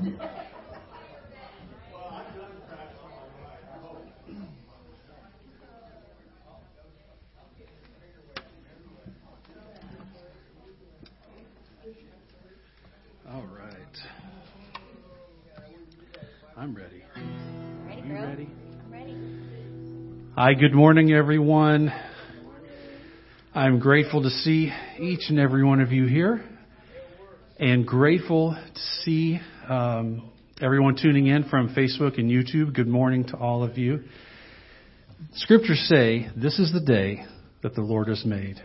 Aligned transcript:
All 0.00 0.06
right. 13.42 13.76
I'm 16.56 16.74
ready. 16.74 17.02
Ready, 17.86 18.00
Are 18.00 18.06
you 18.06 18.14
ready? 18.14 18.48
I'm 18.82 18.90
ready. 18.90 19.16
Hi, 20.34 20.54
good 20.54 20.72
morning, 20.72 21.12
everyone. 21.12 21.92
I'm 23.54 23.78
grateful 23.78 24.22
to 24.22 24.30
see 24.30 24.72
each 24.98 25.28
and 25.28 25.38
every 25.38 25.62
one 25.62 25.80
of 25.82 25.92
you 25.92 26.06
here 26.06 26.42
and 27.60 27.86
grateful 27.86 28.54
to 28.54 28.80
see 29.04 29.38
um, 29.68 30.30
everyone 30.60 30.96
tuning 31.00 31.26
in 31.26 31.44
from 31.44 31.74
Facebook 31.74 32.18
and 32.18 32.30
YouTube. 32.30 32.74
Good 32.74 32.88
morning 32.88 33.24
to 33.28 33.36
all 33.36 33.62
of 33.62 33.78
you. 33.78 34.04
Scriptures 35.34 35.84
say, 35.88 36.28
This 36.36 36.58
is 36.58 36.72
the 36.72 36.80
day 36.80 37.24
that 37.62 37.74
the 37.74 37.82
Lord 37.82 38.08
has 38.08 38.24
made. 38.24 38.60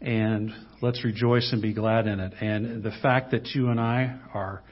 And 0.00 0.50
let's 0.80 1.04
rejoice 1.04 1.50
and 1.52 1.60
be 1.60 1.74
glad 1.74 2.06
in 2.06 2.20
it. 2.20 2.32
And 2.40 2.82
the 2.82 2.92
fact 3.02 3.32
that 3.32 3.48
you 3.48 3.68
and 3.68 3.78
I 3.78 4.18
are 4.32 4.62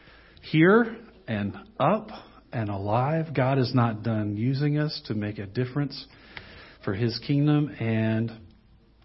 here 0.43 0.97
and 1.27 1.57
up 1.79 2.09
and 2.53 2.71
alive. 2.71 3.35
God 3.35 3.59
is 3.59 3.75
not 3.75 4.03
done 4.03 4.37
using 4.37 4.79
us 4.79 5.01
to 5.07 5.15
make 5.15 5.39
a 5.39 5.47
difference 5.47 6.07
for 6.85 6.95
His 6.95 7.19
kingdom, 7.27 7.69
and 7.79 8.33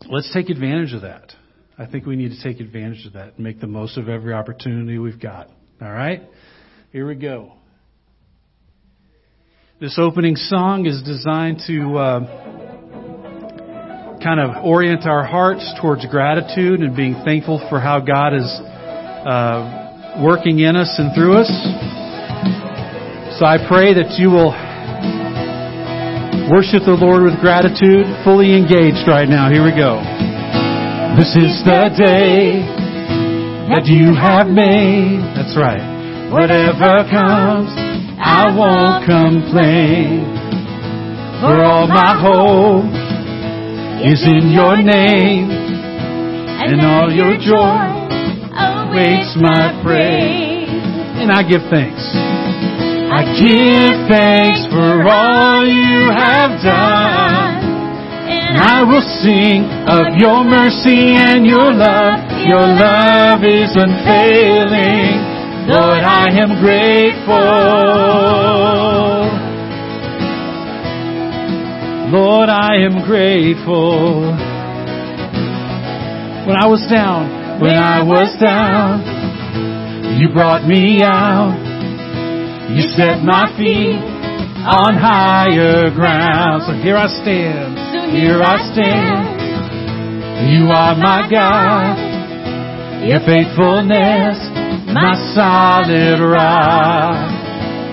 let's 0.07 0.34
take 0.34 0.50
advantage 0.50 0.94
of 0.94 1.01
that. 1.01 1.34
I 1.78 1.88
think 1.88 2.05
we 2.05 2.16
need 2.16 2.29
to 2.29 2.44
take 2.44 2.61
advantage 2.61 3.05
of 3.05 3.13
that 3.13 3.35
and 3.35 3.40
make 3.40 3.59
the 3.59 3.67
most 3.67 3.97
of 3.97 4.07
every 4.07 4.34
opportunity 4.34 4.97
we've 5.00 5.19
got. 5.19 5.50
All 5.84 5.92
right? 5.92 6.22
Here 6.94 7.06
we 7.06 7.16
go. 7.16 7.52
This 9.82 9.98
opening 10.00 10.38
song 10.38 10.86
is 10.86 11.04
designed 11.04 11.60
to 11.68 11.98
uh, 11.98 12.20
kind 14.24 14.40
of 14.40 14.64
orient 14.64 15.06
our 15.06 15.26
hearts 15.26 15.70
towards 15.82 16.06
gratitude 16.06 16.80
and 16.80 16.96
being 16.96 17.16
thankful 17.26 17.60
for 17.70 17.82
how 17.82 18.00
God 18.00 18.34
is 18.34 18.48
uh, 18.48 20.22
working 20.24 20.60
in 20.60 20.78
us 20.78 20.96
and 20.98 21.14
through 21.14 21.36
us. 21.36 21.52
So 23.40 23.46
I 23.46 23.58
pray 23.68 23.94
that 23.94 24.16
you 24.18 24.30
will 24.30 24.56
worship 26.50 26.88
the 26.88 26.96
Lord 26.96 27.24
with 27.24 27.42
gratitude, 27.42 28.08
fully 28.24 28.56
engaged 28.56 29.04
right 29.06 29.28
now. 29.28 29.52
Here 29.52 29.66
we 29.66 29.76
go. 29.76 30.00
This 31.20 31.36
is 31.36 31.60
the 31.66 31.92
day 31.92 32.72
that 33.72 33.85
you 33.88 34.16
have 34.16 34.47
made. 34.47 35.24
That's 35.35 35.56
right. 35.56 35.84
Whatever 36.31 37.06
comes, 37.07 37.72
I 38.19 38.51
won't 38.51 39.06
complain. 39.06 40.25
For 41.40 41.63
all 41.63 41.88
my 41.88 42.16
hope 42.18 42.91
is 44.03 44.23
in 44.25 44.52
your 44.52 44.75
name, 44.78 45.52
and 45.52 46.81
all 46.81 47.12
your 47.12 47.35
joy 47.38 48.03
awaits 48.52 49.35
my 49.40 49.79
praise. 49.84 50.72
And 51.19 51.31
I 51.31 51.44
give 51.44 51.62
thanks. 51.69 52.03
I 53.13 53.23
give 53.38 54.07
thanks 54.09 54.66
for 54.72 55.07
all 55.07 55.66
you 55.68 56.12
have 56.12 56.59
done. 56.63 57.53
I 58.55 58.84
will 58.84 59.02
sing 59.23 59.66
of 59.88 60.17
your 60.17 60.44
mercy 60.44 61.16
and 61.17 61.46
your 61.46 61.73
love. 61.73 62.20
Your 62.46 62.61
love 62.61 63.44
is 63.44 63.72
unfailing. 63.76 65.34
Lord, 65.67 66.03
I 66.03 66.28
am 66.38 66.59
grateful. 66.61 67.94
Lord, 72.11 72.50
I 72.50 72.76
am 72.84 73.02
grateful. 73.05 74.35
When 76.46 76.55
I 76.58 76.67
was 76.67 76.85
down, 76.91 77.61
when 77.61 77.78
I 77.78 78.03
was 78.03 78.38
down, 78.44 80.20
you 80.20 80.29
brought 80.34 80.67
me 80.67 81.02
out. 81.02 81.55
You 82.70 82.82
set 82.82 83.23
my 83.23 83.47
feet 83.58 83.97
on 84.67 84.96
higher 84.96 85.90
ground. 85.96 86.64
So 86.67 86.73
here 86.73 86.97
I 86.97 87.08
stand. 87.08 87.92
Here 88.14 88.38
I 88.46 88.62
stand. 88.70 89.26
You 90.54 90.70
are 90.70 90.94
my 90.94 91.26
God. 91.26 91.98
Your 93.02 93.20
faithfulness, 93.26 94.38
my 94.94 95.18
solid 95.34 96.22
rock. 96.22 97.18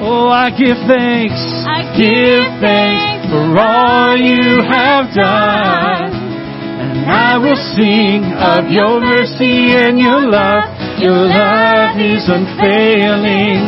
Oh, 0.05 0.29
I 0.29 0.53
give 0.53 0.77
thanks. 0.85 1.41
I 1.65 1.89
give 1.97 2.45
thanks 2.61 3.33
for 3.33 3.49
all 3.57 4.17
you 4.21 4.61
have 4.69 5.09
done. 5.17 6.13
And 6.13 7.09
I 7.09 7.39
will 7.41 7.57
sing 7.73 8.21
of 8.37 8.69
your 8.71 9.01
mercy 9.01 9.73
and 9.73 9.99
your 9.99 10.21
love. 10.21 10.69
Your 11.01 11.17
love 11.33 11.97
is 11.97 12.29
unfailing. 12.29 13.65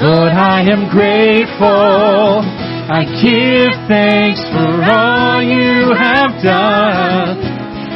Lord, 0.00 0.32
I 0.32 0.64
am 0.64 0.88
grateful. 0.88 2.40
I 2.90 3.06
give 3.22 3.70
thanks 3.86 4.42
for 4.50 4.82
all 4.82 5.38
you 5.38 5.94
have 5.94 6.42
done. 6.42 7.38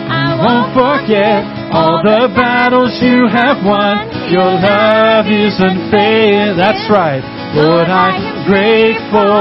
I 0.06 0.38
won't 0.38 0.70
forget 0.70 1.42
all 1.74 1.98
the 1.98 2.30
battles 2.30 2.94
you 3.02 3.26
have 3.26 3.58
won. 3.66 4.06
Your 4.30 4.54
love 4.54 5.26
is 5.26 5.58
unfailing. 5.58 6.54
That's 6.56 6.86
right. 6.86 7.26
Lord, 7.58 7.90
I 7.90 8.14
am 8.14 8.46
grateful. 8.46 9.34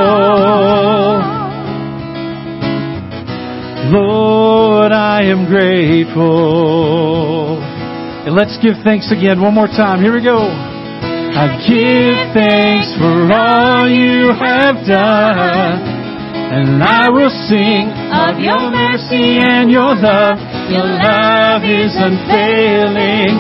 Lord, 3.94 4.92
I 4.92 5.22
am 5.30 5.46
grateful. 5.46 6.34
And 8.26 8.34
let's 8.34 8.58
give 8.58 8.74
thanks 8.84 9.12
again 9.12 9.40
one 9.40 9.54
more 9.54 9.68
time. 9.68 10.02
Here 10.02 10.14
we 10.16 10.24
go. 10.24 10.73
I 11.34 11.50
give 11.66 12.18
thanks 12.38 12.94
for 13.02 13.26
all 13.34 13.90
you 13.90 14.30
have 14.38 14.86
done. 14.86 15.82
And 16.54 16.84
I 16.84 17.10
will 17.10 17.34
sing 17.50 17.90
of 18.14 18.38
your 18.38 18.70
mercy 18.70 19.42
and 19.42 19.72
your 19.74 19.98
love. 19.98 20.38
Your 20.70 20.86
love 20.86 21.66
is 21.66 21.98
unfailing. 21.98 23.34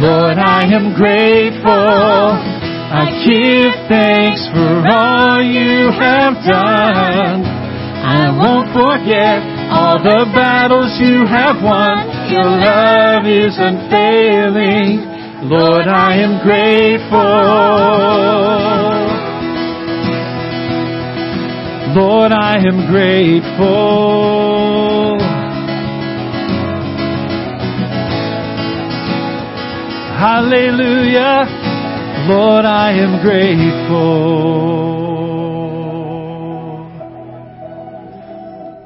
Lord, 0.00 0.40
I 0.40 0.64
am 0.72 0.96
grateful. 0.96 1.68
I 1.68 3.12
give 3.28 3.76
thanks 3.92 4.48
for 4.48 4.88
all 4.88 5.44
you 5.44 5.92
have 6.00 6.40
done. 6.48 7.44
I 7.44 8.32
won't 8.32 8.72
forget 8.72 9.44
all 9.68 10.00
the 10.00 10.24
battles 10.32 10.96
you 10.96 11.28
have 11.28 11.60
won. 11.60 12.08
Your 12.32 12.48
love 12.48 13.28
is 13.28 13.60
unfailing. 13.60 15.13
Lord, 15.46 15.86
I 15.86 16.14
am 16.22 16.42
grateful. 16.42 17.18
Lord, 22.02 22.32
I 22.32 22.56
am 22.66 22.86
grateful. 22.90 23.58
Hallelujah. 30.16 31.46
Lord, 32.26 32.64
I 32.64 32.92
am 32.92 33.20
grateful. 33.20 34.14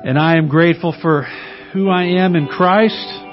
And 0.04 0.19
I 0.19 0.37
am 0.37 0.49
grateful 0.49 0.93
for 1.00 1.22
who 1.72 1.88
I 1.88 2.06
am 2.20 2.34
in 2.34 2.49
Christ 2.49 3.27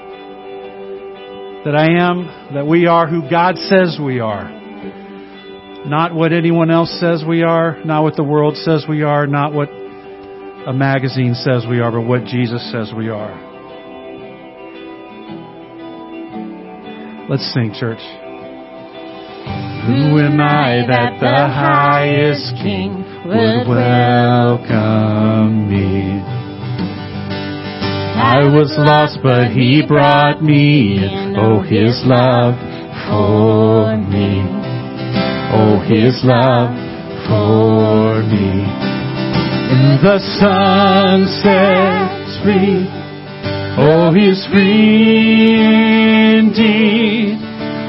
that 1.66 1.74
I 1.74 1.98
am, 1.98 2.54
that 2.54 2.64
we 2.64 2.86
are 2.86 3.08
who 3.08 3.28
God 3.28 3.58
says 3.58 3.98
we 4.00 4.20
are. 4.20 4.48
Not 5.84 6.14
what 6.14 6.32
anyone 6.32 6.70
else 6.70 6.96
says 7.00 7.24
we 7.26 7.42
are, 7.42 7.82
not 7.84 8.04
what 8.04 8.14
the 8.14 8.22
world 8.22 8.56
says 8.56 8.86
we 8.88 9.02
are, 9.02 9.26
not 9.26 9.52
what 9.52 9.68
a 9.68 10.72
magazine 10.72 11.34
says 11.34 11.66
we 11.68 11.80
are, 11.80 11.90
but 11.90 12.02
what 12.02 12.24
Jesus 12.24 12.62
says 12.70 12.92
we 12.96 13.08
are. 13.08 13.34
Let's 17.28 17.52
sing, 17.52 17.74
church. 17.76 17.98
Who 19.86 20.20
am 20.22 20.40
I 20.40 20.86
that 20.86 21.18
the 21.18 21.48
highest 21.52 22.62
king 22.62 23.02
would 23.26 23.66
welcome 23.66 25.15
was 28.50 28.72
lost, 28.78 29.18
but 29.22 29.50
he 29.50 29.82
brought 29.86 30.42
me 30.42 30.98
in. 30.98 31.36
Oh, 31.36 31.60
his 31.60 32.02
love 32.04 32.54
for 33.08 33.96
me. 33.96 34.42
Oh, 35.52 35.78
his 35.86 36.22
love 36.24 36.70
for 37.28 38.22
me. 38.22 38.64
And 39.68 39.98
the 40.02 40.18
Son 40.38 41.26
sets 41.42 42.38
free. 42.42 42.86
Oh, 43.78 44.12
he's 44.14 44.46
free 44.52 45.60
indeed. 46.38 47.38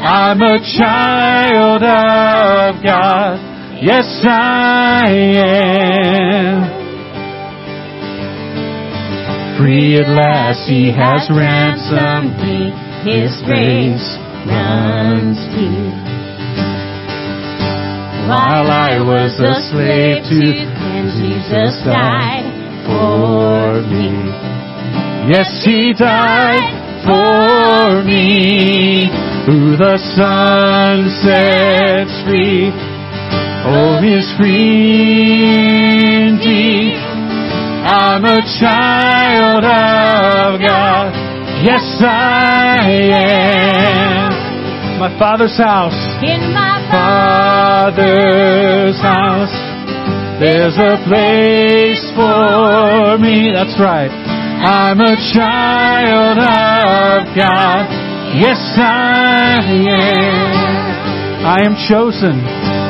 I'm 0.03 0.41
a 0.41 0.59
child 0.77 1.83
of 1.83 2.83
God. 2.83 3.39
Yes, 3.81 4.05
I 4.23 5.05
am. 5.09 6.76
Free 9.57 9.97
at 9.97 10.07
last, 10.07 10.69
he 10.69 10.91
has 10.93 11.25
ransomed 11.33 12.37
me. 12.37 12.69
His 13.09 13.33
grace 13.41 14.05
runs 14.45 15.37
deep. 15.57 15.97
While 18.29 18.69
I 18.69 19.01
was 19.01 19.33
a 19.39 19.57
slave 19.71 20.21
to, 20.29 20.41
and 20.61 21.09
Jesus 21.17 21.81
died 21.83 22.45
for 22.85 23.81
me. 23.89 24.13
Yes, 25.33 25.49
He 25.65 25.93
died 25.93 26.77
for 27.03 28.03
me. 28.03 29.09
Who 29.47 29.75
the 29.75 29.97
Son 30.13 31.09
sets 31.23 32.13
free. 32.27 32.69
Oh, 33.65 33.99
is 34.03 34.27
free 34.37 35.49
indeed. 36.27 37.06
I'm 37.87 38.25
a 38.25 38.41
child 38.59 39.63
of 39.63 40.59
God. 40.59 41.15
Yes, 41.63 41.87
I 42.03 42.83
am. 43.15 44.99
My 44.99 45.07
Father's 45.17 45.55
house. 45.55 45.95
In 46.21 46.51
my 46.51 46.83
Father's 46.91 48.99
house. 48.99 49.55
There's 50.37 50.75
a 50.75 50.99
place 51.07 52.03
for 52.11 53.15
me. 53.23 53.55
That's 53.55 53.79
right. 53.79 54.11
I'm 54.11 54.99
a 54.99 55.15
child 55.31 56.43
of 56.43 57.23
God. 57.39 57.87
Yes, 58.35 58.59
I 58.75 59.63
am. 59.63 61.47
I 61.47 61.63
am 61.63 61.79
chosen. 61.87 62.35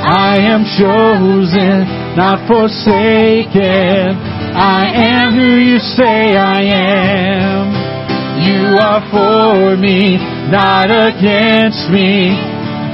I 0.09 0.41
am 0.41 0.65
chosen, 0.65 1.85
not 2.17 2.49
forsaken. 2.49 4.36
I 4.57 4.89
am 4.89 5.33
who 5.37 5.57
you 5.61 5.77
say 5.77 6.35
I 6.35 6.61
am. 6.65 7.65
You 8.41 8.77
are 8.81 9.01
for 9.13 9.77
me, 9.77 10.17
not 10.49 10.89
against 10.89 11.89
me. 11.93 12.33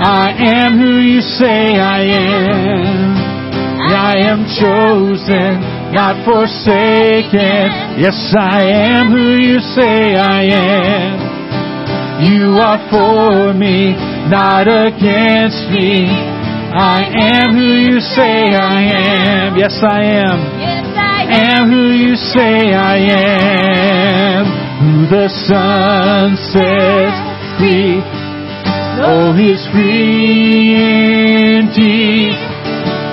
I 0.03 0.35
am 0.35 0.77
who 0.77 0.99
you 0.99 1.21
say 1.21 1.79
I 1.79 2.01
am. 2.03 3.15
I 3.93 4.13
am 4.27 4.43
chosen, 4.59 5.61
not 5.93 6.25
forsaken. 6.25 7.71
Yes, 8.01 8.33
I 8.37 8.63
am 8.63 9.11
who 9.11 9.37
you 9.39 9.59
say 9.59 10.15
I 10.15 10.43
am. 10.43 11.33
You 12.27 12.57
are 12.59 12.79
for 12.89 13.53
me, 13.53 13.93
not 14.29 14.67
against 14.67 15.69
me. 15.71 16.07
I 16.75 17.03
am 17.05 17.53
who 17.55 17.71
you 17.87 17.99
say 17.99 18.51
I 18.55 18.81
am. 18.81 19.55
Yes, 19.57 19.77
I 19.83 20.03
am. 20.03 20.39
Yes, 20.59 20.85
I 20.97 21.07
am 21.07 21.12
who 21.67 21.91
you 21.91 22.15
say 22.15 22.73
I 22.73 22.97
am. 22.97 24.45
Who 24.83 25.07
the 25.07 25.29
Son 25.47 26.35
sets 26.51 27.17
free. 27.57 28.01
Oh, 29.05 29.33
He's 29.35 29.65
free 29.71 30.75
indeed. 31.59 32.33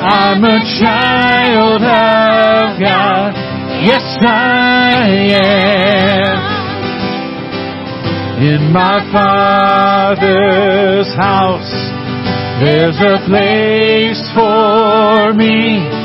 I'm 0.03 0.45
a 0.45 0.61
child 0.81 1.83
of 1.83 2.81
God. 2.81 3.35
Yes, 3.85 4.03
I 4.27 5.37
am. 5.43 6.51
In 8.43 8.73
my 8.73 9.01
Father's 9.13 11.09
house, 11.17 11.73
there's 12.61 12.97
a 12.97 13.19
place 13.29 14.23
for 14.35 15.35
me. 15.35 16.00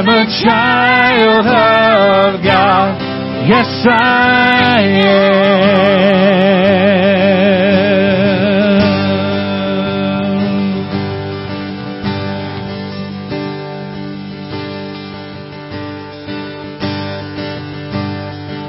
I'm 0.00 0.08
a 0.08 0.24
child 0.42 1.44
of 1.44 2.40
God. 2.42 2.96
Yes, 3.46 3.86
I 3.86 4.80
am. 4.80 5.20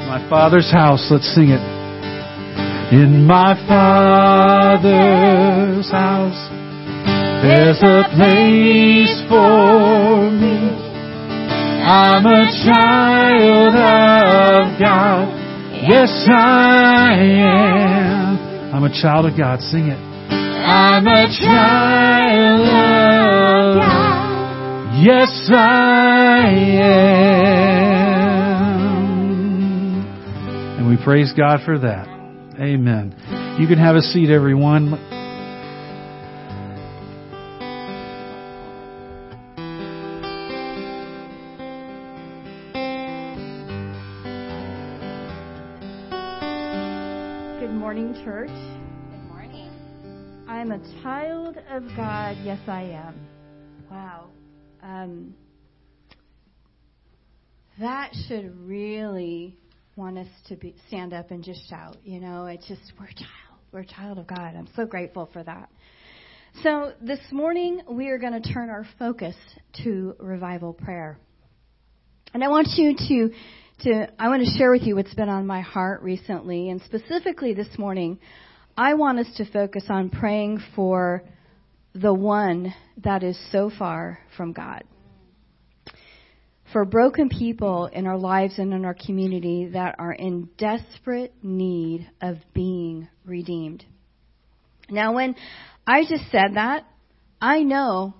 My 0.06 0.20
Father's 0.28 0.70
house, 0.70 1.08
let's 1.10 1.34
sing 1.34 1.48
it. 1.48 1.62
In 2.92 3.24
my 3.26 3.54
Father's 3.66 4.90
house, 5.90 6.50
there's 7.42 7.82
a 7.82 8.04
place 8.14 9.22
for 9.30 10.30
me. 10.30 10.81
I'm 11.92 12.24
a 12.24 12.48
child 12.64 13.76
of 13.76 14.80
God. 14.80 15.28
Yes, 15.86 16.08
I 16.26 17.20
am. 17.20 18.38
I'm 18.74 18.84
a 18.84 18.88
child 18.88 19.26
of 19.26 19.36
God. 19.36 19.60
Sing 19.60 19.88
it. 19.88 19.98
I'm 19.98 21.06
a 21.06 21.26
child 21.38 22.62
of 22.62 23.76
God. 23.76 25.04
Yes, 25.04 25.50
I 25.52 26.48
am. 26.80 26.88
And 30.78 30.88
we 30.88 30.96
praise 31.04 31.34
God 31.36 31.60
for 31.66 31.78
that. 31.78 32.08
Amen. 32.58 33.14
You 33.60 33.68
can 33.68 33.76
have 33.76 33.96
a 33.96 34.02
seat, 34.02 34.30
everyone. 34.30 35.11
Of 51.82 51.96
God. 51.96 52.36
Yes, 52.44 52.60
I 52.68 52.82
am. 52.82 53.26
Wow. 53.90 54.28
Um, 54.82 55.34
that 57.80 58.12
should 58.28 58.56
really 58.60 59.56
want 59.96 60.18
us 60.18 60.28
to 60.48 60.56
be, 60.56 60.74
stand 60.88 61.12
up 61.12 61.30
and 61.30 61.42
just 61.42 61.68
shout. 61.68 61.96
You 62.04 62.20
know, 62.20 62.46
it's 62.46 62.66
just, 62.68 62.80
we're 62.98 63.06
a 63.06 63.14
child. 63.14 63.60
We're 63.72 63.80
a 63.80 63.86
child 63.86 64.18
of 64.18 64.26
God. 64.26 64.54
I'm 64.56 64.68
so 64.76 64.86
grateful 64.86 65.28
for 65.32 65.42
that. 65.42 65.70
So 66.62 66.92
this 67.00 67.20
morning, 67.32 67.82
we 67.90 68.08
are 68.08 68.18
going 68.18 68.40
to 68.40 68.52
turn 68.52 68.70
our 68.70 68.86
focus 68.98 69.34
to 69.82 70.14
revival 70.18 70.74
prayer. 70.74 71.18
And 72.34 72.44
I 72.44 72.48
want 72.48 72.68
you 72.76 72.94
to, 72.94 73.34
to, 73.84 74.08
I 74.18 74.28
want 74.28 74.44
to 74.44 74.58
share 74.58 74.70
with 74.70 74.82
you 74.82 74.94
what's 74.96 75.14
been 75.14 75.30
on 75.30 75.46
my 75.46 75.62
heart 75.62 76.02
recently, 76.02 76.70
and 76.70 76.80
specifically 76.82 77.54
this 77.54 77.78
morning, 77.78 78.18
I 78.76 78.94
want 78.94 79.18
us 79.18 79.28
to 79.38 79.50
focus 79.50 79.84
on 79.88 80.10
praying 80.10 80.62
for 80.76 81.24
the 81.94 82.14
one 82.14 82.74
that 82.98 83.22
is 83.22 83.38
so 83.50 83.70
far 83.76 84.18
from 84.36 84.52
God. 84.52 84.84
For 86.72 86.84
broken 86.86 87.28
people 87.28 87.86
in 87.86 88.06
our 88.06 88.16
lives 88.16 88.58
and 88.58 88.72
in 88.72 88.84
our 88.86 88.94
community 88.94 89.70
that 89.74 89.96
are 89.98 90.12
in 90.12 90.48
desperate 90.56 91.34
need 91.42 92.08
of 92.22 92.36
being 92.54 93.08
redeemed. 93.26 93.84
Now, 94.88 95.14
when 95.14 95.34
I 95.86 96.02
just 96.02 96.30
said 96.30 96.54
that, 96.54 96.86
I 97.40 97.62
know 97.62 98.14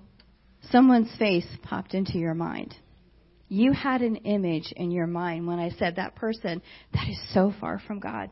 someone's 0.71 1.11
face 1.17 1.47
popped 1.63 1.93
into 1.95 2.19
your 2.19 2.35
mind. 2.35 2.75
You 3.49 3.71
had 3.71 4.01
an 4.01 4.17
image 4.17 4.71
in 4.75 4.91
your 4.91 5.07
mind 5.07 5.47
when 5.47 5.59
I 5.59 5.69
said 5.71 5.95
that 5.95 6.15
person 6.15 6.61
that 6.93 7.07
is 7.09 7.19
so 7.33 7.53
far 7.59 7.79
from 7.79 7.99
God. 7.99 8.29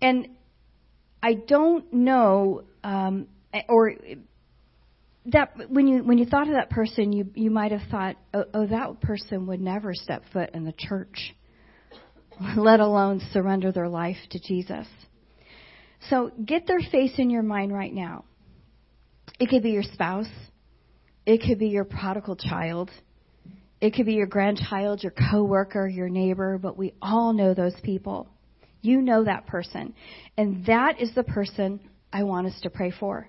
And 0.00 0.28
I 1.22 1.34
don't 1.34 1.90
know, 1.92 2.64
um, 2.82 3.28
Eh, 3.54 3.62
or 3.68 3.90
eh, 3.90 4.16
that 5.26 5.70
when 5.70 5.86
you 5.86 6.04
when 6.04 6.18
you 6.18 6.26
thought 6.26 6.48
of 6.48 6.54
that 6.54 6.68
person, 6.68 7.12
you 7.12 7.30
you 7.34 7.50
might 7.50 7.72
have 7.72 7.88
thought, 7.90 8.16
oh, 8.34 8.44
oh, 8.52 8.66
that 8.66 9.00
person 9.00 9.46
would 9.46 9.60
never 9.60 9.94
step 9.94 10.22
foot 10.32 10.50
in 10.52 10.64
the 10.64 10.74
church, 10.76 11.34
let 12.56 12.80
alone 12.80 13.22
surrender 13.32 13.72
their 13.72 13.88
life 13.88 14.18
to 14.30 14.40
Jesus. 14.40 14.86
So 16.10 16.30
get 16.44 16.66
their 16.66 16.80
face 16.92 17.14
in 17.16 17.30
your 17.30 17.42
mind 17.42 17.72
right 17.72 17.92
now. 17.92 18.24
It 19.40 19.48
could 19.48 19.62
be 19.62 19.70
your 19.70 19.82
spouse. 19.82 20.28
It 21.24 21.40
could 21.40 21.58
be 21.58 21.68
your 21.68 21.84
prodigal 21.84 22.36
child. 22.36 22.90
It 23.80 23.94
could 23.94 24.04
be 24.04 24.14
your 24.14 24.26
grandchild, 24.26 25.02
your 25.02 25.14
coworker, 25.30 25.88
your 25.88 26.10
neighbor, 26.10 26.58
but 26.58 26.76
we 26.76 26.92
all 27.00 27.32
know 27.32 27.54
those 27.54 27.74
people. 27.82 28.28
You 28.82 29.00
know 29.00 29.24
that 29.24 29.46
person. 29.46 29.94
And 30.36 30.66
that 30.66 31.00
is 31.00 31.14
the 31.14 31.22
person 31.22 31.80
I 32.12 32.24
want 32.24 32.46
us 32.46 32.60
to 32.62 32.70
pray 32.70 32.92
for. 32.98 33.28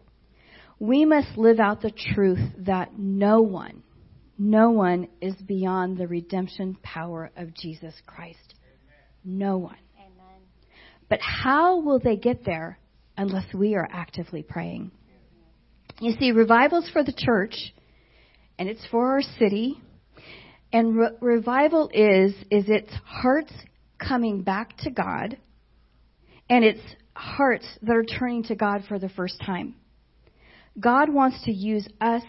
We 0.80 1.06
must 1.06 1.38
live 1.38 1.60
out 1.60 1.82
the 1.82 1.92
truth 1.92 2.40
that 2.60 2.98
no 2.98 3.42
one, 3.42 3.84
no 4.38 4.72
one 4.72 5.08
is 5.22 5.36
beyond 5.36 5.98
the 5.98 6.08
redemption 6.08 6.78
power 6.84 7.32
of 7.38 7.54
Jesus 7.54 7.94
Christ. 8.06 8.56
No 9.24 9.58
one. 9.58 9.78
Amen. 9.98 10.42
But 11.10 11.20
how 11.22 11.80
will 11.80 12.00
they 12.00 12.18
get 12.18 12.44
there 12.44 12.78
unless 13.18 13.46
we 13.54 13.76
are 13.76 13.88
actively 13.90 14.44
praying? 14.44 14.92
You 16.02 16.14
see, 16.20 16.32
revival's 16.32 16.90
for 16.90 17.04
the 17.04 17.14
church, 17.18 17.74
and 18.60 18.68
it's 18.68 18.86
for 18.92 19.12
our 19.12 19.22
city. 19.22 19.82
And 20.74 20.98
re- 20.98 21.16
revival 21.22 21.90
is 21.94 22.34
is 22.52 22.66
it's 22.68 22.94
hearts 23.06 23.54
coming 23.98 24.42
back 24.42 24.76
to 24.80 24.92
God, 24.92 25.38
and 26.50 26.66
it's 26.66 26.82
hearts 27.14 27.66
that 27.82 27.96
are 27.96 28.04
turning 28.04 28.44
to 28.44 28.56
God 28.56 28.84
for 28.90 29.00
the 29.00 29.08
first 29.08 29.40
time. 29.46 29.76
God 30.80 31.10
wants 31.10 31.42
to 31.46 31.52
use 31.52 31.88
us, 32.02 32.24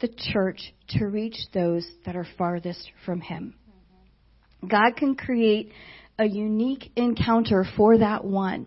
the 0.00 0.08
church, 0.32 0.74
to 0.90 1.06
reach 1.06 1.36
those 1.54 1.86
that 2.04 2.16
are 2.16 2.26
farthest 2.36 2.90
from 3.06 3.20
Him. 3.20 3.54
God 4.68 4.96
can 4.96 5.14
create 5.14 5.72
a 6.18 6.26
unique 6.26 6.90
encounter 6.96 7.64
for 7.76 7.98
that 7.98 8.24
one. 8.24 8.66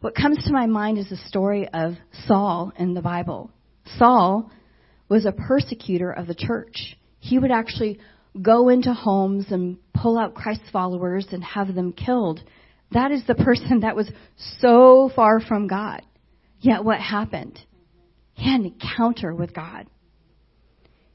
What 0.00 0.14
comes 0.14 0.42
to 0.44 0.52
my 0.52 0.66
mind 0.66 0.98
is 0.98 1.08
the 1.10 1.16
story 1.28 1.68
of 1.68 1.94
Saul 2.26 2.72
in 2.78 2.94
the 2.94 3.02
Bible. 3.02 3.50
Saul 3.98 4.50
was 5.08 5.26
a 5.26 5.32
persecutor 5.32 6.10
of 6.10 6.26
the 6.26 6.34
church. 6.34 6.96
He 7.20 7.38
would 7.38 7.50
actually 7.50 8.00
go 8.40 8.68
into 8.68 8.92
homes 8.92 9.46
and 9.50 9.78
pull 9.94 10.18
out 10.18 10.34
Christ's 10.34 10.70
followers 10.72 11.26
and 11.30 11.42
have 11.44 11.74
them 11.74 11.92
killed. 11.92 12.40
That 12.92 13.12
is 13.12 13.22
the 13.26 13.34
person 13.44 13.80
that 13.80 13.96
was 13.96 14.10
so 14.60 15.10
far 15.14 15.40
from 15.40 15.66
God. 15.66 16.02
Yet 16.60 16.84
what 16.84 17.00
happened? 17.00 17.58
He 18.36 18.50
had 18.50 18.60
an 18.60 18.66
encounter 18.66 19.34
with 19.34 19.54
God. 19.54 19.86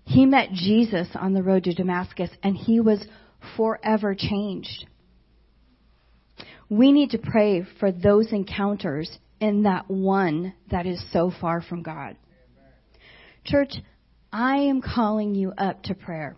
He 0.05 0.25
met 0.25 0.51
Jesus 0.51 1.07
on 1.15 1.33
the 1.33 1.43
road 1.43 1.63
to 1.65 1.73
Damascus 1.73 2.31
and 2.43 2.57
he 2.57 2.79
was 2.79 3.05
forever 3.55 4.15
changed. 4.17 4.85
We 6.67 6.91
need 6.91 7.11
to 7.11 7.19
pray 7.19 7.65
for 7.79 7.91
those 7.91 8.31
encounters 8.31 9.09
in 9.39 9.63
that 9.63 9.89
one 9.89 10.53
that 10.71 10.85
is 10.85 11.03
so 11.13 11.31
far 11.39 11.61
from 11.61 11.83
God. 11.83 12.17
Church, 13.45 13.73
I 14.33 14.57
am 14.57 14.81
calling 14.81 15.35
you 15.35 15.51
up 15.57 15.83
to 15.83 15.93
prayer. 15.93 16.37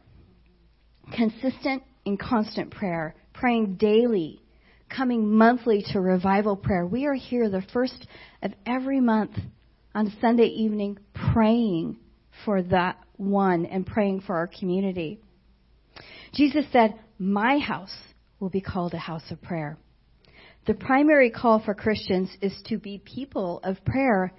Consistent 1.16 1.84
and 2.06 2.20
constant 2.20 2.72
prayer, 2.72 3.16
praying 3.34 3.75
daily, 3.75 4.42
coming 4.90 5.32
monthly 5.32 5.84
to 5.94 6.02
revival 6.02 6.58
prayer. 6.58 6.86
We 6.86 7.06
are 7.06 7.13
here 7.13 7.50
the 7.50 7.63
first 7.72 8.08
of 8.42 8.52
every 8.66 9.00
month 9.00 9.38
on 9.96 10.14
Sunday 10.20 10.48
evening 10.48 10.98
praying 11.34 11.98
for 12.46 12.62
that 12.64 12.98
one 13.18 13.66
and 13.66 13.86
praying 13.86 14.22
for 14.22 14.36
our 14.36 14.48
community. 14.48 15.20
Jesus 16.34 16.66
said, 16.72 16.96
My 17.20 17.60
house 17.60 17.96
will 18.40 18.50
be 18.50 18.62
called 18.62 18.94
a 18.94 19.00
house 19.00 19.30
of 19.30 19.42
prayer. 19.42 19.78
The 20.66 20.74
primary 20.74 21.30
call 21.30 21.60
for 21.60 21.74
Christians 21.74 22.30
is 22.42 22.54
to 22.66 22.78
be 22.78 22.98
people 22.98 23.60
of 23.64 23.84
prayer. 23.86 24.34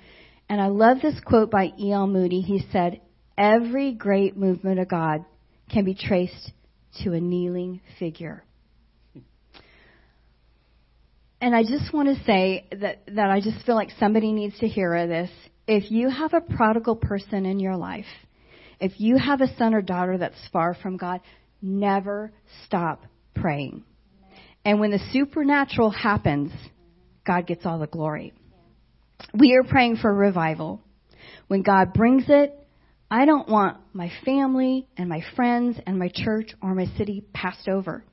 And 0.49 0.61
I 0.61 0.68
love 0.68 0.99
this 1.00 1.18
quote 1.25 1.50
by 1.50 1.68
D.L. 1.68 2.06
Moody. 2.06 2.40
He 2.40 2.64
said, 2.73 3.00
Every 3.37 3.92
great 3.92 4.37
movement 4.37 4.80
of 4.80 4.88
God 4.88 5.25
can 5.70 5.84
be 5.84 5.94
traced 5.94 6.52
to 7.02 7.12
a 7.12 7.20
kneeling 7.20 7.80
figure. 7.99 8.44
And 11.40 11.54
I 11.54 11.62
just 11.62 11.92
want 11.92 12.16
to 12.16 12.24
say 12.24 12.66
that, 12.70 13.02
that 13.08 13.30
I 13.30 13.40
just 13.40 13.64
feel 13.66 13.74
like 13.74 13.90
somebody 13.98 14.32
needs 14.32 14.58
to 14.60 14.68
hear 14.68 15.06
this. 15.06 15.30
If 15.66 15.90
you 15.90 16.08
have 16.08 16.32
a 16.34 16.40
prodigal 16.40 16.96
person 16.96 17.46
in 17.46 17.58
your 17.58 17.76
life, 17.76 18.06
if 18.80 19.00
you 19.00 19.16
have 19.16 19.40
a 19.40 19.54
son 19.56 19.74
or 19.74 19.82
daughter 19.82 20.18
that's 20.18 20.48
far 20.52 20.74
from 20.74 20.96
God, 20.96 21.20
never 21.60 22.32
stop 22.66 23.04
praying. 23.34 23.84
And 24.64 24.80
when 24.80 24.90
the 24.90 25.00
supernatural 25.12 25.90
happens, 25.90 26.52
God 27.26 27.46
gets 27.46 27.66
all 27.66 27.78
the 27.78 27.86
glory. 27.86 28.32
We 29.38 29.54
are 29.54 29.64
praying 29.64 29.96
for 29.96 30.12
revival. 30.12 30.80
When 31.48 31.62
God 31.62 31.92
brings 31.92 32.24
it, 32.28 32.58
I 33.10 33.26
don't 33.26 33.48
want 33.48 33.78
my 33.92 34.10
family 34.24 34.86
and 34.96 35.08
my 35.08 35.22
friends 35.36 35.78
and 35.86 35.98
my 35.98 36.10
church 36.12 36.54
or 36.62 36.74
my 36.74 36.86
city 36.96 37.24
passed 37.32 37.68
over. 37.68 38.04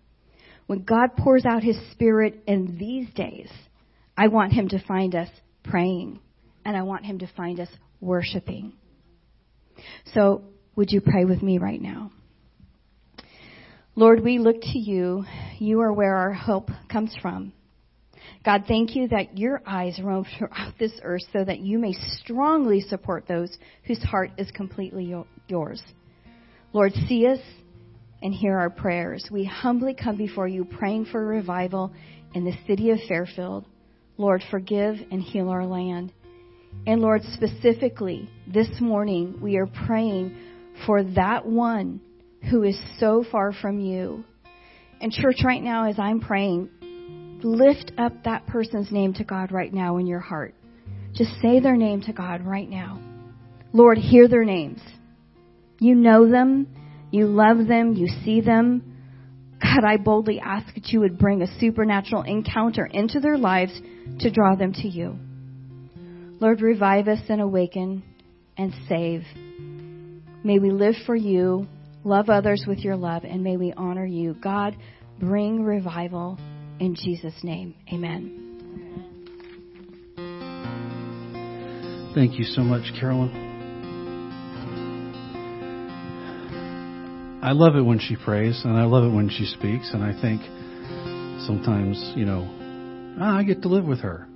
When 0.71 0.83
God 0.83 1.17
pours 1.17 1.43
out 1.43 1.63
His 1.63 1.77
Spirit 1.91 2.43
in 2.47 2.77
these 2.77 3.13
days, 3.13 3.49
I 4.15 4.29
want 4.29 4.53
Him 4.53 4.69
to 4.69 4.79
find 4.79 5.13
us 5.15 5.27
praying 5.65 6.21
and 6.63 6.77
I 6.77 6.83
want 6.83 7.03
Him 7.05 7.19
to 7.19 7.27
find 7.35 7.59
us 7.59 7.67
worshiping. 7.99 8.71
So, 10.13 10.43
would 10.77 10.89
you 10.93 11.01
pray 11.01 11.25
with 11.25 11.43
me 11.43 11.57
right 11.57 11.81
now? 11.81 12.13
Lord, 13.95 14.23
we 14.23 14.39
look 14.39 14.61
to 14.61 14.79
you. 14.79 15.25
You 15.59 15.81
are 15.81 15.91
where 15.91 16.15
our 16.15 16.31
hope 16.31 16.69
comes 16.89 17.13
from. 17.21 17.51
God, 18.45 18.63
thank 18.65 18.95
you 18.95 19.09
that 19.09 19.37
your 19.37 19.61
eyes 19.65 19.99
roam 20.01 20.25
throughout 20.37 20.79
this 20.79 20.93
earth 21.03 21.23
so 21.33 21.43
that 21.43 21.59
you 21.59 21.79
may 21.79 21.91
strongly 22.23 22.79
support 22.79 23.27
those 23.27 23.57
whose 23.83 24.01
heart 24.01 24.31
is 24.37 24.49
completely 24.51 25.13
yours. 25.49 25.83
Lord, 26.71 26.93
see 27.09 27.27
us 27.27 27.39
and 28.21 28.33
hear 28.33 28.57
our 28.57 28.69
prayers. 28.69 29.27
We 29.31 29.45
humbly 29.45 29.95
come 29.95 30.17
before 30.17 30.47
you 30.47 30.65
praying 30.65 31.05
for 31.05 31.25
revival 31.25 31.93
in 32.33 32.45
the 32.45 32.53
city 32.67 32.91
of 32.91 32.99
Fairfield. 33.07 33.65
Lord, 34.17 34.43
forgive 34.51 34.95
and 35.11 35.21
heal 35.21 35.49
our 35.49 35.65
land. 35.65 36.13
And 36.85 37.01
Lord, 37.01 37.21
specifically 37.33 38.29
this 38.47 38.69
morning, 38.79 39.39
we 39.41 39.57
are 39.57 39.67
praying 39.67 40.35
for 40.85 41.03
that 41.03 41.45
one 41.45 42.01
who 42.49 42.63
is 42.63 42.79
so 42.99 43.23
far 43.31 43.53
from 43.53 43.79
you. 43.79 44.23
And 44.99 45.11
church, 45.11 45.37
right 45.43 45.61
now, 45.61 45.89
as 45.89 45.97
I'm 45.97 46.19
praying, 46.19 46.69
lift 47.43 47.91
up 47.97 48.23
that 48.23 48.45
person's 48.47 48.91
name 48.91 49.13
to 49.15 49.23
God 49.23 49.51
right 49.51 49.73
now 49.73 49.97
in 49.97 50.05
your 50.05 50.19
heart. 50.19 50.53
Just 51.13 51.31
say 51.41 51.59
their 51.59 51.75
name 51.75 52.01
to 52.01 52.13
God 52.13 52.45
right 52.45 52.69
now. 52.69 53.01
Lord, 53.73 53.97
hear 53.97 54.27
their 54.27 54.43
names. 54.43 54.81
You 55.79 55.95
know 55.95 56.29
them. 56.29 56.67
You 57.11 57.27
love 57.27 57.67
them. 57.67 57.93
You 57.93 58.07
see 58.23 58.41
them. 58.41 58.87
God, 59.61 59.83
I 59.85 59.97
boldly 59.97 60.39
ask 60.39 60.73
that 60.73 60.87
you 60.87 61.01
would 61.01 61.19
bring 61.19 61.41
a 61.41 61.59
supernatural 61.59 62.23
encounter 62.23 62.85
into 62.85 63.19
their 63.19 63.37
lives 63.37 63.79
to 64.19 64.31
draw 64.31 64.55
them 64.55 64.73
to 64.73 64.87
you. 64.87 65.17
Lord, 66.39 66.61
revive 66.61 67.07
us 67.07 67.21
and 67.29 67.41
awaken 67.41 68.03
and 68.57 68.73
save. 68.89 69.21
May 70.43 70.57
we 70.57 70.71
live 70.71 70.95
for 71.05 71.15
you 71.15 71.67
Love 72.03 72.29
others 72.29 72.65
with 72.67 72.79
your 72.79 72.95
love, 72.95 73.23
and 73.23 73.43
may 73.43 73.57
we 73.57 73.73
honor 73.73 74.05
you. 74.05 74.33
God, 74.41 74.75
bring 75.19 75.63
revival 75.63 76.37
in 76.79 76.95
Jesus' 76.95 77.43
name. 77.43 77.75
Amen. 77.93 78.37
Thank 82.15 82.39
you 82.39 82.43
so 82.43 82.61
much, 82.61 82.91
Carolyn. 82.99 83.50
I 87.41 87.53
love 87.53 87.75
it 87.75 87.81
when 87.81 88.00
she 88.00 88.15
prays, 88.15 88.62
and 88.63 88.77
I 88.77 88.86
love 88.86 89.03
it 89.03 89.15
when 89.15 89.29
she 89.29 89.45
speaks, 89.45 89.91
and 89.93 90.03
I 90.03 90.19
think 90.21 90.41
sometimes, 91.48 92.13
you 92.15 92.25
know, 92.25 92.48
ah, 93.19 93.38
I 93.38 93.43
get 93.43 93.62
to 93.63 93.67
live 93.67 93.86
with 93.86 94.00
her. 94.00 94.27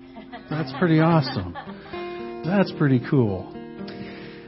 That's 0.50 0.74
pretty 0.80 1.00
awesome. 1.00 1.56
That's 2.46 2.72
pretty 2.78 3.02
cool 3.10 3.52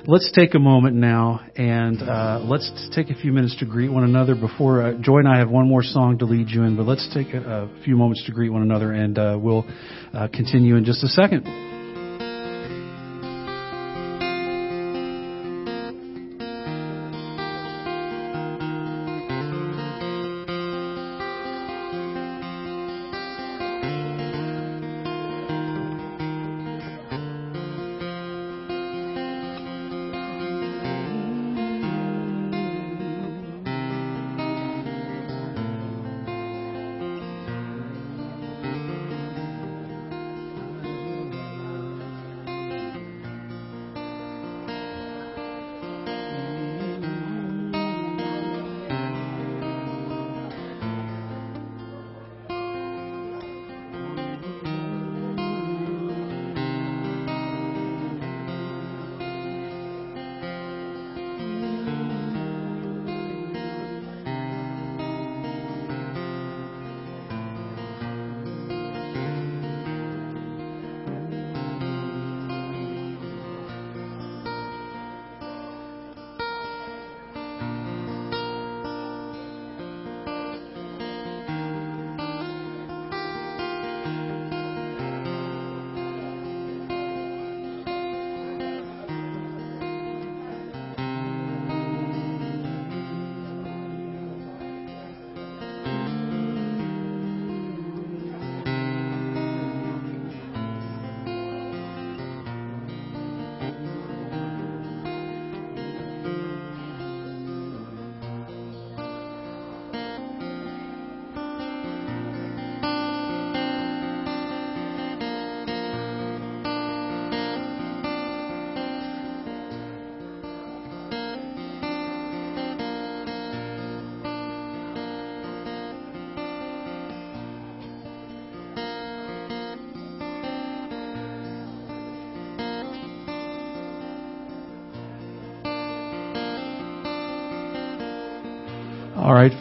let's 0.07 0.31
take 0.31 0.55
a 0.55 0.59
moment 0.59 0.95
now 0.95 1.41
and 1.57 2.01
uh, 2.01 2.39
let's 2.43 2.89
take 2.95 3.09
a 3.09 3.13
few 3.13 3.33
minutes 3.33 3.57
to 3.59 3.65
greet 3.65 3.89
one 3.89 4.05
another. 4.05 4.35
Before 4.35 4.81
uh, 4.81 4.93
Joy 5.01 5.19
and 5.19 5.27
I 5.27 5.37
have 5.37 5.49
one 5.49 5.67
more 5.67 5.83
song 5.83 6.17
to 6.19 6.25
lead 6.25 6.49
you 6.49 6.63
in, 6.63 6.77
but 6.77 6.83
let's 6.83 7.07
take 7.13 7.33
a, 7.33 7.69
a 7.69 7.83
few 7.83 7.97
moments 7.97 8.25
to 8.25 8.31
greet 8.31 8.49
one 8.49 8.61
another, 8.61 8.93
and 8.93 9.17
uh, 9.17 9.37
we'll 9.39 9.65
uh, 10.13 10.29
continue 10.33 10.77
in 10.77 10.85
just 10.85 11.03
a 11.03 11.09
second. 11.09 11.76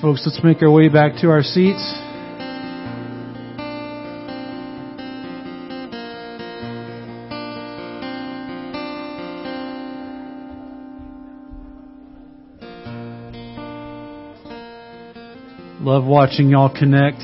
Folks, 0.01 0.23
let's 0.27 0.43
make 0.45 0.63
our 0.63 0.71
way 0.71 0.89
back 0.89 1.17
to 1.21 1.31
our 1.31 1.43
seats. 1.43 1.95
Love 15.81 16.05
watching 16.05 16.49
y'all 16.51 16.69
connect. 16.69 17.21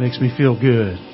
Makes 0.00 0.20
me 0.20 0.32
feel 0.36 0.58
good. 0.58 1.05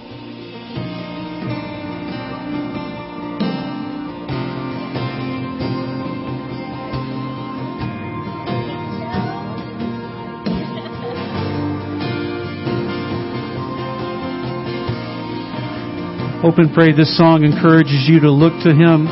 Hope 16.52 16.66
and 16.66 16.74
pray 16.74 16.92
this 16.92 17.16
song 17.16 17.44
encourages 17.44 18.04
you 18.06 18.20
to 18.20 18.30
look 18.30 18.52
to 18.62 18.76
Him, 18.76 19.08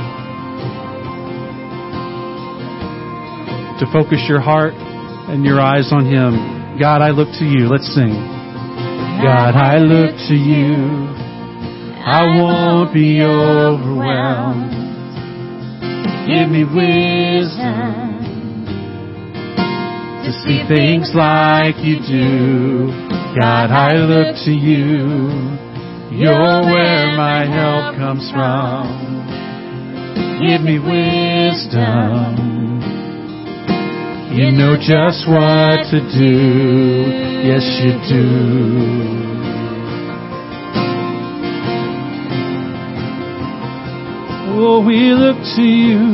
to 3.80 3.86
focus 3.90 4.20
your 4.28 4.42
heart 4.42 4.74
and 4.76 5.42
your 5.42 5.58
eyes 5.58 5.88
on 5.90 6.04
Him. 6.04 6.76
God, 6.78 7.00
I 7.00 7.16
look 7.16 7.28
to 7.38 7.44
you. 7.46 7.64
Let's 7.72 7.88
sing. 7.94 8.12
God, 9.24 9.56
I 9.56 9.78
look 9.78 10.12
to 10.28 10.34
you. 10.34 11.08
I 12.04 12.28
won't 12.36 12.92
be 12.92 13.22
overwhelmed. 13.22 14.76
Give 16.28 16.44
me 16.52 16.68
wisdom 16.68 18.20
to 20.28 20.30
see 20.44 20.68
things 20.68 21.12
like 21.14 21.76
you 21.78 22.04
do. 22.04 22.92
God, 23.40 23.70
I 23.72 23.94
look 23.94 24.36
to 24.44 24.52
you. 24.52 25.69
You're 26.20 26.62
where 26.68 27.16
my 27.16 27.46
help 27.46 27.96
comes 27.96 28.30
from. 28.30 29.24
Give 30.46 30.60
me 30.60 30.78
wisdom. 30.78 32.36
You 34.30 34.52
know 34.52 34.76
just 34.76 35.26
what 35.26 35.88
to 35.90 36.00
do. 36.12 37.08
Yes, 37.48 37.64
you 37.80 37.92
do. 38.06 39.30
Oh, 44.62 44.84
we 44.86 45.14
look 45.14 45.38
to 45.56 45.62
you. 45.62 46.04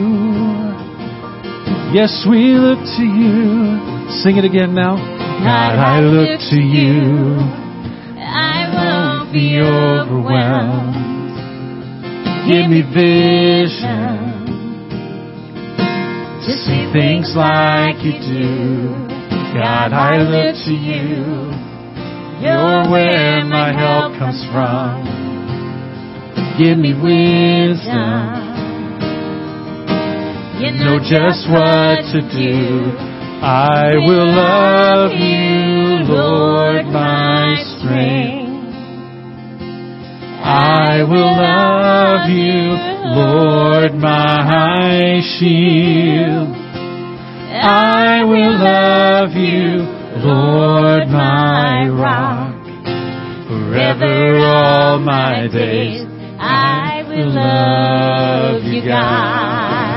Yes, 1.93 2.25
we 2.31 2.55
look 2.55 2.79
to 2.79 3.03
you. 3.03 4.23
Sing 4.23 4.37
it 4.37 4.45
again 4.45 4.73
now. 4.73 4.95
God, 4.95 5.79
I 5.81 5.99
look 5.99 6.39
to 6.51 6.61
you. 6.61 7.66
Be 9.37 9.61
overwhelmed. 9.61 10.97
Give 12.49 12.71
me 12.73 12.81
vision 12.81 14.17
to 16.41 16.53
see 16.65 16.89
things 16.91 17.35
like 17.37 18.01
you 18.01 18.13
do. 18.13 18.97
God, 19.53 19.93
I 19.93 20.17
look 20.25 20.57
to 20.65 20.73
you. 20.73 21.53
You're 22.41 22.89
where 22.91 23.45
my 23.45 23.77
help 23.77 24.19
comes 24.19 24.43
from. 24.51 25.05
Give 26.57 26.79
me 26.79 26.95
wisdom. 26.95 28.41
You 30.65 30.73
Know 30.81 30.99
just 30.99 31.45
what 31.51 32.01
to 32.17 32.23
do. 32.33 32.97
I 33.45 33.97
will 33.99 34.33
love 34.35 35.13
you, 35.13 36.09
Lord, 36.11 36.87
my 36.87 37.55
strength. 37.77 38.46
I 40.49 41.03
will 41.03 41.37
love 41.37 42.31
you, 42.31 42.79
Lord, 43.19 43.95
my 43.95 45.21
shield. 45.39 46.55
I 47.51 48.23
will 48.23 48.53
love 48.57 49.33
you, 49.33 49.83
Lord, 50.23 51.09
my 51.09 51.89
rock. 51.89 52.55
Forever 53.49 54.37
all 54.39 55.01
my 55.01 55.49
days, 55.49 56.07
I 56.39 57.03
will 57.09 57.31
love 57.33 58.63
you, 58.63 58.83
God. 58.87 59.97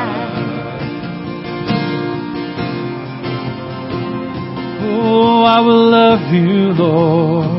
Oh, 4.81 5.43
I 5.43 5.59
will 5.59 5.91
love 5.91 6.33
you, 6.33 6.73
Lord. 6.73 7.58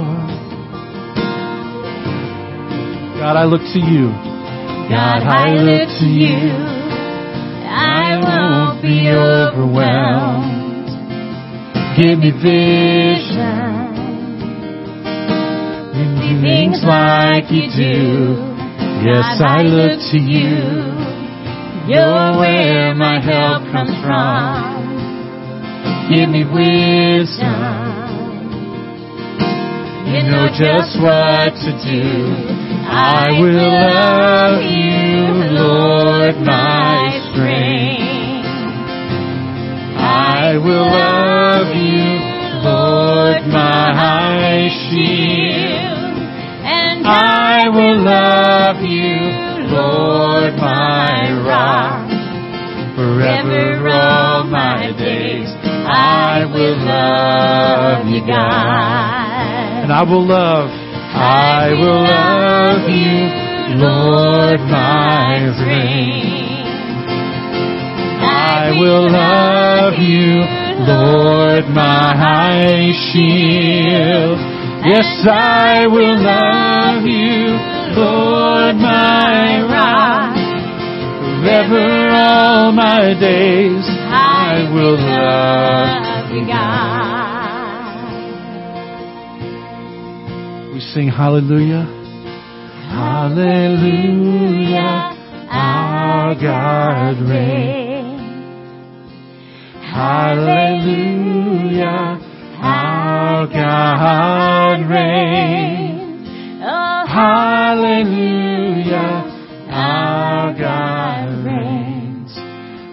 God, 3.21 3.37
I 3.37 3.45
look 3.45 3.61
to 3.61 3.79
you. 3.79 4.09
God, 4.89 5.21
I 5.29 5.53
look 5.61 5.89
to 6.01 6.07
you. 6.07 6.41
I 7.69 8.17
won't 8.17 8.81
be 8.81 9.11
overwhelmed. 9.13 10.89
Give 12.01 12.19
me 12.19 12.33
vision. 12.33 13.93
See 15.93 16.41
things 16.41 16.81
like 16.83 17.53
you 17.53 17.69
do. 17.77 18.41
Yes, 19.05 19.37
I 19.45 19.69
look 19.69 20.01
to 20.13 20.19
you. 20.19 20.57
You're 21.93 22.39
where 22.41 22.95
my 22.95 23.21
help 23.21 23.65
comes 23.71 23.93
from. 24.01 24.81
Give 26.09 26.31
me 26.31 26.45
wisdom. 26.49 28.00
You 30.11 30.25
know 30.25 30.49
just 30.49 30.99
what 31.01 31.55
to 31.55 31.71
do. 31.87 32.35
I 32.91 33.31
will 33.31 33.55
love 33.55 34.61
you, 34.67 35.55
Lord, 35.55 36.35
my 36.43 37.15
strength. 37.31 38.11
I 39.97 40.59
will 40.59 40.91
love 40.91 41.71
you, 41.77 42.19
Lord, 42.67 43.47
my 43.55 44.69
shield. 44.91 46.19
And 46.67 47.07
I 47.07 47.69
will 47.69 48.03
love 48.03 48.83
you, 48.83 49.15
Lord, 49.71 50.57
my 50.57 51.39
rock. 51.47 52.11
Forever 52.97 53.89
all 53.89 54.43
my 54.43 54.91
days, 54.99 55.49
I 55.87 56.45
will 56.53 56.79
love 56.85 58.09
you, 58.09 58.27
God. 58.27 59.30
And 59.83 59.93
I 59.93 60.03
will 60.03 60.27
love, 60.27 60.71
I 60.71 61.71
will 61.73 62.03
love 62.05 62.89
you, 62.89 63.81
Lord, 63.81 64.61
my 64.71 65.51
strength. 65.57 66.41
I 68.23 68.71
will 68.79 69.11
love 69.11 69.95
you, 69.99 70.45
Lord, 70.87 71.65
my 71.75 72.93
shield. 73.11 74.39
Yes, 74.87 75.27
I 75.27 75.87
will 75.87 76.17
love 76.23 77.05
you, 77.05 77.57
Lord, 78.01 78.77
my 78.77 79.61
rock. 79.65 80.37
Forever 81.41 82.11
all 82.13 82.73
my 82.73 83.15
days, 83.19 83.85
I 83.89 84.71
will 84.73 84.97
love 84.97 86.31
you, 86.33 86.47
God. 86.47 87.00
We 90.81 90.87
sing 90.95 91.09
hallelujah. 91.09 91.85
Hallelujah, 92.89 94.33
our 95.51 96.35
God 96.41 97.21
reigns. 97.29 98.23
Hallelujah, 99.93 101.37
our 102.63 103.47
God 103.47 104.89
reigns. 104.89 106.29
Oh, 106.63 107.05
Hallelujah, 107.07 108.49
our 109.69 110.55
God 110.55 111.45
reigns. 111.45 112.33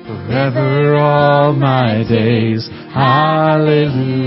Forever 0.06 0.98
all 0.98 1.54
my 1.54 2.04
days, 2.04 2.68
hallelujah. 2.94 4.18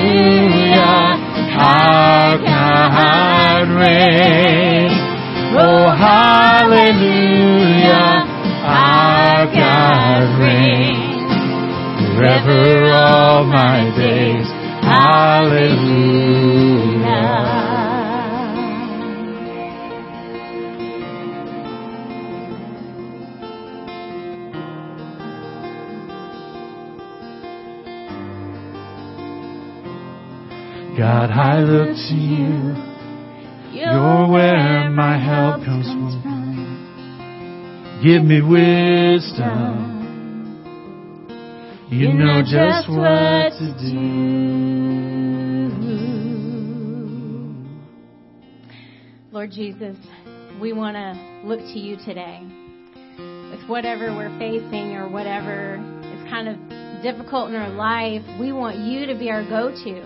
God. 4.00 4.92
Oh, 5.62 5.90
hallelujah. 5.98 7.10
Our 8.64 9.46
God 9.54 10.40
reigns. 10.40 11.34
Forever 12.16 12.94
all 12.94 13.44
my 13.46 13.92
days. 13.98 14.48
Hallelujah. 14.84 16.40
God, 30.98 31.32
I 31.32 31.60
look 31.62 31.96
to 31.96 32.16
you. 32.16 32.49
You're 34.10 34.28
where 34.28 34.90
my 34.90 35.20
help 35.20 35.64
comes 35.64 35.86
from. 35.86 36.50
Give 38.04 38.24
me 38.24 38.42
wisdom. 38.42 39.86
You 41.92 42.14
know 42.14 42.42
just 42.42 42.90
what 42.90 43.54
to 43.60 43.72
do. 43.80 44.00
Lord 49.32 49.52
Jesus, 49.52 49.96
we 50.60 50.74
want 50.74 50.96
to 50.96 51.14
look 51.48 51.60
to 51.60 51.80
you 51.80 51.96
today. 51.98 52.42
With 53.52 53.70
whatever 53.70 54.16
we're 54.16 54.36
facing 54.40 54.96
or 54.96 55.08
whatever 55.08 55.76
is 55.76 56.30
kind 56.32 56.48
of 56.48 56.58
difficult 57.04 57.50
in 57.50 57.56
our 57.56 57.70
life, 57.70 58.24
we 58.40 58.54
want 58.54 58.80
you 58.80 59.06
to 59.06 59.14
be 59.14 59.30
our 59.30 59.44
go 59.48 59.70
to. 59.70 60.04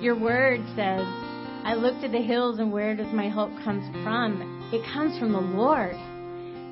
Your 0.00 0.18
word 0.18 0.60
says, 0.74 1.06
I 1.64 1.74
look 1.74 2.00
to 2.00 2.08
the 2.08 2.20
hills 2.20 2.58
and 2.58 2.72
where 2.72 2.96
does 2.96 3.12
my 3.12 3.28
help 3.28 3.50
come 3.62 3.80
from? 4.02 4.70
It 4.72 4.82
comes 4.92 5.16
from 5.18 5.32
the 5.32 5.38
Lord, 5.38 5.94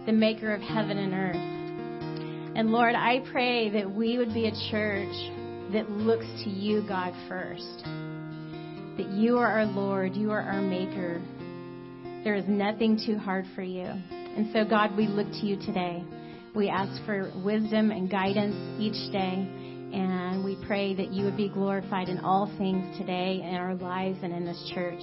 the 0.05 0.13
maker 0.13 0.53
of 0.53 0.61
heaven 0.61 0.99
and 0.99 1.15
earth. 1.15 2.57
And 2.57 2.73
Lord, 2.73 2.97
I 2.97 3.21
pray 3.31 3.71
that 3.71 3.89
we 3.89 4.19
would 4.19 4.35
be 4.35 4.49
a 4.49 4.71
church 4.71 5.15
that 5.73 5.89
looks 5.91 6.27
to 6.43 6.51
you, 6.51 6.83
God, 6.89 7.15
first. 7.29 7.85
That 8.99 9.09
you 9.13 9.39
are 9.39 9.47
our 9.47 9.67
Lord, 9.67 10.17
you 10.17 10.33
are 10.33 10.43
our 10.43 10.61
maker. 10.61 11.23
There 12.25 12.35
is 12.35 12.45
nothing 12.49 13.01
too 13.07 13.17
hard 13.17 13.45
for 13.55 13.63
you. 13.63 13.85
And 13.85 14.53
so, 14.53 14.65
God, 14.65 14.97
we 14.97 15.07
look 15.07 15.29
to 15.29 15.47
you 15.47 15.57
today. 15.57 16.03
We 16.53 16.69
ask 16.69 17.01
for 17.07 17.31
wisdom 17.45 17.93
and 17.93 18.11
guidance 18.11 18.57
each 18.81 19.13
day. 19.13 19.49
And 19.93 20.45
we 20.45 20.57
pray 20.67 20.95
that 20.95 21.11
you 21.13 21.25
would 21.25 21.37
be 21.37 21.49
glorified 21.49 22.09
in 22.09 22.19
all 22.19 22.47
things 22.59 22.97
today 22.97 23.41
in 23.43 23.55
our 23.57 23.75
lives 23.75 24.19
and 24.23 24.33
in 24.33 24.45
this 24.45 24.71
church. 24.73 25.01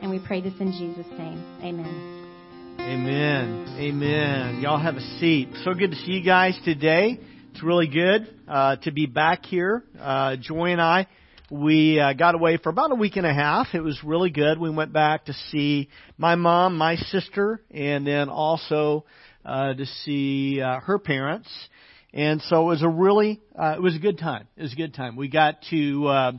And 0.00 0.10
we 0.10 0.20
pray 0.24 0.40
this 0.40 0.54
in 0.60 0.70
Jesus' 0.72 1.10
name. 1.18 1.44
Amen. 1.62 2.76
Amen. 2.78 3.76
Amen. 3.78 4.60
Y'all 4.60 4.78
have 4.78 4.96
a 4.96 5.18
seat. 5.18 5.48
So 5.64 5.74
good 5.74 5.90
to 5.90 5.96
see 5.96 6.12
you 6.12 6.24
guys 6.24 6.58
today. 6.64 7.18
It's 7.50 7.62
really 7.62 7.88
good 7.88 8.32
uh, 8.48 8.76
to 8.76 8.92
be 8.92 9.06
back 9.06 9.44
here. 9.44 9.82
Uh, 9.98 10.36
Joy 10.40 10.72
and 10.72 10.80
I, 10.80 11.08
we 11.50 11.98
uh, 11.98 12.12
got 12.12 12.36
away 12.36 12.56
for 12.56 12.68
about 12.68 12.92
a 12.92 12.94
week 12.94 13.16
and 13.16 13.26
a 13.26 13.34
half. 13.34 13.74
It 13.74 13.80
was 13.80 13.98
really 14.04 14.30
good. 14.30 14.58
We 14.58 14.70
went 14.70 14.92
back 14.92 15.24
to 15.24 15.32
see 15.50 15.88
my 16.16 16.36
mom, 16.36 16.78
my 16.78 16.94
sister, 16.94 17.60
and 17.72 18.06
then 18.06 18.28
also 18.28 19.04
uh, 19.44 19.74
to 19.74 19.86
see 19.86 20.60
uh, 20.60 20.78
her 20.80 21.00
parents. 21.00 21.48
And 22.12 22.42
so 22.42 22.62
it 22.62 22.66
was 22.66 22.82
a 22.82 22.88
really, 22.88 23.40
uh, 23.56 23.74
it 23.76 23.82
was 23.82 23.94
a 23.94 24.00
good 24.00 24.18
time. 24.18 24.48
It 24.56 24.62
was 24.62 24.72
a 24.72 24.76
good 24.76 24.94
time. 24.94 25.16
We 25.16 25.28
got 25.28 25.62
to, 25.70 26.06
uh, 26.06 26.32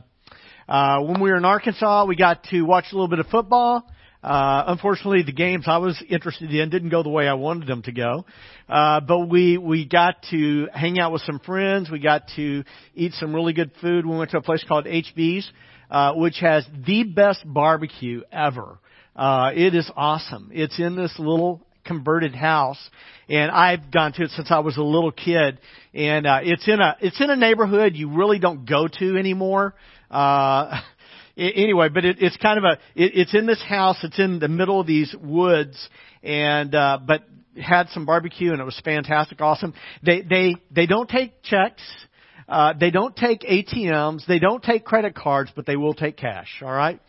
uh, 0.68 1.00
when 1.02 1.20
we 1.20 1.30
were 1.30 1.36
in 1.36 1.44
Arkansas, 1.44 2.04
we 2.04 2.16
got 2.16 2.44
to 2.50 2.62
watch 2.62 2.86
a 2.92 2.94
little 2.94 3.08
bit 3.08 3.18
of 3.18 3.26
football. 3.28 3.86
Uh, 4.22 4.64
unfortunately, 4.68 5.22
the 5.22 5.32
games 5.32 5.64
I 5.66 5.78
was 5.78 6.00
interested 6.08 6.54
in 6.54 6.70
didn't 6.70 6.90
go 6.90 7.02
the 7.02 7.08
way 7.08 7.26
I 7.26 7.34
wanted 7.34 7.66
them 7.66 7.82
to 7.82 7.92
go. 7.92 8.24
Uh, 8.68 9.00
but 9.00 9.28
we, 9.28 9.58
we 9.58 9.86
got 9.86 10.16
to 10.30 10.68
hang 10.72 11.00
out 11.00 11.10
with 11.10 11.22
some 11.22 11.40
friends. 11.40 11.90
We 11.90 11.98
got 11.98 12.28
to 12.36 12.64
eat 12.94 13.14
some 13.14 13.34
really 13.34 13.52
good 13.52 13.72
food. 13.80 14.06
We 14.06 14.16
went 14.16 14.30
to 14.32 14.38
a 14.38 14.42
place 14.42 14.64
called 14.68 14.84
HB's, 14.84 15.50
uh, 15.90 16.12
which 16.14 16.38
has 16.40 16.66
the 16.86 17.02
best 17.02 17.40
barbecue 17.44 18.22
ever. 18.30 18.78
Uh, 19.16 19.50
it 19.54 19.74
is 19.74 19.90
awesome. 19.96 20.50
It's 20.52 20.78
in 20.78 20.96
this 20.96 21.14
little 21.18 21.66
converted 21.84 22.34
house 22.34 22.78
and 23.28 23.50
I've 23.50 23.90
gone 23.90 24.12
to 24.14 24.24
it 24.24 24.30
since 24.30 24.50
I 24.50 24.60
was 24.60 24.76
a 24.76 24.82
little 24.82 25.12
kid. 25.12 25.58
And 25.94 26.26
uh 26.26 26.40
it's 26.42 26.66
in 26.68 26.80
a 26.80 26.96
it's 27.00 27.20
in 27.20 27.30
a 27.30 27.36
neighborhood 27.36 27.94
you 27.94 28.10
really 28.10 28.38
don't 28.38 28.68
go 28.68 28.88
to 28.88 29.16
anymore. 29.16 29.74
Uh 30.10 30.80
anyway 31.36 31.88
but 31.88 32.04
it, 32.04 32.16
it's 32.20 32.36
kind 32.36 32.58
of 32.58 32.64
a 32.64 32.72
it, 32.94 33.12
it's 33.14 33.34
in 33.34 33.46
this 33.46 33.62
house 33.62 33.98
it's 34.02 34.18
in 34.18 34.38
the 34.38 34.48
middle 34.48 34.80
of 34.80 34.86
these 34.86 35.14
woods. 35.20 35.88
And 36.22 36.74
uh 36.74 36.98
but 37.04 37.22
had 37.60 37.88
some 37.90 38.06
barbecue 38.06 38.52
and 38.52 38.60
it 38.60 38.64
was 38.64 38.80
fantastic 38.84 39.40
awesome. 39.40 39.74
They 40.02 40.22
they 40.22 40.56
they 40.70 40.86
don't 40.86 41.08
take 41.08 41.42
checks. 41.42 41.82
Uh 42.48 42.74
they 42.78 42.90
don't 42.90 43.16
take 43.16 43.42
ATMs 43.42 44.26
they 44.26 44.38
don't 44.38 44.62
take 44.62 44.84
credit 44.84 45.14
cards 45.14 45.50
but 45.54 45.66
they 45.66 45.76
will 45.76 45.94
take 45.94 46.16
cash. 46.16 46.60
All 46.62 46.72
right 46.72 47.00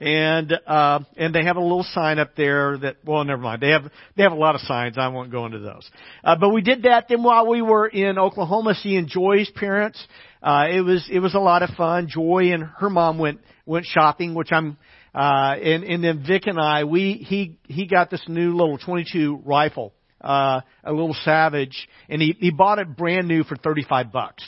and 0.00 0.52
uh, 0.66 1.00
and 1.16 1.34
they 1.34 1.44
have 1.44 1.56
a 1.56 1.60
little 1.60 1.84
sign 1.92 2.18
up 2.18 2.36
there 2.36 2.78
that 2.78 2.96
well, 3.04 3.24
never 3.24 3.42
mind. 3.42 3.60
They 3.60 3.70
have 3.70 3.90
they 4.16 4.22
have 4.22 4.32
a 4.32 4.36
lot 4.36 4.54
of 4.54 4.60
signs. 4.62 4.96
I 4.96 5.08
won't 5.08 5.30
go 5.30 5.46
into 5.46 5.58
those. 5.58 5.88
Uh, 6.22 6.36
but 6.38 6.50
we 6.50 6.62
did 6.62 6.82
that. 6.82 7.06
Then 7.08 7.22
while 7.22 7.46
we 7.46 7.62
were 7.62 7.86
in 7.86 8.18
Oklahoma, 8.18 8.74
seeing 8.74 9.08
Joy's 9.08 9.50
parents, 9.50 10.04
uh, 10.42 10.66
it 10.70 10.82
was 10.82 11.08
it 11.10 11.18
was 11.20 11.34
a 11.34 11.40
lot 11.40 11.62
of 11.62 11.70
fun. 11.70 12.08
Joy 12.08 12.52
and 12.52 12.64
her 12.78 12.90
mom 12.90 13.18
went 13.18 13.40
went 13.66 13.86
shopping, 13.86 14.34
which 14.34 14.52
I'm. 14.52 14.76
Uh, 15.14 15.56
and 15.60 15.84
and 15.84 16.04
then 16.04 16.24
Vic 16.24 16.46
and 16.46 16.60
I, 16.60 16.84
we 16.84 17.14
he 17.14 17.56
he 17.64 17.86
got 17.86 18.10
this 18.10 18.22
new 18.28 18.54
little 18.54 18.78
22 18.78 19.42
rifle, 19.44 19.94
uh, 20.20 20.60
a 20.84 20.92
little 20.92 21.16
Savage, 21.24 21.88
and 22.08 22.20
he 22.20 22.36
he 22.38 22.50
bought 22.50 22.78
it 22.78 22.94
brand 22.94 23.26
new 23.26 23.42
for 23.42 23.56
35 23.56 24.12
bucks. 24.12 24.44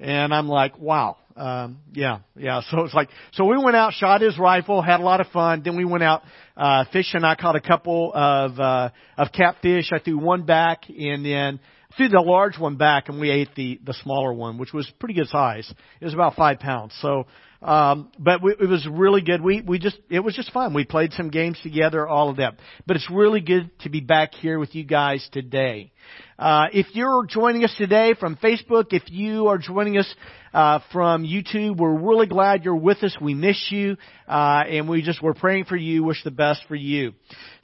And 0.00 0.32
I'm 0.32 0.48
like, 0.48 0.78
wow, 0.78 1.16
um, 1.36 1.78
yeah, 1.92 2.18
yeah. 2.36 2.60
So 2.70 2.84
it's 2.84 2.94
like, 2.94 3.08
so 3.32 3.44
we 3.44 3.56
went 3.62 3.76
out, 3.76 3.92
shot 3.92 4.20
his 4.20 4.38
rifle, 4.38 4.82
had 4.82 5.00
a 5.00 5.02
lot 5.02 5.20
of 5.20 5.28
fun. 5.28 5.62
Then 5.64 5.76
we 5.76 5.84
went 5.84 6.02
out 6.02 6.22
uh, 6.56 6.84
fishing. 6.92 7.24
I 7.24 7.34
caught 7.34 7.56
a 7.56 7.60
couple 7.60 8.12
of 8.14 8.58
uh, 8.58 8.90
of 9.16 9.28
catfish. 9.32 9.90
I 9.92 9.98
threw 9.98 10.18
one 10.18 10.44
back, 10.44 10.84
and 10.88 11.24
then 11.24 11.60
threw 11.96 12.08
the 12.08 12.20
large 12.20 12.58
one 12.58 12.76
back, 12.76 13.08
and 13.08 13.20
we 13.20 13.30
ate 13.30 13.54
the 13.56 13.80
the 13.84 13.94
smaller 14.02 14.32
one, 14.32 14.58
which 14.58 14.72
was 14.72 14.90
pretty 14.98 15.14
good 15.14 15.28
size. 15.28 15.72
It 16.00 16.04
was 16.04 16.14
about 16.14 16.34
five 16.34 16.58
pounds. 16.58 16.94
So, 17.00 17.26
um, 17.60 18.12
but 18.18 18.40
we, 18.42 18.52
it 18.52 18.68
was 18.68 18.86
really 18.88 19.20
good. 19.20 19.42
We 19.42 19.62
we 19.62 19.80
just 19.80 19.98
it 20.08 20.20
was 20.20 20.36
just 20.36 20.52
fun. 20.52 20.74
We 20.74 20.84
played 20.84 21.12
some 21.12 21.28
games 21.28 21.58
together, 21.62 22.06
all 22.06 22.30
of 22.30 22.36
that. 22.36 22.58
But 22.86 22.96
it's 22.96 23.10
really 23.10 23.40
good 23.40 23.70
to 23.80 23.90
be 23.90 24.00
back 24.00 24.34
here 24.34 24.60
with 24.60 24.76
you 24.76 24.84
guys 24.84 25.28
today. 25.32 25.90
Uh, 26.38 26.66
if 26.72 26.86
you're 26.94 27.26
joining 27.26 27.64
us 27.64 27.74
today 27.76 28.14
from 28.18 28.36
Facebook, 28.36 28.92
if 28.92 29.02
you 29.10 29.48
are 29.48 29.58
joining 29.58 29.98
us 29.98 30.06
uh, 30.54 30.78
from 30.92 31.24
YouTube, 31.24 31.78
we're 31.78 31.98
really 31.98 32.28
glad 32.28 32.64
you're 32.64 32.76
with 32.76 33.02
us. 33.02 33.16
We 33.20 33.34
miss 33.34 33.66
you, 33.70 33.96
uh, 34.28 34.62
and 34.68 34.88
we 34.88 35.02
just 35.02 35.20
we're 35.20 35.34
praying 35.34 35.64
for 35.64 35.76
you. 35.76 36.04
Wish 36.04 36.22
the 36.22 36.30
best 36.30 36.60
for 36.68 36.76
you. 36.76 37.12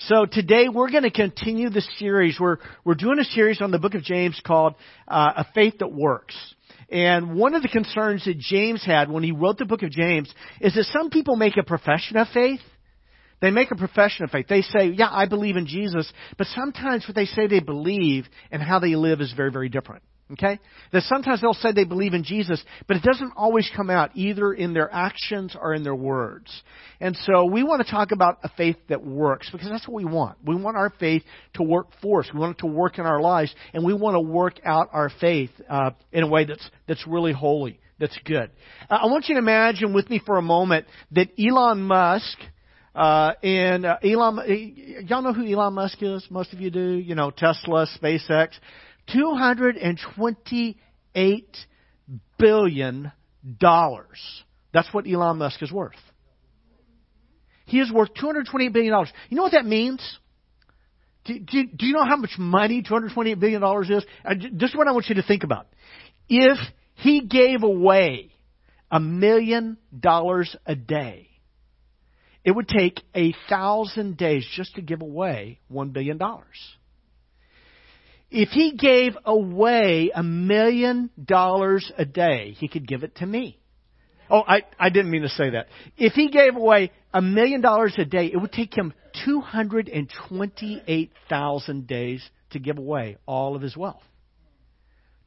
So 0.01 0.27
today 0.27 0.69
we're 0.69 0.91
going 0.91 1.05
to 1.05 1.11
continue 1.13 1.71
the 1.71 1.83
series. 1.99 2.37
We're 2.41 2.57
we're 2.85 2.95
doing 2.97 3.21
a 3.21 3.25
series 3.25 3.61
on 3.61 3.71
the 3.71 3.79
Book 3.79 3.95
of 3.95 4.03
James 4.03 4.41
called 4.45 4.75
uh, 5.07 5.35
"A 5.37 5.47
Faith 5.55 5.79
That 5.79 5.93
Works." 5.93 6.35
And 6.95 7.35
one 7.35 7.55
of 7.55 7.63
the 7.63 7.69
concerns 7.69 8.25
that 8.25 8.39
James 8.39 8.85
had 8.85 9.11
when 9.11 9.23
he 9.23 9.33
wrote 9.33 9.59
the 9.59 9.65
book 9.67 9.83
of 9.83 9.91
James 9.91 10.33
is 10.61 10.75
that 10.75 10.85
some 10.85 11.11
people 11.11 11.37
make 11.37 11.57
a 11.57 11.63
profession 11.65 12.17
of 12.17 12.29
faith 12.29 12.61
they 13.45 13.51
make 13.51 13.71
a 13.71 13.77
profession 13.77 14.25
of 14.25 14.31
faith. 14.31 14.47
They 14.49 14.63
say, 14.63 14.87
yeah, 14.87 15.11
I 15.11 15.27
believe 15.27 15.57
in 15.57 15.67
Jesus, 15.67 16.11
but 16.39 16.47
sometimes 16.47 17.07
what 17.07 17.15
they 17.15 17.27
say 17.27 17.47
they 17.47 17.61
believe 17.61 18.27
and 18.51 18.63
how 18.63 18.79
they 18.79 18.97
live 18.97 19.21
is 19.21 19.35
very, 19.37 19.51
very 19.51 19.69
different. 19.69 20.03
Okay? 20.33 20.59
That 20.93 21.03
sometimes 21.03 21.43
they'll 21.43 21.53
say 21.53 21.73
they 21.73 21.85
believe 21.85 22.15
in 22.15 22.25
Jesus, 22.25 22.63
but 22.89 22.97
it 22.97 23.03
doesn't 23.03 23.33
always 23.37 23.71
come 23.77 23.91
out 23.91 24.11
either 24.15 24.55
in 24.55 24.73
their 24.73 24.93
actions 24.93 25.55
or 25.61 25.75
in 25.75 25.83
their 25.83 25.95
words. 25.95 26.51
And 26.99 27.15
so 27.25 27.45
we 27.45 27.63
want 27.63 27.85
to 27.85 27.91
talk 27.91 28.11
about 28.11 28.39
a 28.43 28.49
faith 28.57 28.77
that 28.89 29.05
works 29.05 29.51
because 29.51 29.69
that's 29.69 29.87
what 29.87 29.95
we 29.95 30.07
want. 30.07 30.39
We 30.45 30.57
want 30.57 30.79
our 30.79 30.91
faith 30.99 31.23
to 31.55 31.63
work 31.63 31.89
for 32.01 32.21
us. 32.21 32.31
We 32.33 32.41
want 32.41 32.57
it 32.57 32.61
to 32.61 32.67
work 32.67 32.99
in 32.99 33.05
our 33.05 33.21
lives, 33.21 33.55
and 33.75 33.85
we 33.85 33.93
want 33.93 34.15
to 34.15 34.21
work 34.21 34.55
out 34.65 34.89
our 34.93 35.11
faith 35.21 35.51
uh, 35.69 35.91
in 36.11 36.23
a 36.23 36.29
way 36.29 36.47
that's 36.47 36.71
that's 36.87 37.07
really 37.07 37.33
holy 37.33 37.79
that's 37.99 38.19
good. 38.25 38.51
Uh, 38.91 38.99
I 39.03 39.07
want 39.07 39.29
you 39.29 39.35
to 39.35 39.39
imagine 39.39 39.93
with 39.93 40.09
me 40.11 40.21
for 40.25 40.39
a 40.39 40.43
moment 40.43 40.87
that 41.13 41.29
Elon 41.39 41.83
Musk 41.83 42.39
uh, 42.95 43.33
and 43.43 43.85
uh, 43.85 43.97
Elon, 44.03 45.05
y'all 45.07 45.23
know 45.23 45.33
who 45.33 45.47
Elon 45.47 45.75
Musk 45.75 45.99
is? 46.01 46.25
Most 46.31 46.53
of 46.53 46.61
you 46.61 46.71
do. 46.71 46.93
You 46.95 47.15
know 47.15 47.31
Tesla, 47.31 47.87
SpaceX. 48.01 48.51
Two 49.13 49.35
hundred 49.35 49.77
and 49.77 50.01
twenty-eight 50.15 51.57
billion 52.39 53.13
dollars. 53.61 54.43
That's 54.73 54.93
what 54.93 55.07
Elon 55.07 55.39
Musk 55.39 55.63
is 55.63 55.71
worth. 55.71 55.93
He 57.67 57.81
is 57.81 57.93
worth 57.93 58.09
two 58.19 58.27
hundred 58.27 58.47
twenty-eight 58.51 58.73
billion 58.73 58.93
dollars. 58.93 59.13
You 59.29 59.37
know 59.37 59.43
what 59.43 59.53
that 59.53 59.67
means? 59.67 60.19
Do, 61.25 61.39
do, 61.39 61.65
do, 61.75 61.87
you 61.87 61.95
know 61.95 62.05
how 62.05 62.17
much 62.17 62.35
money 62.39 62.83
$228 62.83 63.41
billion 63.41 63.63
is? 63.91 64.05
Uh, 64.25 64.35
this 64.53 64.71
is 64.71 64.77
what 64.77 64.87
I 64.87 64.93
want 64.93 65.07
you 65.09 65.15
to 65.15 65.23
think 65.23 65.43
about. 65.43 65.67
If 66.29 66.59
he 66.97 67.23
gave 67.23 67.63
away 67.63 68.31
a 68.91 69.01
million 69.01 69.79
dollars 69.99 70.55
a 70.67 70.75
day, 70.75 71.29
it 72.45 72.51
would 72.51 72.69
take 72.69 73.01
a 73.15 73.35
thousand 73.49 74.19
days 74.19 74.47
just 74.55 74.75
to 74.75 74.83
give 74.83 75.01
away 75.01 75.61
one 75.69 75.91
billion 75.91 76.19
dollars. 76.19 76.45
If 78.37 78.49
he 78.49 78.73
gave 78.73 79.17
away 79.25 80.11
a 80.13 80.25
million 80.25 81.09
dollars 81.25 81.93
a 81.97 82.05
day, 82.05 82.57
he 82.59 82.67
could 82.67 82.89
give 82.89 83.05
it 83.05 83.15
to 83.17 83.27
me. 83.27 83.61
Oh, 84.29 84.43
I, 84.45 84.63
I 84.77 84.91
didn't 84.91 85.13
mean 85.13 85.23
to 85.23 85.29
say 85.29 85.51
that. 85.51 85.69
If 85.97 86.15
he 86.15 86.31
gave 86.31 86.57
away 86.57 86.91
a 87.13 87.23
million 87.23 87.61
dollars 87.61 87.95
a 87.97 88.05
day, 88.05 88.27
it 88.27 88.37
would 88.37 88.51
take 88.51 88.77
him 88.77 88.93
228,000 89.25 91.87
days 91.87 92.29
to 92.51 92.59
give 92.59 92.77
away 92.77 93.19
all 93.25 93.55
of 93.55 93.63
his 93.63 93.77
wealth. 93.77 94.03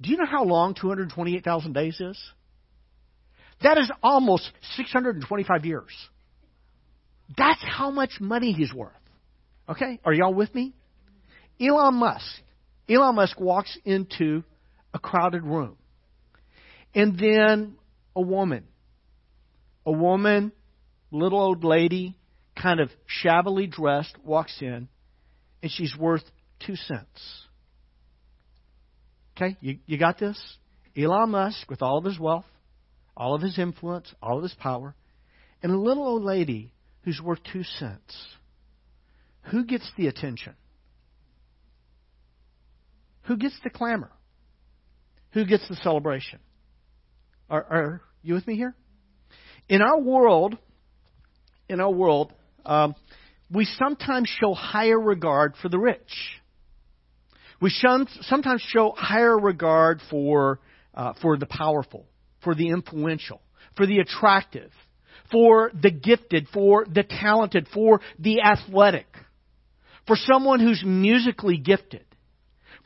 Do 0.01 0.09
you 0.09 0.17
know 0.17 0.25
how 0.25 0.43
long 0.43 0.73
228,000 0.73 1.71
days 1.71 2.01
is? 2.01 2.21
That 3.63 3.77
is 3.77 3.89
almost 4.03 4.51
625 4.75 5.65
years. 5.65 5.93
That's 7.37 7.63
how 7.63 7.89
much 7.89 8.19
money 8.19 8.51
he's 8.51 8.73
worth. 8.73 8.91
Okay? 9.69 10.01
Are 10.03 10.11
y'all 10.11 10.33
with 10.33 10.53
me? 10.53 10.73
Elon 11.61 11.95
Musk. 11.95 12.25
Elon 12.89 13.15
Musk 13.15 13.39
walks 13.39 13.77
into 13.85 14.43
a 14.93 14.99
crowded 14.99 15.43
room. 15.43 15.77
And 16.95 17.17
then 17.19 17.75
a 18.15 18.21
woman. 18.21 18.65
A 19.85 19.91
woman, 19.91 20.51
little 21.11 21.39
old 21.39 21.63
lady, 21.63 22.17
kind 22.61 22.79
of 22.79 22.89
shabbily 23.05 23.67
dressed, 23.67 24.15
walks 24.23 24.57
in, 24.61 24.87
and 25.61 25.71
she's 25.71 25.95
worth 25.97 26.23
two 26.65 26.75
cents. 26.75 27.45
Okay? 29.35 29.55
You, 29.61 29.77
you 29.85 29.97
got 29.97 30.19
this? 30.19 30.41
Elon 30.95 31.29
Musk, 31.31 31.69
with 31.69 31.81
all 31.81 31.99
of 31.99 32.05
his 32.05 32.19
wealth, 32.19 32.45
all 33.15 33.35
of 33.35 33.41
his 33.41 33.59
influence, 33.59 34.13
all 34.21 34.37
of 34.37 34.43
his 34.43 34.53
power, 34.55 34.95
and 35.61 35.71
a 35.71 35.77
little 35.77 36.07
old 36.07 36.23
lady 36.23 36.71
who's 37.03 37.21
worth 37.21 37.39
two 37.51 37.63
cents. 37.63 38.27
Who 39.51 39.65
gets 39.65 39.89
the 39.97 40.07
attention? 40.07 40.55
Who 43.27 43.37
gets 43.37 43.55
the 43.63 43.69
clamor? 43.69 44.11
Who 45.31 45.45
gets 45.45 45.67
the 45.67 45.75
celebration? 45.75 46.39
Are, 47.49 47.63
are 47.63 48.01
you 48.23 48.33
with 48.33 48.47
me 48.47 48.55
here? 48.55 48.73
In 49.69 49.81
our 49.81 49.99
world, 49.99 50.57
in 51.67 51.81
our 51.81 51.91
world, 51.91 52.33
um, 52.65 52.95
we 53.51 53.65
sometimes 53.65 54.29
show 54.41 54.53
higher 54.53 54.99
regard 54.99 55.55
for 55.61 55.69
the 55.69 55.77
rich. 55.77 56.39
We 57.61 57.69
sometimes 57.69 58.61
show 58.67 58.93
higher 58.95 59.37
regard 59.37 60.01
for 60.09 60.59
uh, 60.93 61.13
for 61.21 61.37
the 61.37 61.45
powerful, 61.45 62.05
for 62.43 62.55
the 62.55 62.69
influential, 62.69 63.41
for 63.75 63.85
the 63.85 63.99
attractive, 63.99 64.71
for 65.31 65.71
the 65.79 65.91
gifted, 65.91 66.47
for 66.53 66.85
the 66.85 67.03
talented, 67.03 67.67
for 67.73 68.01
the 68.19 68.41
athletic, 68.41 69.07
for 70.05 70.15
someone 70.15 70.59
who's 70.59 70.83
musically 70.85 71.57
gifted, 71.57 72.06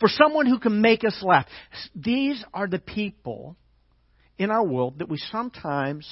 for 0.02 0.10
someone 0.10 0.48
who 0.48 0.60
can 0.60 0.82
make 0.82 1.06
us 1.06 1.18
laugh. 1.24 1.46
These 1.96 2.44
are 2.54 2.68
the 2.68 2.80
people 2.80 3.56
in 4.38 4.52
our 4.52 4.64
world 4.64 5.00
that 5.00 5.08
we 5.08 5.18
sometimes 5.18 6.06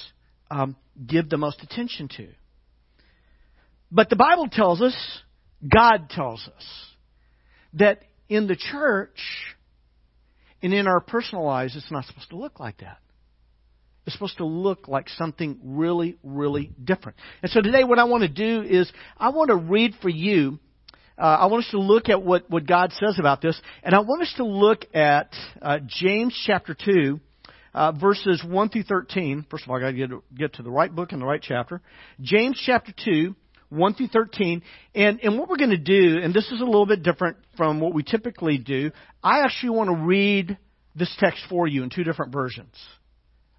um, 0.50 0.76
give 1.06 1.28
the 1.28 1.36
most 1.36 1.62
attention 1.62 2.08
to. 2.16 2.28
But 3.90 4.08
the 4.08 4.16
Bible 4.16 4.48
tells 4.50 4.80
us, 4.80 4.94
God 5.68 6.08
tells 6.08 6.48
us, 6.56 6.64
that 7.74 8.02
in 8.28 8.46
the 8.46 8.56
church 8.56 9.18
and 10.62 10.72
in 10.72 10.86
our 10.86 11.00
personal 11.00 11.44
lives, 11.44 11.74
it's 11.74 11.90
not 11.90 12.04
supposed 12.04 12.30
to 12.30 12.36
look 12.36 12.60
like 12.60 12.78
that. 12.78 12.98
It's 14.06 14.14
supposed 14.14 14.38
to 14.38 14.46
look 14.46 14.86
like 14.86 15.08
something 15.08 15.58
really, 15.62 16.16
really 16.22 16.72
different. 16.82 17.18
And 17.42 17.50
so 17.50 17.60
today, 17.60 17.84
what 17.84 17.98
I 17.98 18.04
want 18.04 18.22
to 18.22 18.28
do 18.28 18.62
is 18.62 18.90
I 19.18 19.30
want 19.30 19.48
to 19.48 19.56
read 19.56 19.94
for 20.00 20.08
you. 20.08 20.60
Uh, 21.20 21.36
I 21.40 21.46
want 21.46 21.64
us 21.64 21.70
to 21.72 21.78
look 21.78 22.08
at 22.08 22.22
what, 22.22 22.48
what 22.48 22.66
God 22.66 22.92
says 22.92 23.18
about 23.18 23.42
this, 23.42 23.60
and 23.82 23.94
I 23.94 23.98
want 23.98 24.22
us 24.22 24.32
to 24.38 24.44
look 24.44 24.86
at 24.94 25.34
uh, 25.60 25.78
James 25.86 26.34
chapter 26.46 26.74
2, 26.74 27.20
uh, 27.74 27.92
verses 27.92 28.42
1 28.42 28.68
through 28.70 28.84
13. 28.84 29.44
First 29.50 29.64
of 29.64 29.70
all, 29.70 29.76
I 29.76 29.80
got 29.80 29.90
to 29.90 29.92
get, 29.92 30.10
get 30.34 30.54
to 30.54 30.62
the 30.62 30.70
right 30.70 30.92
book 30.92 31.12
and 31.12 31.20
the 31.20 31.26
right 31.26 31.42
chapter. 31.42 31.82
James 32.22 32.58
chapter 32.64 32.94
2, 33.04 33.36
1 33.68 33.94
through 33.94 34.08
13. 34.08 34.62
And, 34.94 35.20
and 35.22 35.38
what 35.38 35.50
we're 35.50 35.58
going 35.58 35.70
to 35.70 35.76
do, 35.76 36.20
and 36.22 36.32
this 36.32 36.50
is 36.50 36.62
a 36.62 36.64
little 36.64 36.86
bit 36.86 37.02
different 37.02 37.36
from 37.54 37.80
what 37.80 37.92
we 37.92 38.02
typically 38.02 38.56
do, 38.56 38.90
I 39.22 39.40
actually 39.40 39.76
want 39.76 39.90
to 39.90 39.96
read 39.96 40.56
this 40.94 41.14
text 41.18 41.44
for 41.50 41.66
you 41.66 41.82
in 41.82 41.90
two 41.90 42.02
different 42.02 42.32
versions. 42.32 42.74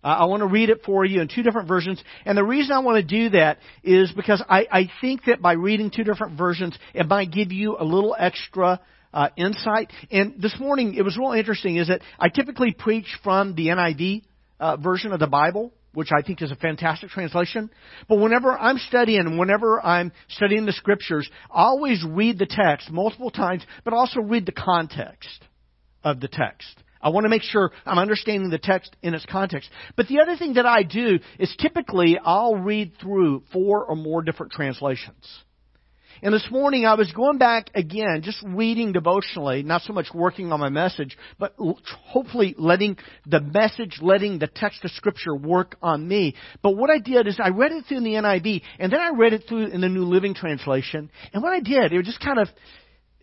Uh, 0.03 0.07
I 0.07 0.25
want 0.25 0.41
to 0.41 0.47
read 0.47 0.69
it 0.69 0.81
for 0.85 1.05
you 1.05 1.21
in 1.21 1.27
two 1.27 1.43
different 1.43 1.67
versions. 1.67 2.03
And 2.25 2.37
the 2.37 2.43
reason 2.43 2.71
I 2.71 2.79
want 2.79 2.97
to 2.97 3.03
do 3.03 3.29
that 3.31 3.59
is 3.83 4.11
because 4.11 4.43
I, 4.47 4.67
I 4.71 4.91
think 4.99 5.25
that 5.25 5.41
by 5.41 5.53
reading 5.53 5.91
two 5.95 6.03
different 6.03 6.37
versions, 6.37 6.77
it 6.93 7.07
might 7.07 7.31
give 7.31 7.51
you 7.51 7.77
a 7.79 7.83
little 7.83 8.15
extra 8.17 8.79
uh, 9.13 9.29
insight. 9.35 9.91
And 10.09 10.41
this 10.41 10.55
morning, 10.59 10.95
it 10.95 11.03
was 11.03 11.17
real 11.17 11.33
interesting 11.33 11.77
is 11.77 11.87
that 11.89 12.01
I 12.19 12.29
typically 12.29 12.73
preach 12.73 13.07
from 13.23 13.55
the 13.55 13.67
NIV 13.67 14.23
uh, 14.59 14.77
version 14.77 15.11
of 15.11 15.19
the 15.19 15.27
Bible, 15.27 15.71
which 15.93 16.09
I 16.17 16.21
think 16.21 16.41
is 16.41 16.51
a 16.51 16.55
fantastic 16.55 17.09
translation. 17.09 17.69
But 18.07 18.19
whenever 18.19 18.57
I'm 18.57 18.77
studying, 18.77 19.37
whenever 19.37 19.85
I'm 19.85 20.11
studying 20.29 20.65
the 20.65 20.71
scriptures, 20.71 21.29
I 21.53 21.63
always 21.63 22.03
read 22.07 22.39
the 22.39 22.47
text 22.49 22.89
multiple 22.89 23.31
times, 23.31 23.65
but 23.83 23.93
also 23.93 24.21
read 24.21 24.45
the 24.45 24.51
context 24.51 25.43
of 26.03 26.19
the 26.19 26.27
text. 26.27 26.81
I 27.01 27.09
want 27.09 27.25
to 27.25 27.29
make 27.29 27.43
sure 27.43 27.71
I'm 27.85 27.99
understanding 27.99 28.49
the 28.49 28.57
text 28.57 28.95
in 29.01 29.13
its 29.13 29.25
context. 29.25 29.69
But 29.95 30.07
the 30.07 30.21
other 30.21 30.37
thing 30.37 30.53
that 30.53 30.65
I 30.65 30.83
do 30.83 31.19
is 31.39 31.55
typically 31.59 32.17
I'll 32.23 32.55
read 32.55 32.93
through 32.99 33.43
four 33.51 33.85
or 33.85 33.95
more 33.95 34.21
different 34.21 34.51
translations. 34.51 35.43
And 36.23 36.33
this 36.33 36.47
morning 36.51 36.85
I 36.85 36.93
was 36.93 37.11
going 37.13 37.39
back 37.39 37.71
again, 37.73 38.21
just 38.21 38.43
reading 38.45 38.91
devotionally, 38.91 39.63
not 39.63 39.81
so 39.81 39.93
much 39.93 40.07
working 40.13 40.51
on 40.51 40.59
my 40.59 40.69
message, 40.69 41.17
but 41.39 41.55
hopefully 41.57 42.53
letting 42.59 42.97
the 43.25 43.41
message, 43.41 43.97
letting 44.01 44.37
the 44.37 44.47
text 44.47 44.85
of 44.85 44.91
scripture 44.91 45.35
work 45.35 45.77
on 45.81 46.07
me. 46.07 46.35
But 46.61 46.77
what 46.77 46.91
I 46.91 46.99
did 46.99 47.27
is 47.27 47.39
I 47.43 47.49
read 47.49 47.71
it 47.71 47.85
through 47.85 47.97
in 47.97 48.03
the 48.03 48.13
NIV, 48.13 48.61
and 48.77 48.91
then 48.91 48.99
I 48.99 49.09
read 49.17 49.33
it 49.33 49.45
through 49.49 49.67
in 49.67 49.81
the 49.81 49.89
New 49.89 50.03
Living 50.03 50.35
Translation. 50.35 51.09
And 51.33 51.41
what 51.41 51.53
I 51.53 51.59
did, 51.59 51.91
it 51.91 51.97
was 51.97 52.05
just 52.05 52.19
kind 52.19 52.37
of 52.37 52.49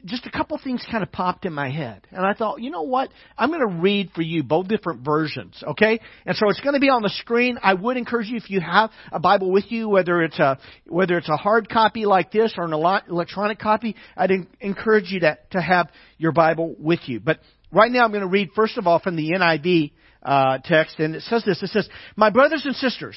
just 0.05 0.27
a 0.27 0.31
couple 0.31 0.59
things 0.63 0.85
kind 0.91 1.03
of 1.03 1.11
popped 1.11 1.45
in 1.45 1.53
my 1.53 1.71
head. 1.71 2.07
And 2.11 2.25
I 2.25 2.35
thought, 2.35 2.61
you 2.61 2.71
know 2.71 2.83
what? 2.83 3.11
I'm 3.37 3.51
going 3.51 3.61
to 3.61 3.81
read 3.81 4.11
for 4.15 4.23
you 4.23 4.43
both 4.43 4.69
different 4.69 5.05
versions, 5.05 5.63
okay? 5.67 6.01
And 6.25 6.37
so 6.37 6.49
it's 6.51 6.61
going 6.61 6.75
to 6.75 6.81
be 6.81 6.89
on 6.89 7.03
the 7.03 7.11
screen. 7.11 7.59
I 7.63 7.75
would 7.75 7.97
encourage 7.97 8.29
you 8.29 8.37
if 8.37 8.51
you 8.51 8.61
have 8.61 8.91
a 9.13 9.19
Bible 9.19 9.51
with 9.51 9.71
you, 9.71 9.89
whether 9.89 10.23
it's 10.23 10.39
a, 10.39 10.59
whether 10.87 11.19
it's 11.19 11.29
a 11.29 11.37
hard 11.37 11.69
copy 11.69 12.07
like 12.07 12.31
this 12.31 12.55
or 12.57 12.65
an 12.65 12.73
electronic 12.73 13.59
copy, 13.59 13.97
I'd 14.17 14.31
encourage 14.61 15.11
you 15.11 15.21
to, 15.21 15.39
to 15.51 15.61
have 15.61 15.89
your 16.17 16.33
Bible 16.33 16.75
with 16.79 17.01
you. 17.07 17.21
But 17.21 17.41
right 17.73 17.91
now 17.91 18.05
I'm 18.05 18.11
going 18.11 18.23
to 18.23 18.29
read 18.29 18.51
first 18.55 18.79
of 18.79 18.87
all 18.87 19.01
from 19.01 19.17
the 19.17 19.31
NIV, 19.31 19.93
uh, 20.23 20.59
text, 20.65 20.99
and 20.99 21.15
it 21.15 21.23
says 21.23 21.45
this. 21.45 21.63
It 21.63 21.69
says, 21.69 21.89
My 22.17 22.31
brothers 22.31 22.63
and 22.65 22.75
sisters, 22.77 23.17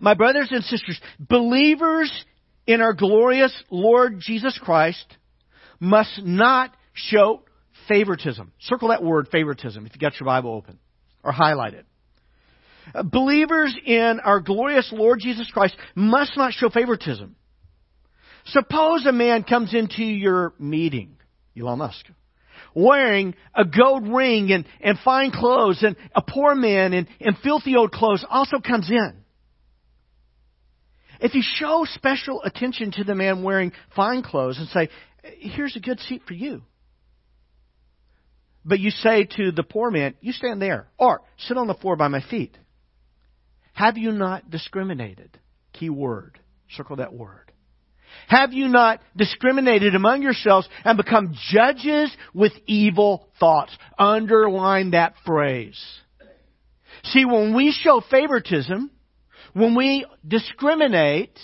my 0.00 0.14
brothers 0.14 0.48
and 0.50 0.64
sisters, 0.64 1.00
believers 1.18 2.12
in 2.66 2.80
our 2.80 2.92
glorious 2.92 3.52
Lord 3.70 4.20
Jesus 4.20 4.58
Christ 4.62 5.06
must 5.80 6.22
not 6.22 6.74
show 6.94 7.42
favoritism. 7.88 8.52
Circle 8.60 8.88
that 8.88 9.02
word 9.02 9.28
favoritism 9.30 9.86
if 9.86 9.94
you 9.94 10.00
got 10.00 10.18
your 10.18 10.26
Bible 10.26 10.52
open 10.54 10.78
or 11.22 11.32
highlight 11.32 11.74
it. 11.74 11.86
Uh, 12.94 13.02
believers 13.02 13.76
in 13.84 14.20
our 14.24 14.40
glorious 14.40 14.88
Lord 14.92 15.20
Jesus 15.20 15.50
Christ 15.50 15.76
must 15.94 16.36
not 16.36 16.52
show 16.52 16.70
favoritism. 16.70 17.36
Suppose 18.46 19.04
a 19.06 19.12
man 19.12 19.42
comes 19.42 19.74
into 19.74 20.04
your 20.04 20.54
meeting, 20.58 21.16
Elon 21.58 21.78
Musk, 21.78 22.06
wearing 22.74 23.34
a 23.54 23.64
gold 23.64 24.06
ring 24.06 24.52
and, 24.52 24.64
and 24.80 24.98
fine 25.00 25.32
clothes, 25.32 25.82
and 25.82 25.96
a 26.14 26.22
poor 26.22 26.54
man 26.54 26.92
in, 26.92 27.08
in 27.18 27.34
filthy 27.42 27.74
old 27.74 27.90
clothes 27.90 28.24
also 28.28 28.58
comes 28.60 28.88
in. 28.88 29.14
If 31.20 31.34
you 31.34 31.42
show 31.42 31.86
special 31.94 32.42
attention 32.42 32.92
to 32.92 33.04
the 33.04 33.14
man 33.14 33.42
wearing 33.42 33.72
fine 33.94 34.22
clothes 34.22 34.58
and 34.58 34.68
say, 34.68 34.88
here's 35.38 35.76
a 35.76 35.80
good 35.80 36.00
seat 36.00 36.22
for 36.26 36.34
you, 36.34 36.62
But 38.64 38.80
you 38.80 38.90
say 38.90 39.24
to 39.36 39.52
the 39.52 39.62
poor 39.62 39.90
man, 39.90 40.14
You 40.20 40.32
stand 40.32 40.60
there, 40.60 40.88
or 40.98 41.22
sit 41.38 41.56
on 41.56 41.68
the 41.68 41.74
floor 41.74 41.96
by 41.96 42.08
my 42.08 42.20
feet. 42.20 42.58
Have 43.74 43.96
you 43.96 44.10
not 44.10 44.50
discriminated? 44.50 45.38
Key 45.72 45.90
word. 45.90 46.38
Circle 46.70 46.96
that 46.96 47.12
word. 47.14 47.52
Have 48.28 48.52
you 48.52 48.68
not 48.68 49.00
discriminated 49.16 49.94
among 49.94 50.22
yourselves 50.22 50.68
and 50.84 50.96
become 50.96 51.34
judges 51.50 52.10
with 52.34 52.52
evil 52.66 53.28
thoughts? 53.38 53.76
Underline 53.98 54.92
that 54.92 55.14
phrase. 55.24 55.80
See, 57.04 57.24
when 57.24 57.54
we 57.54 57.72
show 57.72 58.00
favoritism, 58.10 58.90
when 59.56 59.74
we 59.74 60.04
discriminate, 60.26 61.38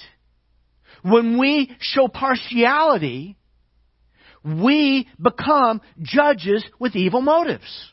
when 1.01 1.38
we 1.38 1.75
show 1.81 2.09
partiality, 2.09 3.38
we 4.44 5.09
become 5.18 5.81
judges 6.03 6.62
with 6.79 6.94
evil 6.94 7.22
motives. 7.22 7.92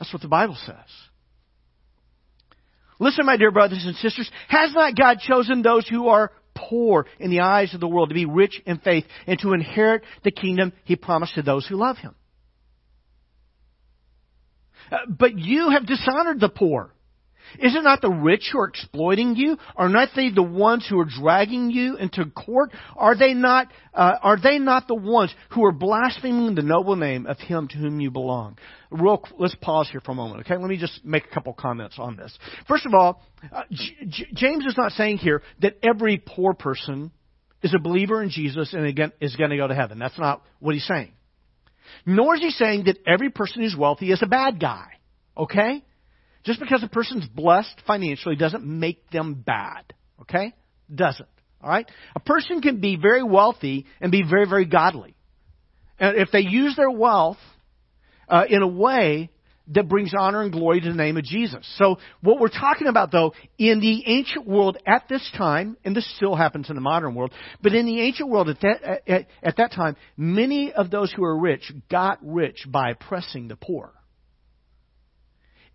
That's 0.00 0.12
what 0.12 0.20
the 0.20 0.26
Bible 0.26 0.58
says. 0.66 0.74
Listen, 2.98 3.24
my 3.24 3.36
dear 3.36 3.52
brothers 3.52 3.84
and 3.86 3.94
sisters, 3.94 4.28
has 4.48 4.74
not 4.74 4.96
God 4.96 5.20
chosen 5.20 5.62
those 5.62 5.86
who 5.86 6.08
are 6.08 6.32
poor 6.56 7.06
in 7.20 7.30
the 7.30 7.40
eyes 7.40 7.74
of 7.74 7.80
the 7.80 7.86
world 7.86 8.08
to 8.08 8.16
be 8.16 8.26
rich 8.26 8.60
in 8.66 8.78
faith 8.78 9.04
and 9.28 9.38
to 9.38 9.52
inherit 9.52 10.02
the 10.24 10.32
kingdom 10.32 10.72
he 10.82 10.96
promised 10.96 11.36
to 11.36 11.42
those 11.42 11.64
who 11.68 11.76
love 11.76 11.98
him? 11.98 12.16
Uh, 14.90 14.96
but 15.08 15.38
you 15.38 15.70
have 15.70 15.86
dishonored 15.86 16.40
the 16.40 16.48
poor. 16.48 16.92
Is 17.58 17.74
it 17.74 17.82
not 17.82 18.00
the 18.00 18.10
rich 18.10 18.50
who 18.52 18.60
are 18.60 18.68
exploiting 18.68 19.34
you? 19.36 19.56
Are 19.76 19.88
not 19.88 20.10
they 20.14 20.30
the 20.30 20.42
ones 20.42 20.86
who 20.88 20.98
are 21.00 21.06
dragging 21.06 21.70
you 21.70 21.96
into 21.96 22.26
court? 22.26 22.70
Are 22.96 23.16
they 23.16 23.32
not, 23.32 23.68
uh, 23.94 24.14
are 24.22 24.38
they 24.40 24.58
not 24.58 24.86
the 24.86 24.94
ones 24.94 25.34
who 25.50 25.64
are 25.64 25.72
blaspheming 25.72 26.54
the 26.54 26.62
noble 26.62 26.96
name 26.96 27.26
of 27.26 27.38
him 27.38 27.68
to 27.68 27.78
whom 27.78 28.00
you 28.00 28.10
belong? 28.10 28.58
Real, 28.90 29.24
let's 29.38 29.54
pause 29.56 29.88
here 29.90 30.00
for 30.00 30.12
a 30.12 30.14
moment, 30.14 30.40
okay? 30.40 30.56
Let 30.56 30.68
me 30.68 30.76
just 30.76 31.04
make 31.04 31.24
a 31.24 31.34
couple 31.34 31.52
comments 31.54 31.96
on 31.98 32.16
this. 32.16 32.36
First 32.66 32.86
of 32.86 32.94
all, 32.94 33.22
uh, 33.52 33.62
J- 33.70 34.26
James 34.34 34.66
is 34.66 34.76
not 34.76 34.92
saying 34.92 35.18
here 35.18 35.42
that 35.60 35.78
every 35.82 36.22
poor 36.24 36.54
person 36.54 37.10
is 37.62 37.74
a 37.74 37.78
believer 37.78 38.22
in 38.22 38.30
Jesus 38.30 38.72
and 38.72 38.86
again 38.86 39.12
is 39.20 39.36
going 39.36 39.50
to 39.50 39.56
go 39.56 39.66
to 39.66 39.74
heaven. 39.74 39.98
That's 39.98 40.18
not 40.18 40.42
what 40.60 40.74
he's 40.74 40.86
saying. 40.86 41.12
Nor 42.04 42.36
is 42.36 42.40
he 42.40 42.50
saying 42.50 42.84
that 42.84 42.98
every 43.06 43.30
person 43.30 43.62
who's 43.62 43.76
wealthy 43.76 44.12
is 44.12 44.22
a 44.22 44.26
bad 44.26 44.60
guy. 44.60 44.88
Okay? 45.36 45.82
Just 46.44 46.60
because 46.60 46.82
a 46.82 46.88
person's 46.88 47.26
blessed 47.26 47.82
financially 47.86 48.36
doesn't 48.36 48.64
make 48.64 49.10
them 49.10 49.34
bad. 49.34 49.92
Okay? 50.22 50.54
Doesn't. 50.92 51.28
All 51.62 51.68
right? 51.68 51.90
A 52.14 52.20
person 52.20 52.60
can 52.60 52.80
be 52.80 52.96
very 52.96 53.22
wealthy 53.22 53.86
and 54.00 54.12
be 54.12 54.22
very, 54.22 54.48
very 54.48 54.64
godly. 54.64 55.14
And 55.98 56.16
if 56.16 56.30
they 56.30 56.40
use 56.40 56.76
their 56.76 56.90
wealth 56.90 57.38
uh, 58.28 58.44
in 58.48 58.62
a 58.62 58.68
way 58.68 59.30
that 59.74 59.88
brings 59.88 60.12
honor 60.18 60.42
and 60.42 60.52
glory 60.52 60.80
to 60.80 60.88
the 60.88 60.96
name 60.96 61.16
of 61.16 61.24
Jesus. 61.24 61.66
So 61.76 61.98
what 62.22 62.40
we're 62.40 62.48
talking 62.48 62.86
about 62.86 63.12
though, 63.12 63.34
in 63.58 63.80
the 63.80 64.02
ancient 64.06 64.46
world 64.46 64.78
at 64.86 65.08
this 65.08 65.28
time, 65.36 65.76
and 65.84 65.94
this 65.94 66.10
still 66.16 66.34
happens 66.34 66.70
in 66.70 66.74
the 66.74 66.80
modern 66.80 67.14
world, 67.14 67.32
but 67.62 67.74
in 67.74 67.84
the 67.84 68.00
ancient 68.00 68.30
world 68.30 68.48
at 68.48 68.60
that, 68.62 69.02
at, 69.06 69.26
at 69.42 69.56
that 69.58 69.72
time, 69.72 69.96
many 70.16 70.72
of 70.72 70.90
those 70.90 71.12
who 71.12 71.24
are 71.24 71.38
rich 71.38 71.70
got 71.90 72.18
rich 72.22 72.66
by 72.66 72.90
oppressing 72.90 73.48
the 73.48 73.56
poor. 73.56 73.92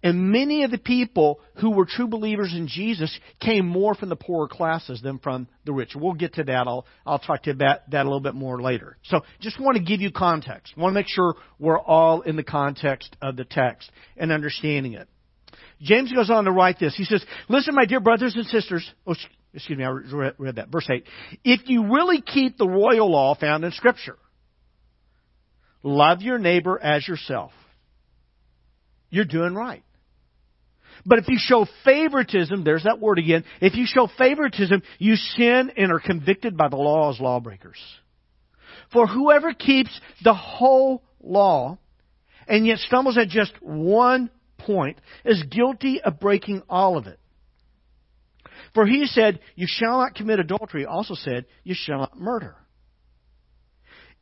And 0.03 0.33
many 0.33 0.63
of 0.63 0.71
the 0.71 0.77
people 0.77 1.39
who 1.55 1.71
were 1.71 1.85
true 1.85 2.07
believers 2.07 2.53
in 2.53 2.67
Jesus 2.67 3.17
came 3.39 3.65
more 3.65 3.95
from 3.95 4.09
the 4.09 4.17
poorer 4.17 4.49
classes 4.49 5.01
than 5.01 5.17
from 5.17 5.47
the 5.63 5.71
rich. 5.71 5.93
We'll 5.95 6.13
get 6.13 6.33
to 6.33 6.43
that. 6.43 6.67
I'll, 6.67 6.85
I'll 7.05 7.19
talk 7.19 7.43
to 7.43 7.49
you 7.49 7.53
about 7.53 7.89
that 7.91 8.01
a 8.01 8.03
little 8.03 8.19
bit 8.19 8.35
more 8.35 8.61
later. 8.61 8.97
So 9.03 9.21
just 9.39 9.61
want 9.61 9.77
to 9.77 9.83
give 9.83 10.01
you 10.01 10.11
context. 10.11 10.75
want 10.75 10.91
to 10.91 10.99
make 10.99 11.07
sure 11.07 11.35
we're 11.57 11.79
all 11.79 12.21
in 12.21 12.35
the 12.35 12.43
context 12.43 13.15
of 13.21 13.37
the 13.37 13.45
text 13.45 13.89
and 14.17 14.33
understanding 14.33 14.93
it. 14.93 15.07
James 15.81 16.11
goes 16.11 16.29
on 16.29 16.43
to 16.45 16.51
write 16.51 16.79
this. 16.79 16.95
He 16.97 17.05
says, 17.05 17.23
Listen, 17.47 17.73
my 17.73 17.85
dear 17.85 18.01
brothers 18.01 18.35
and 18.35 18.45
sisters. 18.47 18.89
Oh, 19.07 19.15
excuse 19.53 19.77
me, 19.77 19.85
I 19.85 19.89
read, 19.89 20.35
read 20.37 20.55
that. 20.57 20.69
Verse 20.69 20.89
8. 20.91 21.05
If 21.45 21.69
you 21.69 21.93
really 21.93 22.19
keep 22.21 22.57
the 22.57 22.67
royal 22.67 23.09
law 23.09 23.35
found 23.35 23.63
in 23.63 23.71
Scripture, 23.71 24.17
love 25.81 26.21
your 26.21 26.39
neighbor 26.39 26.77
as 26.77 27.07
yourself, 27.07 27.51
you're 29.09 29.25
doing 29.25 29.55
right. 29.55 29.83
But 31.05 31.19
if 31.19 31.27
you 31.27 31.37
show 31.37 31.65
favoritism, 31.83 32.63
there's 32.63 32.83
that 32.83 32.99
word 32.99 33.19
again. 33.19 33.43
If 33.61 33.75
you 33.75 33.85
show 33.85 34.07
favoritism, 34.17 34.81
you 34.99 35.15
sin 35.15 35.71
and 35.75 35.91
are 35.91 35.99
convicted 35.99 36.57
by 36.57 36.69
the 36.69 36.75
law 36.77 37.11
as 37.11 37.19
lawbreakers. 37.19 37.79
For 38.91 39.07
whoever 39.07 39.53
keeps 39.53 39.99
the 40.23 40.33
whole 40.33 41.03
law 41.21 41.77
and 42.47 42.65
yet 42.65 42.79
stumbles 42.79 43.17
at 43.17 43.29
just 43.29 43.53
one 43.61 44.29
point 44.57 44.99
is 45.25 45.43
guilty 45.43 46.01
of 46.01 46.19
breaking 46.19 46.63
all 46.69 46.97
of 46.97 47.07
it. 47.07 47.19
For 48.73 48.85
he 48.85 49.05
said, 49.05 49.39
You 49.55 49.67
shall 49.69 49.99
not 49.99 50.15
commit 50.15 50.39
adultery, 50.39 50.85
also 50.85 51.15
said, 51.15 51.45
You 51.63 51.75
shall 51.77 51.99
not 51.99 52.19
murder. 52.19 52.55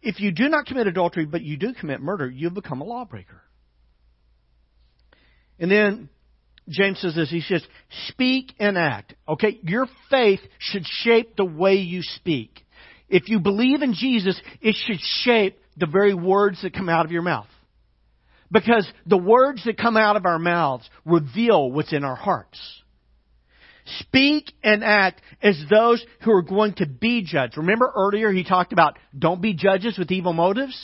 If 0.01 0.19
you 0.19 0.31
do 0.31 0.49
not 0.49 0.65
commit 0.65 0.87
adultery, 0.87 1.25
but 1.25 1.41
you 1.41 1.57
do 1.57 1.73
commit 1.73 2.01
murder, 2.01 2.29
you 2.29 2.47
have 2.47 2.55
become 2.55 2.81
a 2.81 2.85
lawbreaker. 2.85 3.41
And 5.59 5.69
then 5.69 6.09
James 6.69 6.99
says 6.99 7.15
this. 7.15 7.29
He 7.29 7.41
says, 7.41 7.63
speak 8.07 8.53
and 8.59 8.77
act. 8.77 9.13
Okay? 9.27 9.59
Your 9.63 9.87
faith 10.09 10.39
should 10.59 10.85
shape 10.85 11.35
the 11.35 11.45
way 11.45 11.75
you 11.75 12.01
speak. 12.01 12.63
If 13.09 13.27
you 13.27 13.39
believe 13.39 13.81
in 13.81 13.93
Jesus, 13.93 14.39
it 14.61 14.75
should 14.85 14.99
shape 15.23 15.59
the 15.75 15.85
very 15.85 16.13
words 16.13 16.61
that 16.61 16.73
come 16.73 16.89
out 16.89 17.05
of 17.05 17.11
your 17.11 17.23
mouth. 17.23 17.47
Because 18.51 18.89
the 19.05 19.17
words 19.17 19.63
that 19.65 19.77
come 19.77 19.97
out 19.97 20.15
of 20.15 20.25
our 20.25 20.39
mouths 20.39 20.89
reveal 21.05 21.71
what's 21.71 21.93
in 21.93 22.03
our 22.03 22.15
hearts. 22.15 22.59
Speak 23.99 24.51
and 24.63 24.83
act 24.83 25.21
as 25.41 25.61
those 25.69 26.05
who 26.21 26.31
are 26.31 26.41
going 26.41 26.73
to 26.75 26.85
be 26.85 27.23
judged. 27.23 27.57
Remember 27.57 27.91
earlier 27.95 28.31
he 28.31 28.43
talked 28.43 28.73
about 28.73 28.97
don't 29.17 29.41
be 29.41 29.53
judges 29.53 29.97
with 29.97 30.11
evil 30.11 30.33
motives? 30.33 30.77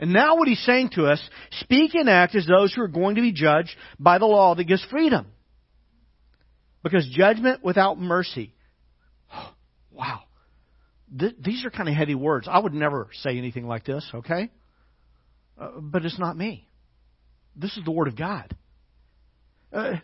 And 0.00 0.12
now 0.12 0.36
what 0.36 0.48
he's 0.48 0.64
saying 0.64 0.90
to 0.94 1.06
us, 1.06 1.20
speak 1.60 1.94
and 1.94 2.08
act 2.08 2.34
as 2.34 2.46
those 2.46 2.72
who 2.72 2.82
are 2.82 2.88
going 2.88 3.16
to 3.16 3.20
be 3.20 3.32
judged 3.32 3.74
by 3.98 4.18
the 4.18 4.26
law 4.26 4.54
that 4.54 4.64
gives 4.64 4.84
freedom. 4.84 5.26
Because 6.82 7.08
judgment 7.10 7.64
without 7.64 7.98
mercy. 7.98 8.54
wow. 9.90 10.20
Th- 11.18 11.34
these 11.40 11.64
are 11.64 11.70
kind 11.70 11.88
of 11.88 11.94
heavy 11.94 12.14
words. 12.14 12.46
I 12.50 12.58
would 12.58 12.74
never 12.74 13.08
say 13.22 13.36
anything 13.36 13.66
like 13.66 13.84
this, 13.84 14.08
okay? 14.14 14.50
Uh, 15.58 15.80
but 15.80 16.04
it's 16.04 16.18
not 16.18 16.36
me. 16.36 16.68
This 17.56 17.76
is 17.76 17.84
the 17.84 17.90
Word 17.90 18.06
of 18.06 18.16
God. 18.16 18.56
Uh, 19.72 19.94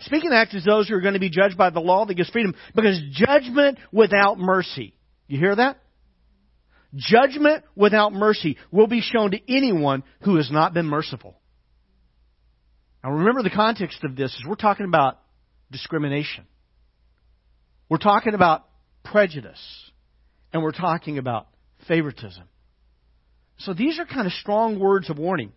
speak 0.00 0.22
and 0.24 0.32
act 0.32 0.54
as 0.54 0.64
those 0.64 0.88
who 0.88 0.94
are 0.94 1.00
going 1.00 1.14
to 1.14 1.20
be 1.20 1.30
judged 1.30 1.58
by 1.58 1.70
the 1.70 1.80
law 1.80 2.06
that 2.06 2.14
gives 2.14 2.30
freedom. 2.30 2.54
Because 2.74 3.00
judgment 3.12 3.78
without 3.92 4.38
mercy. 4.38 4.94
You 5.26 5.38
hear 5.38 5.56
that? 5.56 5.78
Judgment 6.94 7.64
without 7.76 8.12
mercy 8.12 8.56
will 8.70 8.86
be 8.86 9.00
shown 9.00 9.30
to 9.30 9.38
anyone 9.48 10.02
who 10.22 10.36
has 10.36 10.50
not 10.50 10.74
been 10.74 10.86
merciful. 10.86 11.36
Now 13.02 13.12
remember 13.12 13.42
the 13.42 13.50
context 13.50 14.02
of 14.04 14.16
this 14.16 14.34
is 14.34 14.44
we're 14.46 14.56
talking 14.56 14.86
about 14.86 15.18
discrimination. 15.70 16.44
We're 17.88 17.98
talking 17.98 18.34
about 18.34 18.66
prejudice. 19.04 19.60
And 20.52 20.62
we're 20.62 20.72
talking 20.72 21.18
about 21.18 21.46
favoritism. 21.86 22.42
So 23.58 23.72
these 23.72 23.98
are 23.98 24.06
kind 24.06 24.26
of 24.26 24.32
strong 24.32 24.80
words 24.80 25.10
of 25.10 25.18
warning. 25.18 25.52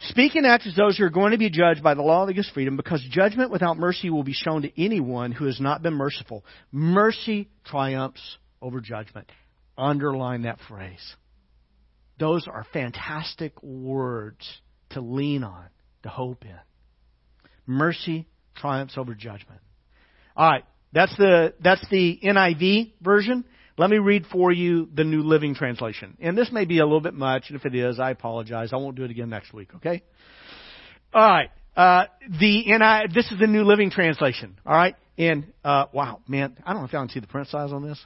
Speak 0.00 0.34
and 0.34 0.44
act 0.44 0.66
as 0.66 0.74
those 0.74 0.98
who 0.98 1.04
are 1.04 1.10
going 1.10 1.32
to 1.32 1.38
be 1.38 1.50
judged 1.50 1.82
by 1.82 1.94
the 1.94 2.02
law 2.02 2.26
that 2.26 2.34
gives 2.34 2.50
freedom, 2.50 2.76
because 2.76 3.04
judgment 3.10 3.50
without 3.50 3.78
mercy 3.78 4.10
will 4.10 4.24
be 4.24 4.32
shown 4.32 4.62
to 4.62 4.82
anyone 4.82 5.30
who 5.30 5.46
has 5.46 5.60
not 5.60 5.82
been 5.82 5.94
merciful. 5.94 6.44
Mercy 6.72 7.48
triumphs 7.64 8.38
over 8.60 8.80
judgment. 8.80 9.30
Underline 9.76 10.42
that 10.42 10.58
phrase. 10.68 11.14
Those 12.18 12.46
are 12.46 12.64
fantastic 12.72 13.60
words 13.62 14.46
to 14.90 15.00
lean 15.00 15.42
on, 15.42 15.66
to 16.04 16.08
hope 16.08 16.44
in. 16.44 16.58
Mercy 17.66 18.28
triumphs 18.54 18.96
over 18.96 19.14
judgment. 19.14 19.60
All 20.36 20.48
right, 20.48 20.64
that's 20.92 21.16
the 21.16 21.54
that's 21.60 21.84
the 21.90 22.20
NIV 22.22 22.92
version. 23.00 23.44
Let 23.76 23.90
me 23.90 23.98
read 23.98 24.26
for 24.30 24.52
you 24.52 24.88
the 24.94 25.02
New 25.02 25.22
Living 25.22 25.56
Translation. 25.56 26.16
And 26.20 26.38
this 26.38 26.52
may 26.52 26.64
be 26.64 26.78
a 26.78 26.84
little 26.84 27.00
bit 27.00 27.14
much, 27.14 27.46
and 27.48 27.58
if 27.58 27.66
it 27.66 27.74
is, 27.74 27.98
I 27.98 28.10
apologize. 28.10 28.72
I 28.72 28.76
won't 28.76 28.94
do 28.94 29.02
it 29.02 29.10
again 29.10 29.30
next 29.30 29.52
week, 29.52 29.70
okay? 29.76 30.02
All 31.12 31.28
right. 31.28 31.50
Uh, 31.76 32.04
the 32.28 32.64
NI, 32.66 33.12
this 33.12 33.30
is 33.32 33.38
the 33.40 33.48
New 33.48 33.64
Living 33.64 33.90
Translation. 33.90 34.60
All 34.64 34.76
right. 34.76 34.94
And, 35.18 35.52
uh, 35.64 35.86
wow, 35.92 36.20
man, 36.28 36.56
I 36.64 36.72
don't 36.72 36.82
know 36.82 36.86
if 36.86 36.92
y'all 36.92 37.02
can 37.02 37.08
see 37.08 37.18
the 37.18 37.26
print 37.26 37.48
size 37.48 37.72
on 37.72 37.82
this. 37.82 38.00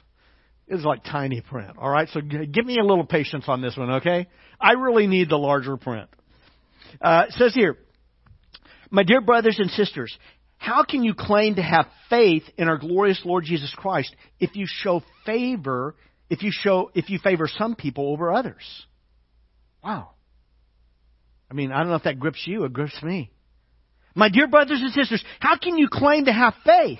It's 0.69 0.85
like 0.85 1.03
tiny 1.03 1.41
print. 1.41 1.77
All 1.79 1.89
right, 1.89 2.07
so 2.09 2.21
give 2.21 2.65
me 2.65 2.77
a 2.77 2.83
little 2.83 3.05
patience 3.05 3.45
on 3.47 3.61
this 3.61 3.75
one, 3.75 3.89
okay? 3.95 4.27
I 4.61 4.73
really 4.73 5.07
need 5.07 5.29
the 5.29 5.37
larger 5.37 5.77
print. 5.77 6.09
Uh, 7.01 7.25
it 7.27 7.33
says 7.33 7.55
here, 7.55 7.77
my 8.91 9.03
dear 9.03 9.19
brothers 9.19 9.57
and 9.59 9.71
sisters, 9.71 10.15
how 10.57 10.83
can 10.83 11.03
you 11.03 11.15
claim 11.15 11.55
to 11.55 11.63
have 11.63 11.87
faith 12.09 12.43
in 12.57 12.67
our 12.67 12.77
glorious 12.77 13.19
Lord 13.25 13.45
Jesus 13.45 13.73
Christ 13.75 14.15
if 14.39 14.55
you 14.55 14.65
show 14.67 15.01
favor, 15.25 15.95
if 16.29 16.43
you 16.43 16.51
show, 16.51 16.91
if 16.93 17.09
you 17.09 17.17
favor 17.17 17.47
some 17.47 17.75
people 17.75 18.11
over 18.11 18.31
others? 18.31 18.85
Wow. 19.83 20.11
I 21.49 21.55
mean, 21.55 21.71
I 21.71 21.79
don't 21.79 21.89
know 21.89 21.95
if 21.95 22.03
that 22.03 22.19
grips 22.19 22.45
you, 22.45 22.65
it 22.65 22.73
grips 22.73 23.01
me. 23.01 23.31
My 24.13 24.29
dear 24.29 24.47
brothers 24.47 24.81
and 24.81 24.91
sisters, 24.91 25.23
how 25.39 25.57
can 25.57 25.77
you 25.77 25.87
claim 25.91 26.25
to 26.25 26.33
have 26.33 26.53
faith 26.63 26.99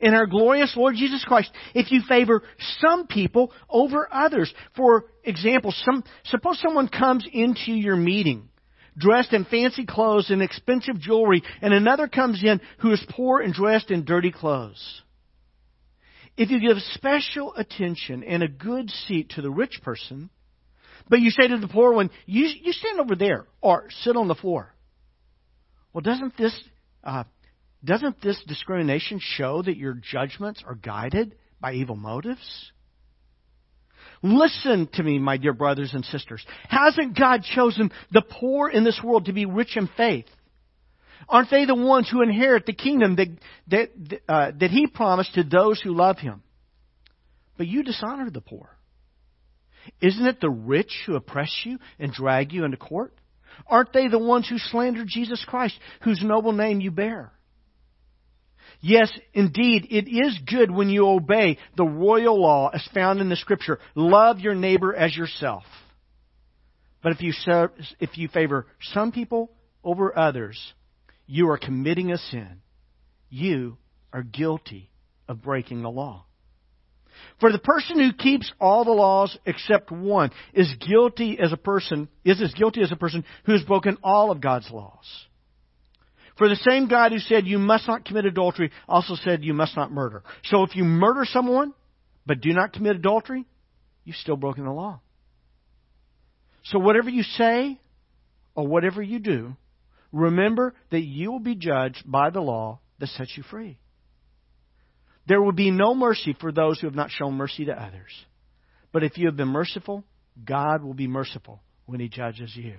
in 0.00 0.14
our 0.14 0.26
glorious 0.26 0.74
Lord 0.76 0.94
Jesus 0.96 1.24
Christ 1.24 1.50
if 1.74 1.90
you 1.90 2.02
favor 2.08 2.42
some 2.80 3.06
people 3.06 3.52
over 3.68 4.08
others? 4.10 4.52
For 4.76 5.06
example, 5.24 5.72
some, 5.84 6.04
suppose 6.24 6.60
someone 6.60 6.88
comes 6.88 7.26
into 7.32 7.72
your 7.72 7.96
meeting 7.96 8.48
dressed 8.98 9.32
in 9.32 9.44
fancy 9.44 9.86
clothes 9.86 10.30
and 10.30 10.42
expensive 10.42 10.98
jewelry, 10.98 11.42
and 11.62 11.72
another 11.72 12.08
comes 12.08 12.42
in 12.42 12.60
who 12.78 12.92
is 12.92 13.04
poor 13.10 13.40
and 13.40 13.54
dressed 13.54 13.90
in 13.90 14.04
dirty 14.04 14.32
clothes. 14.32 15.02
If 16.36 16.50
you 16.50 16.60
give 16.60 16.76
special 16.94 17.54
attention 17.56 18.22
and 18.22 18.42
a 18.42 18.48
good 18.48 18.90
seat 18.90 19.30
to 19.30 19.42
the 19.42 19.50
rich 19.50 19.80
person, 19.82 20.30
but 21.08 21.20
you 21.20 21.30
say 21.30 21.48
to 21.48 21.58
the 21.58 21.68
poor 21.68 21.92
one, 21.92 22.10
you, 22.26 22.48
you 22.62 22.72
stand 22.72 23.00
over 23.00 23.16
there 23.16 23.46
or 23.60 23.86
sit 24.02 24.16
on 24.16 24.28
the 24.28 24.34
floor. 24.34 24.74
Well, 25.92 26.02
doesn't 26.02 26.36
this, 26.36 26.58
uh, 27.02 27.24
doesn't 27.84 28.20
this 28.20 28.42
discrimination 28.46 29.20
show 29.20 29.62
that 29.62 29.76
your 29.76 29.94
judgments 29.94 30.62
are 30.66 30.74
guided 30.74 31.34
by 31.60 31.74
evil 31.74 31.96
motives? 31.96 32.72
Listen 34.22 34.88
to 34.94 35.02
me, 35.02 35.18
my 35.18 35.36
dear 35.36 35.52
brothers 35.52 35.92
and 35.94 36.04
sisters. 36.04 36.44
Hasn't 36.68 37.16
God 37.16 37.44
chosen 37.44 37.92
the 38.10 38.22
poor 38.22 38.68
in 38.68 38.82
this 38.82 39.00
world 39.02 39.26
to 39.26 39.32
be 39.32 39.46
rich 39.46 39.76
in 39.76 39.88
faith? 39.96 40.26
Aren't 41.28 41.50
they 41.50 41.66
the 41.66 41.74
ones 41.74 42.08
who 42.10 42.22
inherit 42.22 42.66
the 42.66 42.72
kingdom 42.72 43.16
that, 43.16 43.28
that, 43.68 44.20
uh, 44.28 44.50
that 44.58 44.70
He 44.70 44.86
promised 44.86 45.34
to 45.34 45.44
those 45.44 45.80
who 45.80 45.94
love 45.94 46.18
Him? 46.18 46.42
But 47.56 47.68
you 47.68 47.84
dishonor 47.84 48.30
the 48.30 48.40
poor. 48.40 48.70
Isn't 50.00 50.26
it 50.26 50.40
the 50.40 50.50
rich 50.50 50.92
who 51.06 51.16
oppress 51.16 51.52
you 51.64 51.78
and 51.98 52.12
drag 52.12 52.52
you 52.52 52.64
into 52.64 52.76
court? 52.76 53.14
Aren't 53.66 53.92
they 53.92 54.08
the 54.08 54.18
ones 54.18 54.48
who 54.48 54.58
slander 54.58 55.04
Jesus 55.06 55.44
Christ, 55.46 55.78
whose 56.02 56.22
noble 56.22 56.52
name 56.52 56.80
you 56.80 56.90
bear? 56.90 57.32
Yes, 58.80 59.10
indeed, 59.34 59.88
it 59.90 60.08
is 60.08 60.38
good 60.46 60.70
when 60.70 60.88
you 60.88 61.08
obey 61.08 61.58
the 61.76 61.84
royal 61.84 62.40
law 62.40 62.70
as 62.72 62.86
found 62.94 63.20
in 63.20 63.28
the 63.28 63.36
Scripture. 63.36 63.80
Love 63.94 64.38
your 64.38 64.54
neighbor 64.54 64.94
as 64.94 65.16
yourself. 65.16 65.64
But 67.02 67.12
if 67.12 67.20
you, 67.20 67.32
serve, 67.32 67.70
if 67.98 68.16
you 68.18 68.28
favor 68.28 68.66
some 68.92 69.10
people 69.10 69.50
over 69.82 70.16
others, 70.16 70.74
you 71.26 71.50
are 71.50 71.58
committing 71.58 72.12
a 72.12 72.18
sin. 72.18 72.60
You 73.30 73.78
are 74.12 74.22
guilty 74.22 74.90
of 75.28 75.42
breaking 75.42 75.82
the 75.82 75.90
law. 75.90 76.24
For 77.40 77.50
the 77.50 77.58
person 77.58 77.98
who 77.98 78.12
keeps 78.12 78.52
all 78.60 78.84
the 78.84 78.92
laws 78.92 79.36
except 79.44 79.90
one 79.90 80.30
is 80.54 80.72
guilty 80.88 81.38
as 81.40 81.52
a 81.52 81.56
person, 81.56 82.08
is 82.24 82.40
as 82.40 82.54
guilty 82.54 82.82
as 82.82 82.92
a 82.92 82.96
person 82.96 83.24
who 83.44 83.52
has 83.52 83.62
broken 83.62 83.98
all 84.02 84.30
of 84.30 84.40
God's 84.40 84.70
laws. 84.70 85.06
For 86.38 86.48
the 86.48 86.56
same 86.56 86.86
God 86.86 87.10
who 87.12 87.18
said 87.18 87.46
you 87.46 87.58
must 87.58 87.88
not 87.88 88.04
commit 88.04 88.24
adultery 88.24 88.70
also 88.88 89.16
said 89.16 89.42
you 89.42 89.54
must 89.54 89.76
not 89.76 89.90
murder. 89.90 90.22
So 90.44 90.62
if 90.62 90.76
you 90.76 90.84
murder 90.84 91.24
someone 91.24 91.74
but 92.24 92.40
do 92.40 92.52
not 92.52 92.72
commit 92.72 92.96
adultery, 92.96 93.44
you've 94.04 94.16
still 94.16 94.36
broken 94.36 94.64
the 94.64 94.70
law. 94.70 95.00
So 96.64 96.78
whatever 96.78 97.10
you 97.10 97.24
say 97.24 97.80
or 98.54 98.66
whatever 98.66 99.02
you 99.02 99.18
do, 99.18 99.56
remember 100.12 100.74
that 100.90 101.00
you 101.00 101.32
will 101.32 101.40
be 101.40 101.56
judged 101.56 102.02
by 102.06 102.30
the 102.30 102.40
law 102.40 102.80
that 103.00 103.08
sets 103.08 103.36
you 103.36 103.42
free. 103.42 103.78
There 105.26 105.42
will 105.42 105.52
be 105.52 105.70
no 105.70 105.94
mercy 105.94 106.36
for 106.40 106.52
those 106.52 106.80
who 106.80 106.86
have 106.86 106.94
not 106.94 107.10
shown 107.10 107.34
mercy 107.34 107.64
to 107.66 107.72
others. 107.72 108.12
But 108.92 109.02
if 109.02 109.18
you 109.18 109.26
have 109.26 109.36
been 109.36 109.48
merciful, 109.48 110.04
God 110.42 110.82
will 110.82 110.94
be 110.94 111.06
merciful 111.06 111.60
when 111.84 112.00
He 112.00 112.08
judges 112.08 112.54
you. 112.54 112.74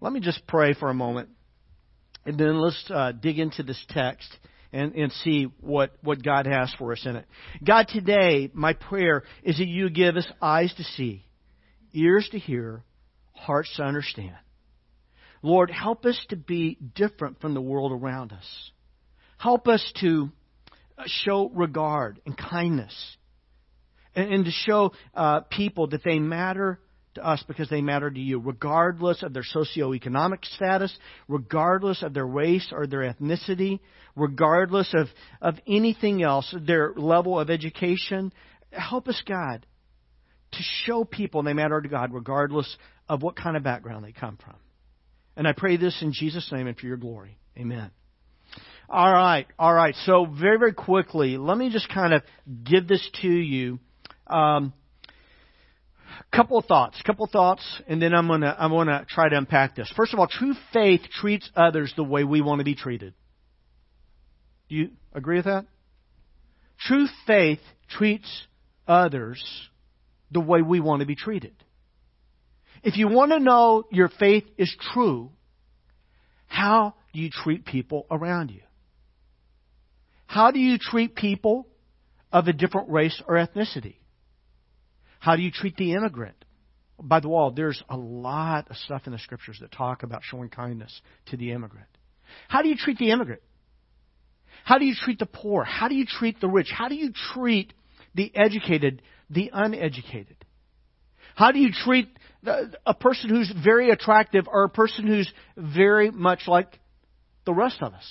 Let 0.00 0.12
me 0.12 0.20
just 0.20 0.46
pray 0.46 0.74
for 0.74 0.88
a 0.88 0.94
moment, 0.94 1.28
and 2.26 2.38
then 2.38 2.60
let's 2.60 2.90
uh, 2.90 3.12
dig 3.12 3.38
into 3.38 3.62
this 3.62 3.82
text 3.88 4.28
and, 4.72 4.94
and 4.94 5.12
see 5.12 5.44
what, 5.60 5.92
what 6.02 6.22
God 6.22 6.46
has 6.46 6.74
for 6.78 6.92
us 6.92 7.06
in 7.06 7.16
it. 7.16 7.24
God, 7.64 7.86
today, 7.88 8.50
my 8.52 8.72
prayer 8.72 9.22
is 9.42 9.58
that 9.58 9.68
you 9.68 9.88
give 9.90 10.16
us 10.16 10.26
eyes 10.42 10.74
to 10.74 10.84
see, 10.84 11.24
ears 11.92 12.28
to 12.32 12.38
hear, 12.38 12.82
hearts 13.32 13.72
to 13.76 13.84
understand. 13.84 14.36
Lord, 15.42 15.70
help 15.70 16.04
us 16.04 16.20
to 16.30 16.36
be 16.36 16.76
different 16.94 17.40
from 17.40 17.54
the 17.54 17.60
world 17.60 17.92
around 17.92 18.32
us. 18.32 18.70
Help 19.38 19.68
us 19.68 19.92
to 20.00 20.30
show 21.06 21.48
regard 21.50 22.20
and 22.26 22.36
kindness. 22.36 23.16
And, 24.14 24.32
and 24.32 24.44
to 24.46 24.50
show 24.50 24.92
uh, 25.14 25.40
people 25.42 25.88
that 25.88 26.02
they 26.02 26.18
matter 26.18 26.80
to 27.16 27.26
us 27.26 27.42
because 27.46 27.68
they 27.68 27.82
matter 27.82 28.10
to 28.10 28.20
you, 28.20 28.38
regardless 28.38 29.22
of 29.22 29.34
their 29.34 29.42
socioeconomic 29.42 30.44
status, 30.54 30.96
regardless 31.28 32.02
of 32.02 32.14
their 32.14 32.26
race 32.26 32.68
or 32.72 32.86
their 32.86 33.12
ethnicity, 33.12 33.80
regardless 34.14 34.94
of, 34.94 35.08
of 35.42 35.56
anything 35.66 36.22
else, 36.22 36.54
their 36.66 36.92
level 36.96 37.38
of 37.38 37.50
education. 37.50 38.32
Help 38.70 39.08
us, 39.08 39.20
God, 39.26 39.66
to 40.52 40.58
show 40.84 41.04
people 41.04 41.42
they 41.42 41.52
matter 41.52 41.80
to 41.80 41.88
God 41.88 42.12
regardless 42.12 42.76
of 43.08 43.22
what 43.22 43.36
kind 43.36 43.56
of 43.56 43.62
background 43.62 44.04
they 44.04 44.12
come 44.12 44.38
from. 44.42 44.56
And 45.36 45.46
I 45.46 45.52
pray 45.52 45.76
this 45.76 46.00
in 46.00 46.12
Jesus' 46.12 46.50
name 46.50 46.66
and 46.66 46.76
for 46.76 46.86
your 46.86 46.96
glory. 46.96 47.36
Amen. 47.58 47.90
All 48.88 49.12
right, 49.12 49.46
all 49.58 49.74
right. 49.74 49.94
So 50.04 50.26
very, 50.26 50.58
very 50.58 50.72
quickly, 50.72 51.36
let 51.36 51.58
me 51.58 51.70
just 51.70 51.88
kind 51.88 52.14
of 52.14 52.22
give 52.64 52.86
this 52.86 53.06
to 53.22 53.28
you. 53.28 53.80
Um, 54.26 54.72
couple 56.34 56.60
thoughts, 56.62 57.00
couple 57.02 57.26
thoughts, 57.26 57.82
and 57.88 58.00
then 58.00 58.14
I'm 58.14 58.28
gonna 58.28 58.54
I'm 58.58 58.70
gonna 58.70 59.06
try 59.08 59.28
to 59.28 59.36
unpack 59.36 59.76
this. 59.76 59.92
First 59.96 60.12
of 60.12 60.20
all, 60.20 60.26
true 60.26 60.54
faith 60.72 61.02
treats 61.20 61.48
others 61.54 61.92
the 61.96 62.04
way 62.04 62.24
we 62.24 62.40
want 62.40 62.60
to 62.60 62.64
be 62.64 62.74
treated. 62.74 63.14
Do 64.68 64.76
you 64.76 64.90
agree 65.12 65.36
with 65.36 65.44
that? 65.46 65.66
True 66.78 67.06
faith 67.26 67.60
treats 67.88 68.46
others 68.86 69.42
the 70.30 70.40
way 70.40 70.62
we 70.62 70.80
want 70.80 71.00
to 71.00 71.06
be 71.06 71.16
treated. 71.16 71.54
If 72.82 72.96
you 72.96 73.08
want 73.08 73.32
to 73.32 73.40
know 73.40 73.84
your 73.90 74.08
faith 74.08 74.44
is 74.58 74.74
true, 74.92 75.30
how 76.46 76.94
do 77.12 77.20
you 77.20 77.30
treat 77.30 77.64
people 77.64 78.06
around 78.10 78.50
you? 78.50 78.62
How 80.26 80.50
do 80.50 80.58
you 80.58 80.78
treat 80.78 81.14
people 81.14 81.66
of 82.32 82.48
a 82.48 82.52
different 82.52 82.90
race 82.90 83.22
or 83.26 83.36
ethnicity? 83.36 83.96
How 85.26 85.34
do 85.34 85.42
you 85.42 85.50
treat 85.50 85.76
the 85.76 85.94
immigrant? 85.94 86.36
By 87.02 87.18
the 87.18 87.28
way, 87.28 87.50
there's 87.56 87.82
a 87.90 87.96
lot 87.96 88.70
of 88.70 88.76
stuff 88.76 89.02
in 89.06 89.12
the 89.12 89.18
scriptures 89.18 89.58
that 89.60 89.72
talk 89.72 90.04
about 90.04 90.22
showing 90.22 90.50
kindness 90.50 91.00
to 91.30 91.36
the 91.36 91.50
immigrant. 91.50 91.88
How 92.46 92.62
do 92.62 92.68
you 92.68 92.76
treat 92.76 92.96
the 92.96 93.10
immigrant? 93.10 93.42
How 94.64 94.78
do 94.78 94.84
you 94.84 94.94
treat 94.94 95.18
the 95.18 95.26
poor? 95.26 95.64
How 95.64 95.88
do 95.88 95.96
you 95.96 96.06
treat 96.06 96.40
the 96.40 96.46
rich? 96.46 96.68
How 96.70 96.86
do 96.86 96.94
you 96.94 97.10
treat 97.34 97.72
the 98.14 98.30
educated, 98.36 99.02
the 99.28 99.50
uneducated? 99.52 100.36
How 101.34 101.50
do 101.50 101.58
you 101.58 101.72
treat 101.72 102.08
a 102.86 102.94
person 102.94 103.28
who's 103.28 103.52
very 103.64 103.90
attractive 103.90 104.46
or 104.46 104.62
a 104.62 104.70
person 104.70 105.08
who's 105.08 105.28
very 105.56 106.12
much 106.12 106.42
like 106.46 106.78
the 107.46 107.52
rest 107.52 107.78
of 107.80 107.94
us? 107.94 108.08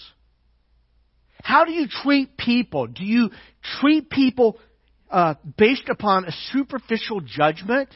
How 1.41 1.63
do 1.63 1.71
you 1.71 1.87
treat 1.87 2.35
people? 2.35 2.87
Do 2.87 3.05
you 3.05 3.29
treat 3.79 4.09
people 4.09 4.59
uh, 5.15 5.35
based 5.57 5.87
upon 5.87 6.25
a 6.25 6.31
superficial 6.51 7.21
judgment, 7.21 7.87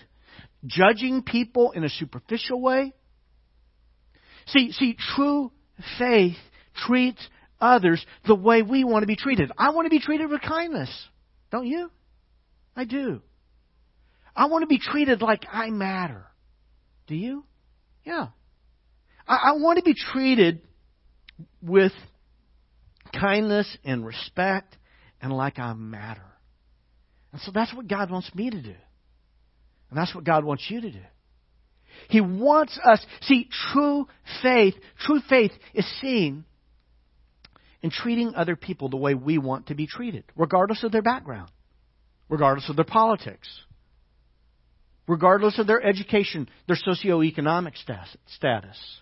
judging 0.66 1.22
people 1.22 1.72
in 1.72 1.84
a 1.84 1.90
superficial 1.90 2.62
way? 2.62 2.94
See, 4.48 4.72
see, 4.72 4.96
true 5.16 5.52
faith 5.98 6.38
treats 6.88 7.20
others 7.60 8.04
the 8.26 8.36
way 8.36 8.62
we 8.62 8.86
want 8.86 9.04
to 9.04 9.08
be 9.08 9.18
treated. 9.18 9.52
I 9.58 9.72
want 9.72 9.86
to 9.86 9.90
be 9.90 10.00
treated 10.00 10.30
with 10.30 10.40
kindness. 10.42 10.90
Don't 11.52 11.68
you? 11.68 11.92
I 12.74 12.86
do. 12.86 13.22
I 14.34 14.46
want 14.46 14.64
to 14.64 14.68
be 14.68 14.80
treated 14.80 15.22
like 15.22 15.46
I 15.52 15.72
matter. 15.72 16.26
Do 17.08 17.16
you? 17.16 17.44
Yeah. 18.06 18.28
I, 19.28 19.36
I 19.36 19.52
want 19.58 19.78
to 19.78 19.84
be 19.84 19.94
treated 19.94 20.62
with 21.62 21.92
kindness 23.14 23.78
and 23.84 24.06
respect 24.06 24.78
and 25.22 25.34
like 25.34 25.60
I 25.60 25.74
matter. 25.74 26.29
And 27.32 27.42
so 27.42 27.52
that's 27.52 27.74
what 27.74 27.88
God 27.88 28.10
wants 28.10 28.34
me 28.34 28.50
to 28.50 28.62
do. 28.62 28.76
And 29.90 29.98
that's 29.98 30.14
what 30.14 30.24
God 30.24 30.44
wants 30.44 30.66
you 30.70 30.82
to 30.82 30.92
do. 30.92 31.02
He 32.10 32.22
wants 32.22 32.80
us, 32.84 33.06
see, 33.22 33.50
true 33.72 34.08
faith, 34.42 34.76
true 35.00 35.20
faith 35.28 35.52
is 35.74 35.86
seeing 36.00 36.46
and 37.82 37.92
treating 37.92 38.34
other 38.36 38.56
people 38.56 38.90
the 38.90 38.98
way 38.98 39.14
we 39.14 39.38
want 39.38 39.68
to 39.68 39.76
be 39.76 39.88
treated, 39.88 40.24
regardless 40.36 40.84
of 40.84 40.92
their 40.92 41.02
background, 41.02 41.50
regardless 42.30 42.70
of 42.70 42.76
their 42.76 42.86
politics, 42.86 43.48
regardless 45.08 45.60
of 45.60 45.68
their 45.68 45.84
education, 45.84 46.50
their 46.68 46.78
socioeconomic 46.78 47.74
status. 48.28 49.02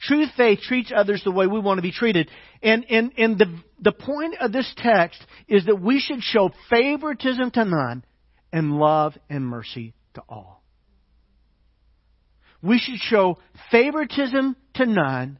True 0.00 0.24
faith 0.36 0.60
treats 0.60 0.92
others 0.94 1.22
the 1.24 1.30
way 1.30 1.46
we 1.46 1.60
want 1.60 1.78
to 1.78 1.82
be 1.82 1.92
treated. 1.92 2.30
And, 2.62 2.86
and, 2.88 3.12
and 3.18 3.38
the, 3.38 3.54
the 3.80 3.92
point 3.92 4.36
of 4.40 4.50
this 4.52 4.72
text 4.78 5.24
is 5.46 5.66
that 5.66 5.80
we 5.80 6.00
should 6.00 6.22
show 6.22 6.50
favoritism 6.70 7.50
to 7.52 7.64
none 7.64 8.04
and 8.52 8.72
love 8.72 9.16
and 9.28 9.44
mercy 9.44 9.94
to 10.14 10.22
all. 10.28 10.62
We 12.62 12.78
should 12.78 12.98
show 12.98 13.38
favoritism 13.70 14.56
to 14.74 14.86
none 14.86 15.38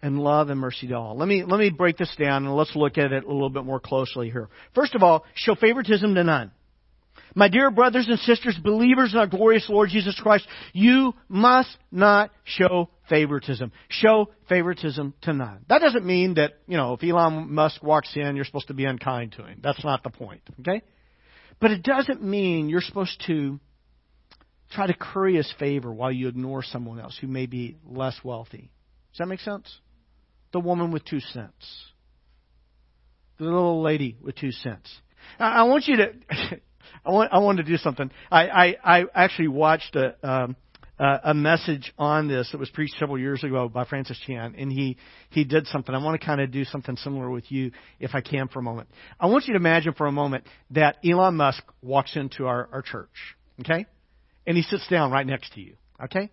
and 0.00 0.18
love 0.18 0.50
and 0.50 0.60
mercy 0.60 0.88
to 0.88 0.94
all. 0.94 1.16
Let 1.16 1.28
me, 1.28 1.44
let 1.44 1.58
me 1.58 1.70
break 1.70 1.96
this 1.96 2.14
down 2.18 2.46
and 2.46 2.54
let's 2.54 2.74
look 2.76 2.98
at 2.98 3.12
it 3.12 3.24
a 3.24 3.32
little 3.32 3.50
bit 3.50 3.64
more 3.64 3.80
closely 3.80 4.30
here. 4.30 4.48
First 4.74 4.94
of 4.94 5.02
all, 5.02 5.24
show 5.34 5.56
favoritism 5.56 6.14
to 6.14 6.24
none. 6.24 6.52
My 7.38 7.46
dear 7.46 7.70
brothers 7.70 8.08
and 8.08 8.18
sisters, 8.18 8.58
believers 8.60 9.12
in 9.12 9.18
our 9.20 9.28
glorious 9.28 9.68
Lord 9.68 9.90
Jesus 9.90 10.18
Christ, 10.20 10.44
you 10.72 11.14
must 11.28 11.70
not 11.92 12.32
show 12.42 12.90
favoritism. 13.08 13.70
Show 13.88 14.30
favoritism 14.48 15.14
to 15.22 15.32
none. 15.32 15.64
That 15.68 15.78
doesn't 15.78 16.04
mean 16.04 16.34
that, 16.34 16.54
you 16.66 16.76
know, 16.76 16.94
if 16.94 17.04
Elon 17.04 17.54
Musk 17.54 17.80
walks 17.80 18.10
in, 18.16 18.34
you're 18.34 18.44
supposed 18.44 18.66
to 18.66 18.74
be 18.74 18.86
unkind 18.86 19.34
to 19.36 19.44
him. 19.44 19.60
That's 19.62 19.84
not 19.84 20.02
the 20.02 20.10
point, 20.10 20.40
okay? 20.58 20.82
But 21.60 21.70
it 21.70 21.84
doesn't 21.84 22.24
mean 22.24 22.68
you're 22.68 22.80
supposed 22.80 23.22
to 23.28 23.60
try 24.72 24.88
to 24.88 24.94
curry 24.94 25.36
his 25.36 25.54
favor 25.60 25.92
while 25.92 26.10
you 26.10 26.26
ignore 26.26 26.64
someone 26.64 26.98
else 26.98 27.16
who 27.20 27.28
may 27.28 27.46
be 27.46 27.76
less 27.86 28.18
wealthy. 28.24 28.72
Does 29.12 29.18
that 29.18 29.26
make 29.26 29.38
sense? 29.38 29.72
The 30.52 30.58
woman 30.58 30.90
with 30.90 31.04
two 31.04 31.20
cents. 31.20 31.84
The 33.38 33.44
little 33.44 33.80
lady 33.80 34.16
with 34.20 34.34
two 34.34 34.50
cents. 34.50 34.92
I 35.38 35.62
want 35.62 35.86
you 35.86 35.98
to 35.98 36.12
I 37.08 37.10
want 37.10 37.32
I 37.32 37.38
wanted 37.38 37.64
to 37.64 37.72
do 37.72 37.78
something. 37.78 38.10
I 38.30 38.48
I, 38.84 39.00
I 39.00 39.04
actually 39.14 39.48
watched 39.48 39.96
a 39.96 40.14
um, 40.28 40.56
a 40.98 41.32
message 41.32 41.94
on 41.96 42.28
this 42.28 42.50
that 42.52 42.58
was 42.58 42.68
preached 42.70 42.96
several 42.98 43.18
years 43.18 43.42
ago 43.42 43.68
by 43.68 43.84
Francis 43.84 44.20
Chan, 44.26 44.54
and 44.58 44.70
he 44.70 44.98
he 45.30 45.44
did 45.44 45.66
something. 45.68 45.94
I 45.94 46.04
want 46.04 46.20
to 46.20 46.26
kind 46.26 46.40
of 46.40 46.50
do 46.50 46.64
something 46.64 46.96
similar 46.96 47.30
with 47.30 47.50
you, 47.50 47.72
if 47.98 48.14
I 48.14 48.20
can, 48.20 48.48
for 48.48 48.58
a 48.58 48.62
moment. 48.62 48.90
I 49.18 49.26
want 49.26 49.46
you 49.46 49.54
to 49.54 49.58
imagine 49.58 49.94
for 49.94 50.06
a 50.06 50.12
moment 50.12 50.44
that 50.72 50.98
Elon 51.02 51.36
Musk 51.36 51.62
walks 51.80 52.14
into 52.14 52.46
our 52.46 52.68
our 52.72 52.82
church, 52.82 53.08
okay, 53.60 53.86
and 54.46 54.56
he 54.56 54.62
sits 54.62 54.86
down 54.88 55.10
right 55.10 55.26
next 55.26 55.54
to 55.54 55.62
you, 55.62 55.76
okay. 56.04 56.30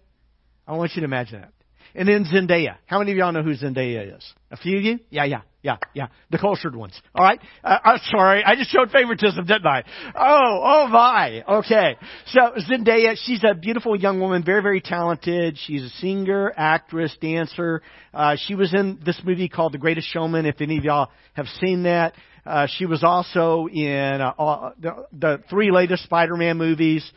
I 0.67 0.75
want 0.75 0.91
you 0.95 1.01
to 1.01 1.05
imagine 1.05 1.41
that. 1.41 1.53
And 1.93 2.09
then 2.09 2.25
Zendaya. 2.25 2.77
How 2.87 2.99
many 2.99 3.11
of 3.11 3.17
y'all 3.17 3.31
know 3.31 3.43
who 3.43 3.53
Zendaya 3.53 4.17
is? 4.17 4.33
A 4.51 4.57
few 4.57 4.77
of 4.79 4.83
you? 4.83 4.99
Yeah, 5.11 5.25
yeah, 5.25 5.41
yeah, 5.65 5.77
yeah. 5.95 6.07
The 6.29 6.37
cultured 6.37 6.75
ones. 6.75 7.01
All 7.15 7.23
right. 7.23 7.39
Uh, 7.63 7.79
I'm 7.83 7.99
sorry. 8.11 8.43
I 8.43 8.55
just 8.55 8.69
showed 8.69 8.91
favoritism, 8.91 9.47
didn't 9.47 9.65
I? 9.65 9.83
Oh, 10.15 10.61
oh 10.63 10.87
my. 10.87 11.43
Okay. 11.57 11.97
So 12.27 12.39
Zendaya, 12.69 13.17
she's 13.17 13.43
a 13.43 13.55
beautiful 13.55 13.95
young 13.95 14.19
woman, 14.19 14.43
very, 14.43 14.61
very 14.61 14.79
talented. 14.79 15.57
She's 15.57 15.81
a 15.81 15.89
singer, 15.89 16.53
actress, 16.55 17.17
dancer. 17.19 17.81
Uh, 18.13 18.35
she 18.45 18.53
was 18.53 18.75
in 18.75 18.99
this 19.03 19.19
movie 19.25 19.49
called 19.49 19.73
The 19.73 19.79
Greatest 19.79 20.07
Showman. 20.07 20.45
If 20.45 20.61
any 20.61 20.77
of 20.77 20.83
y'all 20.83 21.09
have 21.33 21.47
seen 21.59 21.83
that. 21.83 22.13
Uh, 22.45 22.67
she 22.77 22.85
was 22.85 23.03
also 23.03 23.65
in 23.65 24.21
uh, 24.21 24.33
uh, 24.37 24.71
the, 24.79 25.07
the 25.13 25.43
three 25.49 25.71
latest 25.71 26.03
Spider-Man 26.03 26.59
movies. 26.59 27.11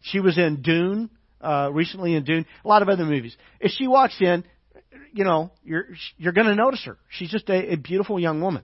She 0.00 0.18
was 0.18 0.36
in 0.36 0.62
Dune 0.62 1.10
uh, 1.40 1.70
recently 1.72 2.16
in 2.16 2.24
Dune, 2.24 2.44
a 2.64 2.68
lot 2.68 2.82
of 2.82 2.88
other 2.88 3.04
movies. 3.04 3.36
If 3.60 3.70
she 3.70 3.86
walks 3.86 4.16
in, 4.20 4.42
you 5.12 5.24
know, 5.24 5.52
you're 5.64 5.86
you're 6.16 6.32
going 6.32 6.46
to 6.46 6.54
notice 6.54 6.84
her. 6.84 6.98
She's 7.08 7.30
just 7.30 7.48
a, 7.48 7.72
a 7.72 7.76
beautiful 7.76 8.18
young 8.18 8.40
woman. 8.40 8.62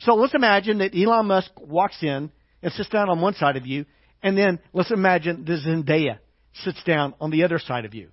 So 0.00 0.14
let's 0.14 0.34
imagine 0.34 0.78
that 0.78 0.94
Elon 0.94 1.26
Musk 1.26 1.50
walks 1.58 2.02
in 2.02 2.30
and 2.62 2.72
sits 2.72 2.88
down 2.88 3.08
on 3.08 3.20
one 3.20 3.34
side 3.34 3.56
of 3.56 3.66
you, 3.66 3.86
and 4.22 4.36
then 4.36 4.58
let's 4.72 4.90
imagine 4.90 5.44
that 5.44 5.60
Zendaya 5.66 6.18
sits 6.64 6.82
down 6.84 7.14
on 7.20 7.30
the 7.30 7.44
other 7.44 7.58
side 7.58 7.84
of 7.84 7.94
you. 7.94 8.08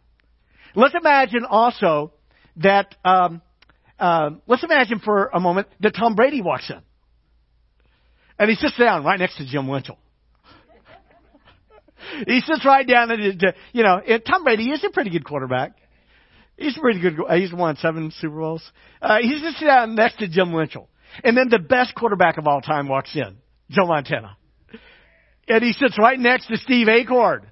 Let's 0.76 0.96
imagine 0.96 1.46
also 1.46 2.14
that 2.58 2.96
um, 3.04 3.42
uh, 4.00 4.32
let's 4.48 4.64
imagine 4.64 5.00
for 5.00 5.30
a 5.34 5.40
moment 5.40 5.68
that 5.82 5.94
Tom 5.96 6.16
Brady 6.16 6.42
walks 6.42 6.70
in, 6.70 6.80
and 8.40 8.50
he 8.50 8.56
sits 8.56 8.78
down 8.78 9.04
right 9.04 9.20
next 9.20 9.38
to 9.38 9.46
Jim 9.46 9.68
Winchell 9.68 9.98
he 12.28 12.42
sits 12.42 12.66
right 12.66 12.88
down 12.88 13.12
and, 13.12 13.54
you 13.72 13.84
know, 13.84 14.02
Tom 14.28 14.44
Brady 14.44 14.70
is 14.72 14.84
a 14.84 14.90
pretty 14.90 15.10
good 15.10 15.26
quarterback. 15.26 15.78
He's 16.58 16.78
pretty 16.78 17.02
good. 17.02 17.20
He's 17.32 17.54
won 17.54 17.76
seven 17.78 18.12
Super 18.12 18.40
Bowls. 18.40 18.64
Uh, 19.02 19.18
he 19.22 19.40
sits 19.40 19.60
down 19.60 19.96
next 19.96 20.18
to 20.20 20.28
Jim 20.28 20.54
Winchell. 20.54 20.88
And 21.24 21.38
then 21.38 21.50
the 21.50 21.60
best 21.60 21.96
quarterback 21.96 22.38
of 22.38 22.48
all 22.48 22.62
time 22.62 22.88
walks 22.88 23.16
in, 23.16 23.38
Joe 23.70 23.86
Montana. 23.86 24.38
And 25.48 25.64
he 25.64 25.74
sits 25.74 25.98
right 26.00 26.20
next 26.20 26.48
to 26.48 26.58
Steve 26.58 26.88
Acorn. 26.88 27.48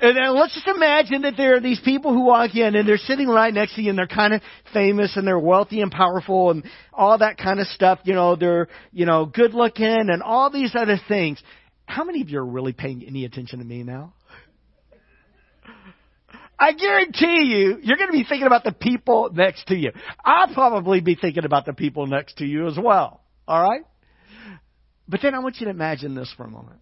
And 0.00 0.16
then 0.16 0.34
let's 0.34 0.54
just 0.54 0.66
imagine 0.66 1.22
that 1.22 1.34
there 1.36 1.56
are 1.56 1.60
these 1.60 1.80
people 1.80 2.12
who 2.12 2.24
walk 2.24 2.54
in 2.54 2.74
and 2.74 2.86
they're 2.86 2.98
sitting 2.98 3.28
right 3.28 3.54
next 3.54 3.76
to 3.76 3.82
you 3.82 3.90
and 3.90 3.98
they're 3.98 4.06
kind 4.06 4.34
of 4.34 4.42
famous 4.72 5.16
and 5.16 5.26
they're 5.26 5.38
wealthy 5.38 5.80
and 5.80 5.90
powerful 5.90 6.50
and 6.50 6.64
all 6.92 7.16
that 7.18 7.38
kind 7.38 7.60
of 7.60 7.66
stuff. 7.68 8.00
You 8.04 8.14
know, 8.14 8.34
they're, 8.36 8.68
you 8.92 9.06
know, 9.06 9.24
good 9.24 9.54
looking 9.54 9.86
and 9.86 10.22
all 10.22 10.50
these 10.50 10.74
other 10.74 11.00
things. 11.08 11.42
How 11.86 12.04
many 12.04 12.22
of 12.22 12.28
you 12.28 12.38
are 12.40 12.44
really 12.44 12.72
paying 12.72 13.04
any 13.06 13.24
attention 13.24 13.60
to 13.60 13.64
me 13.64 13.82
now? 13.82 14.14
I 16.58 16.72
guarantee 16.72 17.44
you, 17.44 17.78
you're 17.82 17.96
going 17.96 18.10
to 18.10 18.12
be 18.12 18.24
thinking 18.24 18.46
about 18.46 18.64
the 18.64 18.72
people 18.72 19.30
next 19.32 19.66
to 19.68 19.74
you. 19.74 19.92
I'll 20.24 20.52
probably 20.54 21.00
be 21.00 21.14
thinking 21.14 21.44
about 21.44 21.66
the 21.66 21.72
people 21.72 22.06
next 22.06 22.38
to 22.38 22.46
you 22.46 22.66
as 22.68 22.78
well. 22.82 23.20
All 23.46 23.62
right? 23.62 23.82
But 25.08 25.20
then 25.22 25.34
I 25.34 25.40
want 25.40 25.56
you 25.58 25.66
to 25.66 25.70
imagine 25.70 26.14
this 26.14 26.32
for 26.36 26.44
a 26.44 26.50
moment. 26.50 26.80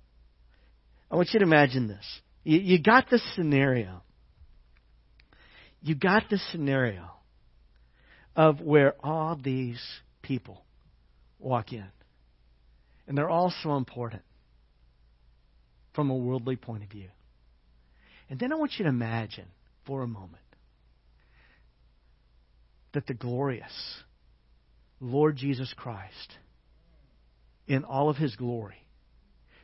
I 1.11 1.16
want 1.16 1.31
you 1.33 1.41
to 1.41 1.45
imagine 1.45 1.89
this. 1.89 2.05
You, 2.45 2.59
you 2.59 2.83
got 2.83 3.11
this 3.11 3.23
scenario. 3.35 4.03
You 5.83 5.95
got 5.95 6.25
this 6.31 6.43
scenario 6.53 7.11
of 8.37 8.61
where 8.61 8.95
all 9.05 9.37
these 9.37 9.83
people 10.23 10.64
walk 11.39 11.73
in. 11.73 11.87
And 13.07 13.18
they're 13.18 13.29
all 13.29 13.53
so 13.62 13.77
important 13.77 14.23
from 15.95 16.11
a 16.11 16.16
worldly 16.16 16.57
point 16.57 16.85
of 16.85 16.89
view. 16.89 17.09
And 18.31 18.39
then 18.39 18.53
I 18.53 18.57
want 18.57 18.73
you 18.79 18.85
to 18.85 18.89
imagine 18.89 19.47
for 19.87 20.03
a 20.03 20.09
moment 20.09 20.39
that 22.93 23.07
the 23.07 23.14
glorious 23.14 23.72
Lord 25.01 25.37
Jesus 25.37 25.72
Christ, 25.76 26.37
in 27.66 27.85
all 27.85 28.09
of 28.09 28.16
his 28.16 28.37
glory, 28.37 28.87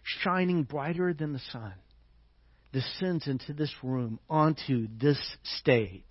shining 0.03 0.63
brighter 0.63 1.13
than 1.13 1.33
the 1.33 1.43
sun, 1.53 1.75
descends 2.73 3.27
into 3.27 3.53
this 3.53 3.73
room, 3.83 4.19
onto 4.29 4.89
this 5.01 5.19
stage. 5.59 6.03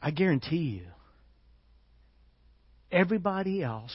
I 0.00 0.10
guarantee 0.10 0.56
you, 0.56 0.86
everybody 2.90 3.62
else 3.62 3.92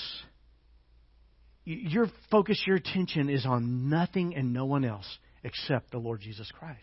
your 1.66 2.08
focus, 2.30 2.62
your 2.68 2.76
attention 2.76 3.30
is 3.30 3.46
on 3.46 3.90
nothing 3.90 4.36
and 4.36 4.54
no 4.54 4.66
one 4.66 4.84
else 4.84 5.18
except 5.44 5.92
the 5.92 5.98
Lord 5.98 6.22
Jesus 6.22 6.52
Christ. 6.58 6.80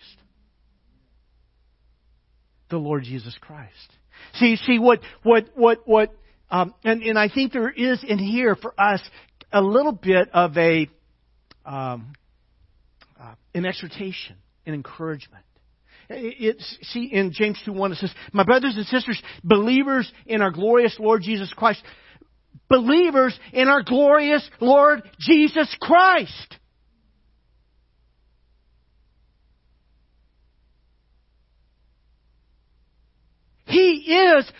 The 2.68 2.76
Lord 2.76 3.02
Jesus 3.04 3.36
Christ. 3.40 3.72
See, 4.34 4.56
see 4.56 4.78
what, 4.78 5.00
what, 5.22 5.50
what, 5.54 5.78
what, 5.86 6.14
um, 6.50 6.74
and, 6.84 7.02
and 7.02 7.18
I 7.18 7.28
think 7.28 7.52
there 7.52 7.70
is 7.70 8.04
in 8.06 8.18
here 8.18 8.54
for 8.54 8.74
us 8.78 9.00
a 9.52 9.60
little 9.60 9.92
bit 9.92 10.28
of 10.32 10.56
a, 10.56 10.88
um, 11.64 12.12
uh, 13.20 13.34
an 13.54 13.66
exhortation, 13.66 14.36
an 14.66 14.74
encouragement. 14.74 15.44
It's, 16.08 16.78
see, 16.82 17.04
in 17.12 17.32
James 17.32 17.60
2 17.64 17.72
1, 17.72 17.92
it 17.92 17.98
says, 17.98 18.12
My 18.32 18.44
brothers 18.44 18.74
and 18.76 18.84
sisters, 18.86 19.20
believers 19.44 20.10
in 20.26 20.42
our 20.42 20.50
glorious 20.50 20.96
Lord 20.98 21.22
Jesus 21.22 21.52
Christ, 21.54 21.82
believers 22.68 23.38
in 23.52 23.68
our 23.68 23.82
glorious 23.82 24.48
Lord 24.60 25.02
Jesus 25.20 25.74
Christ. 25.80 26.56
He 33.70 34.14
is 34.14 34.50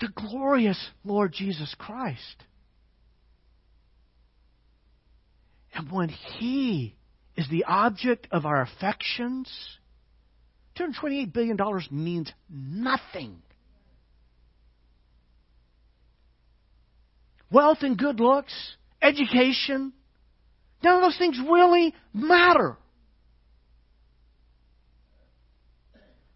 the 0.00 0.08
glorious 0.14 0.78
Lord 1.04 1.32
Jesus 1.32 1.74
Christ. 1.78 2.44
And 5.74 5.90
when 5.90 6.08
He 6.08 6.94
is 7.36 7.48
the 7.48 7.64
object 7.64 8.28
of 8.30 8.46
our 8.46 8.62
affections, 8.62 9.50
$228 10.78 11.32
billion 11.32 11.56
means 11.90 12.32
nothing 12.48 13.42
wealth 17.54 17.78
and 17.82 17.96
good 17.96 18.18
looks, 18.20 18.52
education. 19.00 19.92
None 20.82 20.96
of 20.96 21.02
those 21.02 21.16
things 21.16 21.38
really 21.38 21.94
matter. 22.12 22.76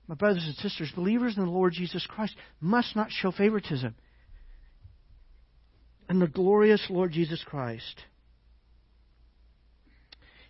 My 0.09 0.15
brothers 0.15 0.45
and 0.47 0.57
sisters, 0.57 0.91
believers 0.95 1.37
in 1.37 1.45
the 1.45 1.51
Lord 1.51 1.75
Jesus 1.75 2.07
Christ 2.09 2.35
must 2.61 2.97
not 2.97 3.11
show 3.11 3.31
favoritism. 3.31 3.95
And 6.09 6.23
the 6.23 6.27
glorious 6.27 6.85
Lord 6.89 7.13
Jesus 7.13 7.45
Christ. 7.47 8.03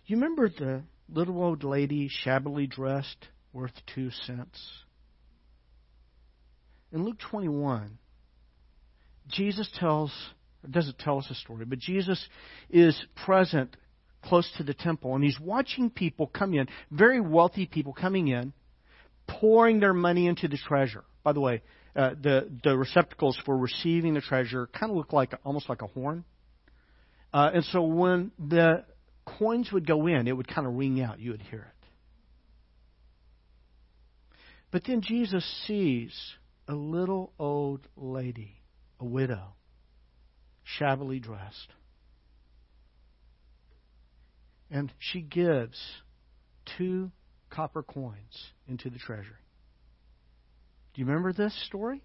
You 0.05 0.15
remember 0.15 0.47
the 0.47 0.83
little 1.09 1.43
old 1.43 1.65
lady, 1.65 2.07
shabbily 2.09 2.67
dressed, 2.67 3.27
worth 3.51 3.73
two 3.93 4.11
cents? 4.25 4.65
In 6.93 7.03
Luke 7.03 7.19
21, 7.29 7.97
Jesus 9.27 9.69
tells 9.77 10.11
it 10.63 10.71
doesn't 10.71 10.99
tell 10.99 11.19
us 11.19 11.27
a 11.29 11.35
story, 11.35 11.65
but 11.65 11.79
Jesus 11.79 12.25
is 12.69 12.99
present 13.25 13.75
close 14.23 14.49
to 14.57 14.63
the 14.63 14.73
temple, 14.73 15.15
and 15.15 15.23
he's 15.23 15.39
watching 15.39 15.89
people 15.89 16.27
come 16.27 16.53
in, 16.53 16.67
very 16.91 17.21
wealthy 17.21 17.65
people 17.65 17.93
coming 17.93 18.29
in, 18.29 18.53
pouring 19.29 19.79
their 19.79 19.93
money 19.93 20.27
into 20.27 20.47
the 20.47 20.57
treasure. 20.57 21.03
By 21.23 21.33
the 21.33 21.39
way, 21.39 21.61
uh, 21.95 22.11
the 22.21 22.49
the 22.63 22.77
receptacles 22.77 23.39
for 23.45 23.57
receiving 23.57 24.13
the 24.13 24.21
treasure 24.21 24.67
kind 24.67 24.91
of 24.91 24.97
look 24.97 25.13
like 25.13 25.33
almost 25.43 25.69
like 25.69 25.81
a 25.81 25.87
horn. 25.87 26.25
Uh, 27.33 27.51
and 27.53 27.63
so 27.65 27.83
when 27.83 28.31
the 28.39 28.83
coins 29.25 29.71
would 29.71 29.85
go 29.85 30.07
in, 30.07 30.27
it 30.27 30.35
would 30.35 30.47
kind 30.47 30.65
of 30.67 30.73
ring 30.73 31.01
out. 31.01 31.19
You 31.19 31.31
would 31.31 31.41
hear 31.41 31.59
it. 31.59 31.87
But 34.71 34.83
then 34.85 35.01
Jesus 35.01 35.43
sees 35.67 36.13
a 36.67 36.73
little 36.73 37.33
old 37.39 37.87
lady, 37.95 38.61
a 38.99 39.05
widow, 39.05 39.55
shabbily 40.63 41.19
dressed. 41.19 41.73
And 44.71 44.91
she 44.99 45.21
gives 45.21 45.79
two 46.77 47.11
copper 47.49 47.83
coins 47.83 48.51
into 48.67 48.89
the 48.89 48.99
treasury. 48.99 49.25
Do 50.93 51.01
you 51.01 51.07
remember 51.07 51.33
this 51.33 51.53
story? 51.65 52.01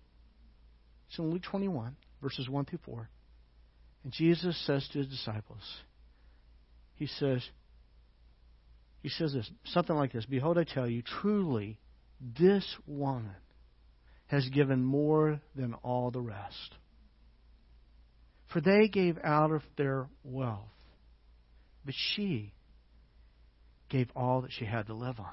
It's 1.08 1.18
in 1.18 1.30
Luke 1.30 1.42
21, 1.42 1.96
verses 2.22 2.48
1 2.48 2.64
through 2.64 2.78
4. 2.84 3.08
And 4.04 4.12
Jesus 4.12 4.56
says 4.66 4.86
to 4.92 4.98
his 4.98 5.08
disciples, 5.08 5.62
He 6.94 7.06
says, 7.06 7.42
He 9.02 9.08
says 9.08 9.32
this, 9.32 9.50
something 9.64 9.96
like 9.96 10.12
this 10.12 10.26
Behold, 10.26 10.58
I 10.58 10.64
tell 10.64 10.88
you, 10.88 11.02
truly, 11.02 11.78
this 12.38 12.64
woman 12.86 13.34
has 14.26 14.48
given 14.48 14.82
more 14.82 15.40
than 15.54 15.74
all 15.82 16.10
the 16.10 16.20
rest. 16.20 16.74
For 18.52 18.60
they 18.60 18.88
gave 18.88 19.18
out 19.22 19.50
of 19.50 19.62
their 19.76 20.08
wealth, 20.22 20.60
but 21.84 21.94
she 22.14 22.53
gave 23.94 24.10
all 24.16 24.40
that 24.40 24.50
she 24.50 24.64
had 24.64 24.88
to 24.88 24.92
live 24.92 25.20
on. 25.20 25.30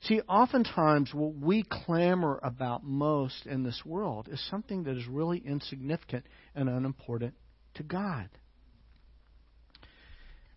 See, 0.00 0.22
oftentimes 0.22 1.12
what 1.12 1.34
we 1.34 1.62
clamor 1.62 2.40
about 2.42 2.84
most 2.84 3.44
in 3.44 3.64
this 3.64 3.82
world 3.84 4.28
is 4.32 4.42
something 4.48 4.84
that 4.84 4.96
is 4.96 5.06
really 5.06 5.38
insignificant 5.44 6.24
and 6.54 6.70
unimportant 6.70 7.34
to 7.74 7.82
God. 7.82 8.30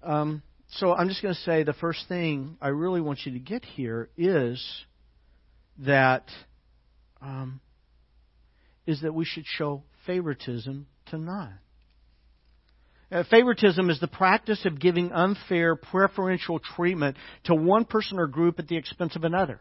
Um, 0.02 0.44
so 0.70 0.94
I'm 0.94 1.10
just 1.10 1.22
going 1.22 1.34
to 1.34 1.42
say 1.42 1.64
the 1.64 1.74
first 1.74 2.08
thing 2.08 2.56
I 2.62 2.70
really 2.70 3.02
want 3.02 3.20
you 3.26 3.34
to 3.34 3.40
get 3.40 3.66
here 3.66 4.10
is 4.16 4.64
that 5.80 6.24
um, 7.22 7.60
is 8.88 9.02
that 9.02 9.14
we 9.14 9.26
should 9.26 9.46
show 9.46 9.84
favoritism 10.06 10.88
to 11.08 11.18
none. 11.18 11.60
Uh, 13.12 13.24
favoritism 13.30 13.90
is 13.90 14.00
the 14.00 14.08
practice 14.08 14.66
of 14.66 14.80
giving 14.80 15.12
unfair 15.12 15.76
preferential 15.76 16.60
treatment 16.60 17.18
to 17.44 17.54
one 17.54 17.84
person 17.84 18.18
or 18.18 18.28
group 18.28 18.58
at 18.58 18.68
the 18.68 18.78
expense 18.78 19.16
of 19.18 19.24
another. 19.26 19.60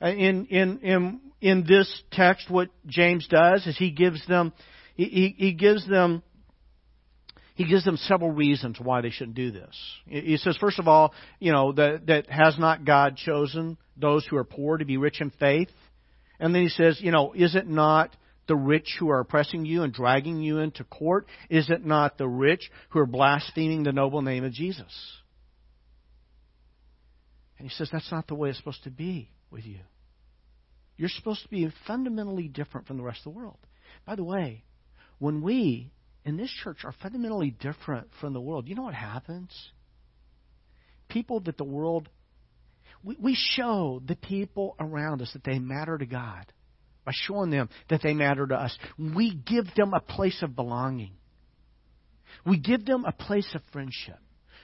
Uh, 0.00 0.08
in, 0.08 0.46
in, 0.46 0.78
in, 0.80 1.20
in 1.40 1.64
this 1.66 2.02
text, 2.12 2.48
what 2.48 2.68
James 2.86 3.26
does 3.28 3.66
is 3.66 3.76
he 3.76 3.90
gives 3.90 4.24
them, 4.28 4.52
he, 4.94 5.34
he 5.36 5.52
gives 5.52 5.88
them, 5.88 6.22
he 7.56 7.64
gives 7.64 7.84
them 7.84 7.96
several 7.96 8.30
reasons 8.30 8.78
why 8.80 9.00
they 9.00 9.10
shouldn't 9.10 9.36
do 9.36 9.50
this. 9.50 9.74
He 10.06 10.36
says, 10.36 10.56
first 10.56 10.78
of 10.78 10.86
all, 10.86 11.14
you 11.40 11.52
know, 11.52 11.72
that, 11.72 12.06
that 12.06 12.30
has 12.30 12.58
not 12.58 12.84
God 12.84 13.16
chosen 13.16 13.76
those 13.96 14.26
who 14.26 14.36
are 14.36 14.44
poor 14.44 14.76
to 14.76 14.84
be 14.84 14.98
rich 14.98 15.20
in 15.20 15.30
faith? 15.30 15.68
And 16.38 16.54
then 16.54 16.62
he 16.62 16.68
says, 16.68 17.00
you 17.00 17.12
know, 17.12 17.32
is 17.32 17.54
it 17.54 17.68
not 17.68 18.14
the 18.46 18.56
rich 18.56 18.96
who 18.98 19.10
are 19.10 19.20
oppressing 19.20 19.64
you 19.64 19.82
and 19.82 19.92
dragging 19.92 20.42
you 20.42 20.58
into 20.58 20.84
court? 20.84 21.26
Is 21.48 21.70
it 21.70 21.84
not 21.84 22.18
the 22.18 22.28
rich 22.28 22.70
who 22.90 22.98
are 22.98 23.06
blaspheming 23.06 23.82
the 23.82 23.92
noble 23.92 24.22
name 24.22 24.44
of 24.44 24.52
Jesus? 24.52 24.92
And 27.58 27.68
he 27.68 27.74
says 27.74 27.88
that's 27.90 28.10
not 28.12 28.26
the 28.26 28.34
way 28.34 28.50
it's 28.50 28.58
supposed 28.58 28.84
to 28.84 28.90
be 28.90 29.30
with 29.50 29.64
you. 29.64 29.78
You're 30.96 31.08
supposed 31.08 31.42
to 31.42 31.48
be 31.48 31.68
fundamentally 31.86 32.48
different 32.48 32.86
from 32.86 32.98
the 32.98 33.02
rest 33.02 33.20
of 33.20 33.32
the 33.32 33.38
world. 33.38 33.58
By 34.06 34.16
the 34.16 34.24
way, 34.24 34.64
when 35.18 35.42
we 35.42 35.90
in 36.24 36.36
this 36.36 36.50
church 36.62 36.84
are 36.84 36.94
fundamentally 37.02 37.50
different 37.50 38.08
from 38.20 38.32
the 38.32 38.40
world, 38.40 38.68
you 38.68 38.74
know 38.74 38.82
what 38.82 38.94
happens? 38.94 39.50
People 41.08 41.40
that 41.40 41.56
the 41.56 41.64
world 41.64 42.08
we, 43.02 43.16
we 43.20 43.34
show 43.34 44.02
the 44.04 44.16
people 44.16 44.76
around 44.80 45.20
us 45.20 45.32
that 45.34 45.44
they 45.44 45.58
matter 45.58 45.98
to 45.98 46.06
God 46.06 46.46
by 47.04 47.12
showing 47.14 47.50
them 47.50 47.68
that 47.90 48.02
they 48.02 48.14
matter 48.14 48.46
to 48.46 48.54
us. 48.54 48.76
We 48.98 49.34
give 49.34 49.66
them 49.76 49.92
a 49.94 50.00
place 50.00 50.42
of 50.42 50.56
belonging. 50.56 51.12
We 52.46 52.58
give 52.58 52.84
them 52.84 53.04
a 53.04 53.12
place 53.12 53.48
of 53.54 53.62
friendship. 53.72 54.18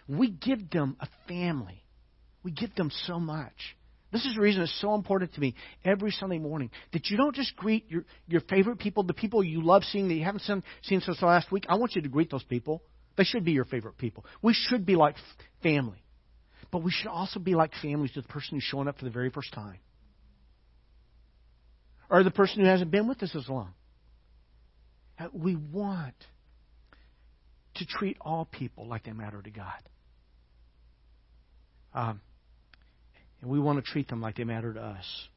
We 0.08 0.30
give 0.30 0.70
them 0.70 0.96
a 1.00 1.08
family. 1.28 1.84
We 2.42 2.50
give 2.52 2.74
them 2.74 2.90
so 3.06 3.20
much. 3.20 3.76
This 4.12 4.24
is 4.24 4.34
the 4.34 4.40
reason 4.40 4.62
it's 4.62 4.80
so 4.80 4.94
important 4.94 5.34
to 5.34 5.40
me 5.40 5.54
every 5.84 6.10
Sunday 6.10 6.38
morning 6.38 6.70
that 6.92 7.06
you 7.10 7.16
don't 7.16 7.34
just 7.34 7.54
greet 7.54 7.88
your, 7.88 8.04
your 8.26 8.40
favorite 8.40 8.80
people, 8.80 9.04
the 9.04 9.14
people 9.14 9.44
you 9.44 9.62
love 9.62 9.84
seeing 9.84 10.08
that 10.08 10.14
you 10.14 10.24
haven't 10.24 10.40
seen, 10.40 10.64
seen 10.82 11.00
since 11.00 11.22
last 11.22 11.52
week. 11.52 11.64
I 11.68 11.76
want 11.76 11.94
you 11.94 12.02
to 12.02 12.08
greet 12.08 12.30
those 12.30 12.42
people. 12.42 12.82
They 13.16 13.24
should 13.24 13.44
be 13.44 13.52
your 13.52 13.64
favorite 13.64 13.98
people. 13.98 14.24
We 14.42 14.52
should 14.52 14.84
be 14.84 14.96
like 14.96 15.14
family. 15.62 16.02
But 16.72 16.82
we 16.82 16.90
should 16.90 17.08
also 17.08 17.38
be 17.38 17.54
like 17.54 17.72
families 17.80 18.12
to 18.12 18.22
the 18.22 18.28
person 18.28 18.56
who's 18.56 18.64
showing 18.64 18.88
up 18.88 18.98
for 18.98 19.04
the 19.04 19.10
very 19.10 19.30
first 19.30 19.52
time 19.52 19.78
or 22.10 22.24
the 22.24 22.30
person 22.30 22.60
who 22.60 22.66
hasn't 22.66 22.90
been 22.90 23.08
with 23.08 23.22
us 23.22 23.34
as 23.36 23.48
long. 23.48 23.72
We 25.32 25.54
want 25.54 26.14
to 27.76 27.86
treat 27.86 28.16
all 28.20 28.46
people 28.46 28.88
like 28.88 29.04
they 29.04 29.12
matter 29.12 29.40
to 29.40 29.50
God. 29.50 29.82
Um, 31.94 32.20
and 33.40 33.50
we 33.50 33.60
want 33.60 33.84
to 33.84 33.90
treat 33.90 34.08
them 34.08 34.20
like 34.20 34.36
they 34.36 34.44
matter 34.44 34.72
to 34.72 34.80
us. 34.80 35.28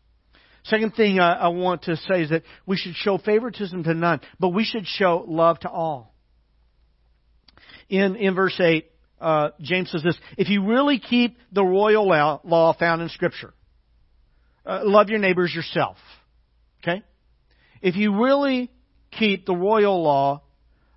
Second 0.65 0.95
thing 0.95 1.19
I, 1.19 1.33
I 1.33 1.47
want 1.49 1.83
to 1.83 1.97
say 1.97 2.23
is 2.23 2.29
that 2.29 2.43
we 2.65 2.77
should 2.77 2.95
show 2.95 3.17
favoritism 3.17 3.83
to 3.83 3.93
none, 3.93 4.21
but 4.39 4.49
we 4.49 4.63
should 4.63 4.87
show 4.87 5.25
love 5.27 5.59
to 5.59 5.69
all. 5.69 6.13
In, 7.89 8.15
in 8.15 8.33
verse 8.33 8.59
8, 8.59 8.89
uh, 9.19 9.49
James 9.61 9.91
says 9.91 10.03
this 10.03 10.17
If 10.37 10.49
you 10.49 10.65
really 10.65 10.99
keep 10.99 11.37
the 11.51 11.63
royal 11.63 12.07
law 12.07 12.73
found 12.77 13.01
in 13.01 13.09
Scripture, 13.09 13.53
uh, 14.65 14.81
love 14.83 15.09
your 15.09 15.19
neighbors 15.19 15.53
yourself. 15.53 15.97
Okay? 16.83 17.03
If 17.81 17.95
you 17.95 18.23
really 18.23 18.69
keep 19.11 19.45
the 19.45 19.55
royal 19.55 20.01
law, 20.01 20.41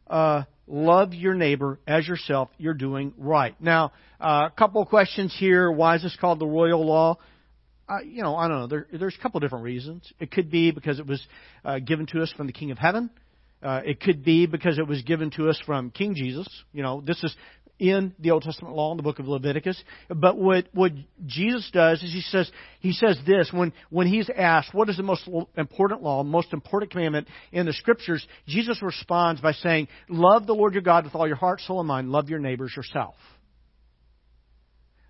uh, 0.09 0.45
love 0.67 1.15
your 1.15 1.35
neighbor 1.35 1.79
as 1.87 2.07
yourself, 2.07 2.49
you're 2.59 2.75
doing 2.75 3.13
right. 3.19 3.55
Now, 3.61 3.93
uh, 4.21 4.49
a 4.53 4.53
couple 4.57 4.83
of 4.83 4.89
questions 4.89 5.35
here. 5.39 5.71
Why 5.71 5.97
is 5.97 6.03
this 6.03 6.17
called 6.21 6.39
the 6.39 6.47
royal 6.47 6.85
law? 6.85 7.19
Uh, 7.89 8.01
you 8.05 8.23
know, 8.23 8.37
I 8.37 8.49
don't 8.49 8.59
know. 8.61 8.67
There, 8.67 8.87
there's 8.99 9.17
a 9.19 9.23
couple 9.23 9.39
of 9.39 9.43
different 9.43 9.65
reasons. 9.65 10.13
It 10.19 10.31
could 10.33 10.51
be 10.51 10.73
because 10.73 10.99
it 10.99 11.07
was 11.07 11.25
uh, 11.65 11.79
given 11.79 12.07
to 12.07 12.23
us 12.23 12.33
from 12.37 12.47
the 12.47 12.53
King 12.53 12.73
of 12.73 12.79
Heaven. 12.79 13.11
Uh, 13.63 13.81
it 13.85 14.01
could 14.01 14.25
be 14.25 14.47
because 14.47 14.79
it 14.79 14.87
was 14.87 15.03
given 15.03 15.31
to 15.33 15.49
us 15.49 15.61
from 15.65 15.91
King 15.91 16.15
Jesus. 16.15 16.49
You 16.73 16.83
know, 16.83 17.01
this 17.01 17.23
is 17.23 17.35
in 17.79 18.15
the 18.19 18.31
Old 18.31 18.43
Testament 18.43 18.75
law 18.75 18.91
in 18.91 18.97
the 18.97 19.03
book 19.03 19.19
of 19.19 19.29
Leviticus. 19.29 19.83
But 20.09 20.37
what, 20.37 20.67
what 20.73 20.93
Jesus 21.27 21.69
does 21.73 22.03
is 22.03 22.13
he 22.13 22.23
says, 22.23 22.51
he 22.81 22.93
says 22.93 23.19
this 23.27 23.51
when, 23.53 23.73
when 23.91 24.07
he's 24.07 24.31
asked, 24.35 24.73
what 24.73 24.89
is 24.89 24.97
the 24.97 25.03
most 25.03 25.29
important 25.57 26.03
law, 26.03 26.23
most 26.23 26.53
important 26.53 26.91
commandment 26.91 27.29
in 27.53 27.67
the 27.67 27.73
scriptures? 27.73 28.27
Jesus 28.47 28.81
responds 28.83 29.41
by 29.41 29.53
saying, 29.53 29.89
love 30.09 30.47
the 30.47 30.55
Lord 30.55 30.73
your 30.73 30.83
God 30.83 31.05
with 31.05 31.15
all 31.15 31.27
your 31.27 31.37
heart, 31.37 31.61
soul, 31.61 31.81
and 31.81 31.89
mind. 31.89 32.11
Love 32.11 32.31
your 32.31 32.39
neighbors 32.39 32.73
yourself. 32.75 33.15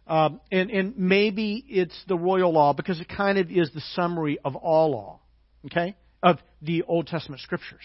Um, 0.08 0.40
and, 0.52 0.70
and 0.70 0.96
maybe 0.96 1.64
it's 1.68 2.00
the 2.06 2.16
royal 2.16 2.52
law 2.52 2.72
because 2.72 3.00
it 3.00 3.08
kind 3.08 3.38
of 3.38 3.50
is 3.50 3.70
the 3.74 3.82
summary 3.94 4.38
of 4.44 4.54
all 4.54 4.92
law, 4.92 5.20
okay, 5.66 5.96
of 6.22 6.38
the 6.62 6.82
Old 6.84 7.08
Testament 7.08 7.42
scriptures. 7.42 7.84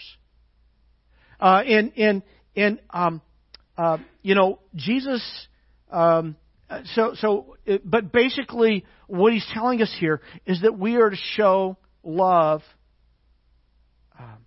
Uh, 1.40 1.62
and 1.66 1.92
and 1.96 2.22
and 2.54 2.78
um, 2.90 3.20
uh, 3.76 3.98
you 4.22 4.34
know, 4.34 4.58
Jesus. 4.74 5.22
Um, 5.90 6.36
so, 6.94 7.14
so, 7.14 7.56
but 7.84 8.12
basically, 8.12 8.84
what 9.06 9.32
he's 9.32 9.46
telling 9.52 9.82
us 9.82 9.94
here 9.98 10.20
is 10.46 10.62
that 10.62 10.78
we 10.78 10.96
are 10.96 11.10
to 11.10 11.16
show 11.16 11.76
love. 12.02 12.62
Um, 14.18 14.38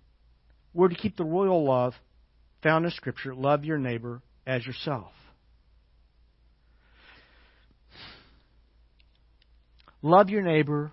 we're 0.74 0.88
to 0.88 0.94
keep 0.94 1.16
the 1.16 1.24
royal 1.24 1.64
love 1.64 1.94
found 2.62 2.84
in 2.84 2.90
Scripture. 2.90 3.34
Love 3.34 3.64
your 3.64 3.78
neighbor 3.78 4.22
as 4.46 4.66
yourself. 4.66 5.12
Love 10.02 10.30
your 10.30 10.42
neighbor 10.42 10.92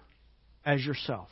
as 0.65 0.83
yourself. 0.83 1.29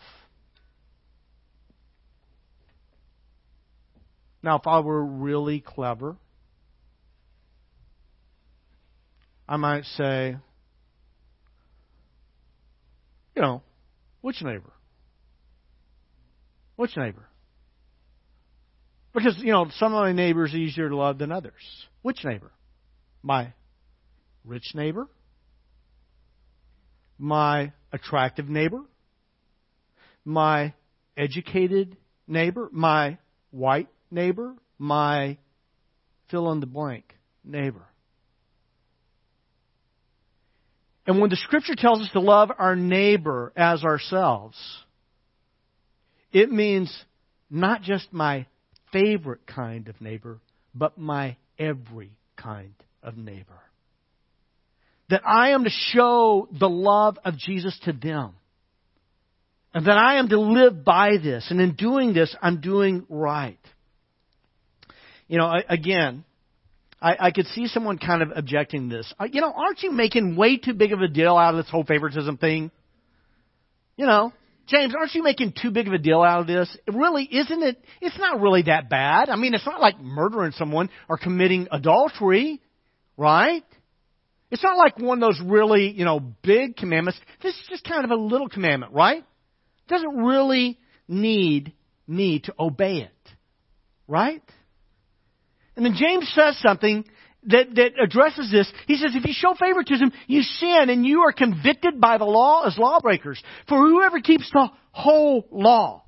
Now, 4.43 4.57
if 4.57 4.65
I 4.65 4.79
were 4.79 5.03
really 5.03 5.61
clever, 5.61 6.15
I 9.47 9.57
might 9.57 9.83
say, 9.97 10.37
you 13.35 13.41
know, 13.41 13.61
which 14.21 14.41
neighbor? 14.41 14.71
Which 16.75 16.95
neighbor? 16.95 17.27
Because, 19.13 19.37
you 19.39 19.51
know, 19.51 19.67
some 19.77 19.93
of 19.93 20.01
my 20.01 20.13
neighbors 20.13 20.53
are 20.53 20.57
easier 20.57 20.89
to 20.89 20.95
love 20.95 21.17
than 21.17 21.31
others. 21.31 21.61
Which 22.01 22.23
neighbor? 22.23 22.51
My 23.21 23.53
rich 24.45 24.71
neighbor? 24.73 25.07
My 27.17 27.73
attractive 27.91 28.47
neighbor? 28.47 28.81
My 30.23 30.73
educated 31.17 31.97
neighbor? 32.27 32.69
My 32.71 33.17
white 33.51 33.89
neighbor? 34.09 34.55
My 34.79 35.37
fill 36.29 36.51
in 36.51 36.61
the 36.61 36.65
blank 36.65 37.13
neighbor? 37.43 37.85
And 41.07 41.19
when 41.19 41.29
the 41.29 41.35
scripture 41.35 41.75
tells 41.75 42.01
us 42.01 42.09
to 42.13 42.19
love 42.19 42.51
our 42.57 42.75
neighbor 42.75 43.51
as 43.55 43.83
ourselves, 43.83 44.57
it 46.31 46.51
means 46.51 46.95
not 47.49 47.81
just 47.81 48.13
my 48.13 48.45
favorite 48.93 49.45
kind 49.47 49.87
of 49.87 49.99
neighbor, 49.99 50.39
but 50.75 50.97
my 50.97 51.37
every 51.57 52.11
kind 52.37 52.73
of 53.03 53.17
neighbor. 53.17 53.59
That 55.09 55.23
I 55.25 55.49
am 55.49 55.63
to 55.65 55.69
show 55.69 56.47
the 56.57 56.69
love 56.69 57.17
of 57.25 57.37
Jesus 57.37 57.77
to 57.83 57.91
them. 57.91 58.33
And 59.73 59.85
that 59.85 59.97
I 59.97 60.19
am 60.19 60.29
to 60.29 60.39
live 60.39 60.83
by 60.83 61.17
this. 61.21 61.47
And 61.49 61.59
in 61.59 61.75
doing 61.75 62.13
this, 62.13 62.33
I'm 62.41 62.61
doing 62.61 63.05
right. 63.09 63.59
You 65.27 65.37
know, 65.37 65.53
again, 65.69 66.25
I, 67.01 67.27
I 67.27 67.31
could 67.31 67.47
see 67.47 67.67
someone 67.67 67.97
kind 67.97 68.21
of 68.21 68.31
objecting 68.35 68.87
this. 68.87 69.11
Uh, 69.19 69.27
you 69.31 69.41
know, 69.41 69.51
aren't 69.51 69.81
you 69.81 69.91
making 69.91 70.35
way 70.35 70.57
too 70.57 70.73
big 70.73 70.93
of 70.93 71.01
a 71.01 71.07
deal 71.07 71.35
out 71.35 71.55
of 71.55 71.63
this 71.63 71.71
whole 71.71 71.83
favoritism 71.83 72.37
thing? 72.37 72.69
You 73.97 74.05
know, 74.05 74.33
James, 74.67 74.93
aren't 74.97 75.13
you 75.15 75.23
making 75.23 75.53
too 75.59 75.71
big 75.71 75.87
of 75.87 75.93
a 75.93 75.97
deal 75.97 76.21
out 76.21 76.41
of 76.41 76.47
this? 76.47 76.75
Really 76.87 77.23
isn't 77.23 77.63
it? 77.63 77.83
It's 77.99 78.17
not 78.17 78.39
really 78.39 78.63
that 78.63 78.89
bad. 78.89 79.29
I 79.29 79.35
mean, 79.35 79.53
it's 79.53 79.65
not 79.65 79.81
like 79.81 79.99
murdering 79.99 80.51
someone 80.51 80.89
or 81.09 81.17
committing 81.17 81.67
adultery, 81.71 82.61
right? 83.17 83.63
It's 84.51 84.63
not 84.63 84.77
like 84.77 84.99
one 84.99 85.21
of 85.21 85.27
those 85.27 85.41
really, 85.43 85.91
you 85.91 86.05
know, 86.05 86.19
big 86.19 86.75
commandments. 86.75 87.19
This 87.41 87.55
is 87.55 87.67
just 87.69 87.83
kind 87.83 88.05
of 88.05 88.11
a 88.11 88.15
little 88.15 88.47
commandment, 88.47 88.93
right? 88.93 89.19
It 89.19 89.89
doesn't 89.89 90.17
really 90.17 90.77
need 91.07 91.73
me 92.07 92.39
to 92.41 92.53
obey 92.59 92.97
it, 92.97 93.31
right? 94.07 94.43
And 95.75 95.85
then 95.85 95.95
James 95.95 96.31
says 96.35 96.57
something 96.59 97.05
that, 97.47 97.73
that 97.75 97.91
addresses 98.01 98.51
this. 98.51 98.71
He 98.87 98.97
says, 98.97 99.11
if 99.15 99.25
you 99.25 99.33
show 99.33 99.53
favoritism, 99.53 100.11
you 100.27 100.41
sin 100.41 100.89
and 100.89 101.05
you 101.05 101.21
are 101.21 101.31
convicted 101.31 101.99
by 101.99 102.17
the 102.17 102.25
law 102.25 102.65
as 102.65 102.77
lawbreakers. 102.77 103.41
For 103.67 103.77
whoever 103.77 104.19
keeps 104.19 104.49
the 104.51 104.69
whole 104.91 105.47
law, 105.51 106.03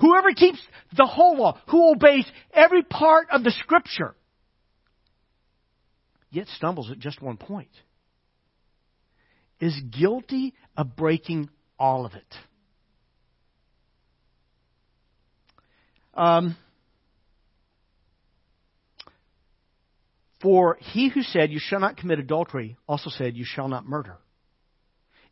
whoever 0.00 0.32
keeps 0.32 0.58
the 0.96 1.06
whole 1.06 1.36
law, 1.36 1.60
who 1.68 1.92
obeys 1.92 2.26
every 2.52 2.82
part 2.82 3.28
of 3.30 3.44
the 3.44 3.52
scripture, 3.52 4.14
yet 6.30 6.48
stumbles 6.56 6.90
at 6.90 6.98
just 6.98 7.22
one 7.22 7.36
point, 7.36 7.70
is 9.60 9.78
guilty 9.96 10.54
of 10.76 10.96
breaking 10.96 11.48
all 11.78 12.06
of 12.06 12.14
it. 12.14 12.34
Um, 16.14 16.56
For 20.44 20.76
he 20.78 21.08
who 21.08 21.22
said, 21.22 21.50
You 21.50 21.58
shall 21.58 21.80
not 21.80 21.96
commit 21.96 22.18
adultery, 22.18 22.76
also 22.86 23.08
said, 23.08 23.34
You 23.34 23.46
shall 23.46 23.66
not 23.66 23.86
murder. 23.86 24.18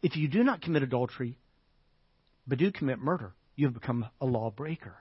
If 0.01 0.17
you 0.17 0.27
do 0.27 0.43
not 0.43 0.63
commit 0.63 0.83
adultery, 0.83 1.37
but 2.47 2.57
do 2.57 2.73
commit 2.73 2.99
murder, 2.99 3.35
you 3.55 3.67
have 3.67 3.75
become 3.75 4.07
a 4.23 4.25
lawbreaker. 4.25 4.97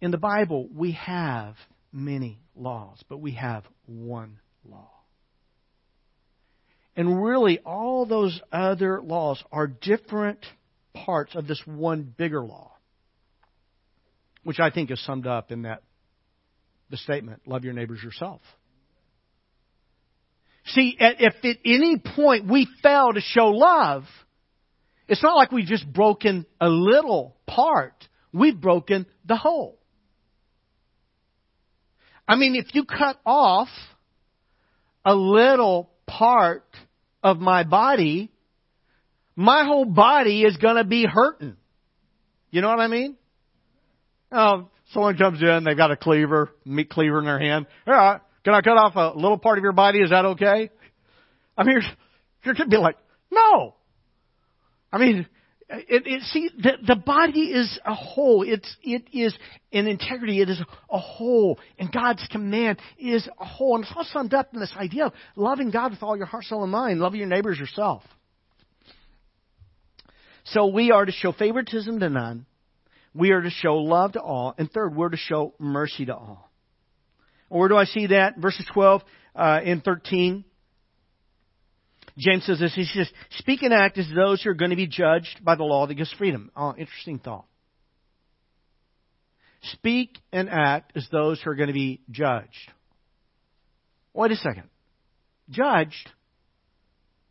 In 0.00 0.10
the 0.10 0.16
Bible, 0.16 0.66
we 0.74 0.92
have 0.92 1.56
many 1.92 2.40
laws, 2.56 3.04
but 3.06 3.18
we 3.18 3.32
have 3.32 3.64
one 3.84 4.38
law. 4.64 4.88
And 6.96 7.22
really, 7.22 7.58
all 7.66 8.06
those 8.06 8.40
other 8.50 9.02
laws 9.02 9.44
are 9.52 9.66
different 9.66 10.38
parts 10.94 11.36
of 11.36 11.46
this 11.46 11.62
one 11.66 12.14
bigger 12.16 12.42
law 12.42 12.72
which 14.42 14.60
I 14.60 14.70
think 14.70 14.90
is 14.90 15.04
summed 15.04 15.26
up 15.26 15.52
in 15.52 15.62
that 15.62 15.82
the 16.90 16.96
statement, 16.96 17.42
love 17.46 17.64
your 17.64 17.72
neighbors 17.72 18.02
yourself. 18.02 18.40
See, 20.66 20.96
if 20.98 21.34
at 21.44 21.56
any 21.64 21.98
point 21.98 22.50
we 22.50 22.68
fail 22.82 23.12
to 23.12 23.20
show 23.20 23.48
love, 23.48 24.04
it's 25.08 25.22
not 25.22 25.36
like 25.36 25.52
we've 25.52 25.66
just 25.66 25.90
broken 25.90 26.46
a 26.60 26.68
little 26.68 27.36
part. 27.46 27.94
We've 28.32 28.60
broken 28.60 29.06
the 29.24 29.36
whole. 29.36 29.78
I 32.28 32.36
mean, 32.36 32.54
if 32.54 32.74
you 32.74 32.84
cut 32.84 33.16
off 33.24 33.68
a 35.04 35.14
little 35.14 35.90
part 36.06 36.64
of 37.22 37.38
my 37.38 37.64
body, 37.64 38.30
my 39.34 39.64
whole 39.64 39.84
body 39.84 40.42
is 40.42 40.56
going 40.56 40.76
to 40.76 40.84
be 40.84 41.06
hurting. 41.06 41.56
You 42.50 42.60
know 42.60 42.68
what 42.68 42.80
I 42.80 42.86
mean? 42.88 43.16
Oh, 44.32 44.68
someone 44.92 45.16
comes 45.16 45.42
in, 45.42 45.64
they've 45.64 45.76
got 45.76 45.90
a 45.90 45.96
cleaver, 45.96 46.50
meat 46.64 46.90
cleaver 46.90 47.18
in 47.18 47.24
their 47.24 47.38
hand. 47.38 47.66
Yeah, 47.86 48.18
can 48.44 48.54
I 48.54 48.60
cut 48.60 48.76
off 48.76 48.96
a 48.96 49.18
little 49.18 49.38
part 49.38 49.58
of 49.58 49.62
your 49.62 49.72
body? 49.72 50.00
Is 50.00 50.10
that 50.10 50.24
okay? 50.24 50.70
I 51.56 51.64
mean, 51.64 51.80
you're, 52.44 52.54
going 52.54 52.70
to 52.70 52.76
be 52.76 52.80
like, 52.80 52.96
no. 53.30 53.74
I 54.92 54.98
mean, 54.98 55.26
it, 55.68 56.06
it, 56.06 56.22
see, 56.22 56.50
the, 56.56 56.72
the 56.86 56.96
body 56.96 57.52
is 57.52 57.78
a 57.84 57.94
whole. 57.94 58.42
It's, 58.42 58.76
it 58.82 59.04
is 59.12 59.36
in 59.70 59.86
integrity. 59.86 60.40
It 60.40 60.48
is 60.48 60.60
a 60.90 60.98
whole. 60.98 61.58
And 61.78 61.92
God's 61.92 62.26
command 62.30 62.78
is 62.98 63.28
a 63.38 63.44
whole. 63.44 63.76
And 63.76 63.84
it's 63.84 63.92
all 63.94 64.04
summed 64.04 64.34
up 64.34 64.54
in 64.54 64.60
this 64.60 64.72
idea 64.76 65.06
of 65.06 65.12
loving 65.36 65.70
God 65.70 65.90
with 65.90 66.02
all 66.02 66.16
your 66.16 66.26
heart, 66.26 66.44
soul, 66.44 66.62
and 66.62 66.72
mind. 66.72 67.00
Loving 67.00 67.20
your 67.20 67.28
neighbors 67.28 67.58
yourself. 67.58 68.02
So 70.44 70.66
we 70.68 70.90
are 70.90 71.04
to 71.04 71.12
show 71.12 71.32
favoritism 71.32 72.00
to 72.00 72.08
none 72.08 72.46
we 73.14 73.30
are 73.32 73.40
to 73.40 73.50
show 73.50 73.76
love 73.76 74.12
to 74.12 74.20
all. 74.20 74.54
And 74.56 74.70
third, 74.70 74.94
we're 74.94 75.08
to 75.08 75.16
show 75.16 75.54
mercy 75.58 76.06
to 76.06 76.14
all. 76.14 76.50
Where 77.48 77.68
do 77.68 77.76
I 77.76 77.84
see 77.84 78.08
that? 78.08 78.36
Verses 78.38 78.66
12 78.72 79.02
uh, 79.34 79.60
and 79.64 79.82
13. 79.82 80.44
James 82.18 82.44
says 82.44 82.60
this. 82.60 82.74
He 82.74 82.84
says, 82.84 83.10
Speak 83.38 83.62
and 83.62 83.72
act 83.72 83.98
as 83.98 84.06
those 84.14 84.42
who 84.42 84.50
are 84.50 84.54
going 84.54 84.70
to 84.70 84.76
be 84.76 84.86
judged 84.86 85.44
by 85.44 85.56
the 85.56 85.64
law 85.64 85.86
that 85.86 85.94
gives 85.94 86.12
freedom. 86.12 86.50
Oh, 86.56 86.74
interesting 86.76 87.18
thought. 87.18 87.46
Speak 89.62 90.18
and 90.32 90.48
act 90.48 90.92
as 90.96 91.06
those 91.10 91.40
who 91.42 91.50
are 91.50 91.54
going 91.54 91.68
to 91.68 91.74
be 91.74 92.00
judged. 92.10 92.72
Wait 94.14 94.32
a 94.32 94.36
second. 94.36 94.68
Judged? 95.50 96.10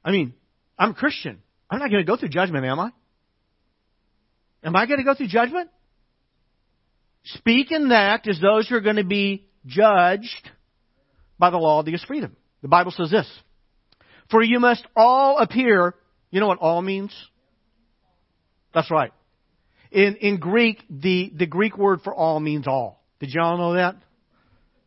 I 0.03 0.11
mean, 0.11 0.33
I'm 0.77 0.91
a 0.91 0.93
Christian. 0.93 1.41
I'm 1.69 1.79
not 1.79 1.89
going 1.89 2.03
to 2.03 2.07
go 2.07 2.17
through 2.17 2.29
judgment, 2.29 2.65
am 2.65 2.79
I? 2.79 2.91
Am 4.63 4.75
I 4.75 4.85
going 4.85 4.99
to 4.99 5.03
go 5.03 5.13
through 5.13 5.27
judgment? 5.27 5.69
Speak 7.23 7.71
and 7.71 7.91
act 7.91 8.27
as 8.27 8.39
those 8.39 8.67
who 8.67 8.75
are 8.75 8.81
going 8.81 8.95
to 8.95 9.03
be 9.03 9.47
judged 9.65 10.49
by 11.37 11.49
the 11.49 11.57
law 11.57 11.79
of 11.79 11.85
the 11.85 11.99
freedom. 12.07 12.35
The 12.61 12.67
Bible 12.67 12.91
says 12.91 13.11
this. 13.11 13.29
For 14.31 14.43
you 14.43 14.59
must 14.59 14.85
all 14.95 15.37
appear. 15.37 15.95
You 16.31 16.39
know 16.39 16.47
what 16.47 16.59
all 16.59 16.81
means? 16.81 17.13
That's 18.73 18.91
right. 18.91 19.11
In, 19.91 20.17
in 20.17 20.37
Greek, 20.37 20.83
the, 20.89 21.31
the 21.35 21.47
Greek 21.47 21.77
word 21.77 22.01
for 22.03 22.13
all 22.13 22.39
means 22.39 22.67
all. 22.67 23.03
Did 23.19 23.31
y'all 23.31 23.57
know 23.57 23.73
that? 23.73 23.95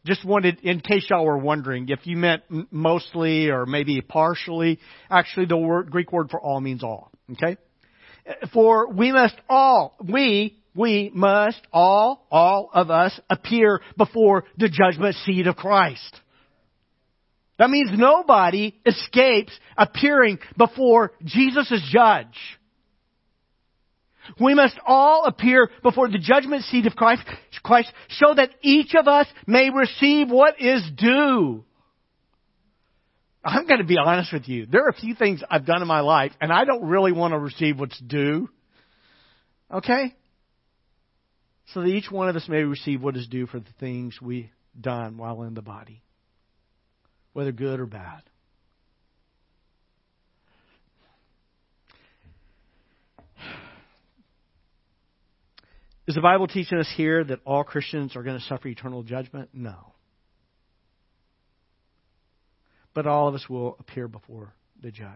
Just 0.05 0.25
wanted, 0.25 0.61
in 0.61 0.81
case 0.81 1.07
y'all 1.11 1.25
were 1.25 1.39
wondering, 1.39 1.89
if 1.89 2.07
you 2.07 2.17
meant 2.17 2.43
mostly 2.71 3.51
or 3.51 3.67
maybe 3.67 4.01
partially, 4.01 4.81
actually 5.09 5.47
the 5.47 5.57
word, 5.57 5.91
Greek 5.91 6.13
word 6.13 6.31
for 6.31 6.41
all 6.41 6.61
means 6.61 6.83
all. 6.83 7.13
Okay? 7.33 7.57
For 8.53 8.93
we 8.93 9.13
must 9.13 9.35
all, 9.49 9.97
we, 10.03 10.59
we 10.75 11.11
must 11.15 11.61
all, 11.73 12.27
all 12.31 12.71
of 12.73 12.91
us 12.91 13.19
appear 13.29 13.81
before 13.97 14.45
the 14.57 14.69
judgment 14.69 15.17
seat 15.25 15.47
of 15.47 15.57
Christ. 15.57 16.21
That 17.59 17.71
means 17.71 17.91
nobody 17.93 18.75
escapes 18.87 19.53
appearing 19.77 20.39
before 20.57 21.13
Jesus 21.25 21.71
as 21.71 21.83
judge. 21.93 22.37
We 24.41 24.55
must 24.55 24.79
all 24.87 25.25
appear 25.25 25.69
before 25.83 26.09
the 26.09 26.19
judgment 26.19 26.65
seat 26.65 26.87
of 26.87 26.95
Christ, 26.95 27.23
Christ 27.63 27.93
so 28.11 28.35
that 28.35 28.51
each 28.63 28.95
of 28.95 29.09
us 29.09 29.27
may 29.47 29.71
receive 29.71 30.31
what 30.31 30.61
is 30.61 30.83
due. 30.97 31.65
I'm 33.45 33.67
going 33.67 33.81
to 33.81 33.87
be 33.87 33.99
honest 33.99 34.33
with 34.33 34.49
you. 34.49 34.67
There 34.67 34.85
are 34.85 34.91
a 34.91 34.95
few 34.95 35.15
things 35.15 35.43
I've 35.51 35.67
done 35.67 35.83
in 35.83 35.89
my 35.89 36.01
life, 36.01 36.33
and 36.41 36.53
I 36.53 36.65
don't 36.65 36.85
really 36.87 37.13
want 37.13 37.33
to 37.33 37.39
receive 37.39 37.79
what's 37.79 37.99
due. 37.99 38.49
Okay? 39.73 40.15
So 41.75 41.81
that 41.81 41.89
each 41.89 42.11
one 42.11 42.29
of 42.29 42.37
us 42.37 42.49
may 42.49 42.63
receive 42.63 43.03
what 43.03 43.17
is 43.17 43.27
due 43.27 43.47
for 43.47 43.59
the 43.59 43.73
things 43.81 44.21
we 44.21 44.51
done 44.81 45.17
while 45.17 45.43
in 45.43 45.55
the 45.55 45.63
body, 45.63 46.03
whether 47.33 47.53
good 47.53 47.81
or 47.81 47.87
bad. 47.87 48.23
Is 56.07 56.17
the 56.17 56.21
Bible 56.21 56.49
teaching 56.49 56.79
us 56.79 56.93
here 56.97 57.23
that 57.25 57.41
all 57.45 57.63
Christians 57.65 58.17
are 58.17 58.23
going 58.23 58.39
to 58.39 58.45
suffer 58.45 58.69
eternal 58.69 59.03
judgment? 59.03 59.51
No. 59.53 59.92
But 62.95 63.07
all 63.07 63.29
of 63.29 63.35
us 63.35 63.49
will 63.49 63.77
appear 63.79 64.09
before 64.09 64.55
the 64.83 64.91
judge. 64.91 65.09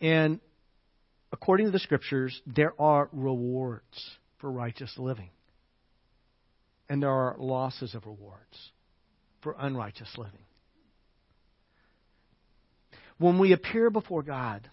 And 0.00 0.40
according 1.32 1.66
to 1.66 1.72
the 1.72 1.78
scriptures, 1.78 2.40
there 2.46 2.74
are 2.80 3.08
rewards 3.12 4.10
for 4.38 4.50
righteous 4.50 4.92
living. 4.98 5.30
And 6.88 7.02
there 7.02 7.10
are 7.10 7.36
losses 7.38 7.94
of 7.94 8.06
rewards 8.06 8.72
for 9.42 9.56
unrighteous 9.58 10.12
living. 10.16 10.32
When 13.18 13.38
we 13.38 13.52
appear 13.52 13.90
before 13.90 14.22
God, 14.22 14.68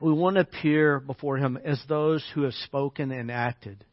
we 0.00 0.12
want 0.12 0.36
to 0.36 0.42
appear 0.42 1.00
before 1.00 1.36
Him 1.36 1.58
as 1.62 1.82
those 1.88 2.24
who 2.34 2.42
have 2.42 2.54
spoken 2.54 3.10
and 3.10 3.30
acted, 3.30 3.84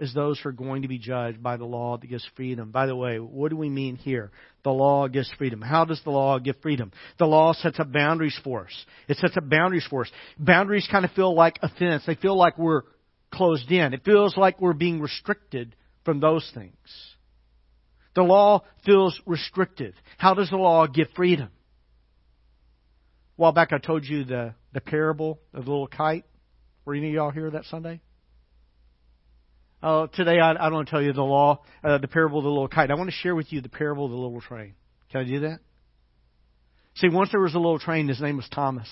as 0.00 0.14
those 0.14 0.40
who 0.40 0.48
are 0.48 0.52
going 0.52 0.82
to 0.82 0.88
be 0.88 0.98
judged 0.98 1.42
by 1.42 1.56
the 1.56 1.64
law 1.64 1.98
that 1.98 2.06
gives 2.06 2.26
freedom. 2.34 2.70
By 2.70 2.86
the 2.86 2.96
way, 2.96 3.18
what 3.18 3.50
do 3.50 3.56
we 3.56 3.68
mean 3.68 3.96
here? 3.96 4.30
The 4.64 4.70
law 4.70 5.08
gives 5.08 5.30
freedom. 5.36 5.60
How 5.60 5.84
does 5.84 6.00
the 6.02 6.10
law 6.10 6.38
give 6.38 6.56
freedom? 6.62 6.90
The 7.18 7.26
law 7.26 7.52
sets 7.52 7.78
up 7.78 7.92
boundaries 7.92 8.38
for 8.42 8.64
us. 8.64 8.86
It 9.08 9.18
sets 9.18 9.36
up 9.36 9.48
boundaries 9.48 9.86
for 9.88 10.02
us. 10.02 10.10
Boundaries 10.38 10.88
kind 10.90 11.04
of 11.04 11.10
feel 11.12 11.34
like 11.34 11.58
a 11.62 11.68
fence. 11.68 12.02
They 12.06 12.14
feel 12.14 12.36
like 12.36 12.58
we're 12.58 12.82
closed 13.32 13.70
in. 13.70 13.92
It 13.94 14.04
feels 14.04 14.36
like 14.36 14.60
we're 14.60 14.72
being 14.72 15.00
restricted 15.00 15.76
from 16.04 16.20
those 16.20 16.50
things. 16.54 16.74
The 18.14 18.22
law 18.22 18.64
feels 18.84 19.20
restrictive. 19.26 19.94
How 20.18 20.34
does 20.34 20.50
the 20.50 20.56
law 20.56 20.86
give 20.86 21.08
freedom? 21.14 21.48
A 21.48 21.50
while 23.36 23.52
back 23.52 23.72
I 23.72 23.78
told 23.78 24.04
you 24.04 24.24
the 24.24 24.54
the 24.72 24.80
parable 24.80 25.40
of 25.52 25.64
the 25.64 25.70
little 25.70 25.86
kite? 25.86 26.24
Were 26.84 26.94
any 26.94 27.08
of 27.08 27.14
y'all 27.14 27.30
here 27.30 27.50
that 27.50 27.64
Sunday? 27.66 28.00
Oh, 29.82 30.06
today 30.06 30.38
I, 30.38 30.50
I 30.50 30.54
don't 30.54 30.74
want 30.74 30.88
to 30.88 30.90
tell 30.90 31.02
you 31.02 31.12
the 31.12 31.22
law, 31.22 31.62
uh, 31.82 31.98
the 31.98 32.08
parable 32.08 32.38
of 32.38 32.44
the 32.44 32.50
little 32.50 32.68
kite. 32.68 32.90
I 32.90 32.94
want 32.94 33.08
to 33.08 33.16
share 33.16 33.34
with 33.34 33.50
you 33.52 33.60
the 33.62 33.70
parable 33.70 34.04
of 34.04 34.10
the 34.10 34.16
little 34.16 34.40
train. 34.40 34.74
Can 35.10 35.22
I 35.22 35.24
do 35.24 35.40
that? 35.40 35.60
See, 36.96 37.08
once 37.08 37.30
there 37.30 37.40
was 37.40 37.54
a 37.54 37.58
little 37.58 37.78
train, 37.78 38.08
his 38.08 38.20
name 38.20 38.36
was 38.36 38.48
Thomas. 38.50 38.88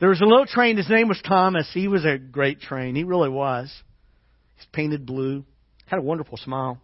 There 0.00 0.08
was 0.08 0.20
a 0.20 0.24
little 0.24 0.46
train, 0.46 0.76
his 0.76 0.88
name 0.88 1.08
was 1.08 1.20
Thomas. 1.26 1.68
He 1.72 1.88
was 1.88 2.04
a 2.04 2.18
great 2.18 2.60
train. 2.60 2.94
He 2.94 3.04
really 3.04 3.28
was. 3.28 3.72
He's 4.56 4.66
painted 4.72 5.04
blue, 5.04 5.44
had 5.86 5.98
a 5.98 6.02
wonderful 6.02 6.38
smile. 6.38 6.80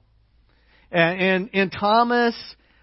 And, 0.91 1.21
and, 1.21 1.51
and 1.55 1.73
Thomas 1.73 2.35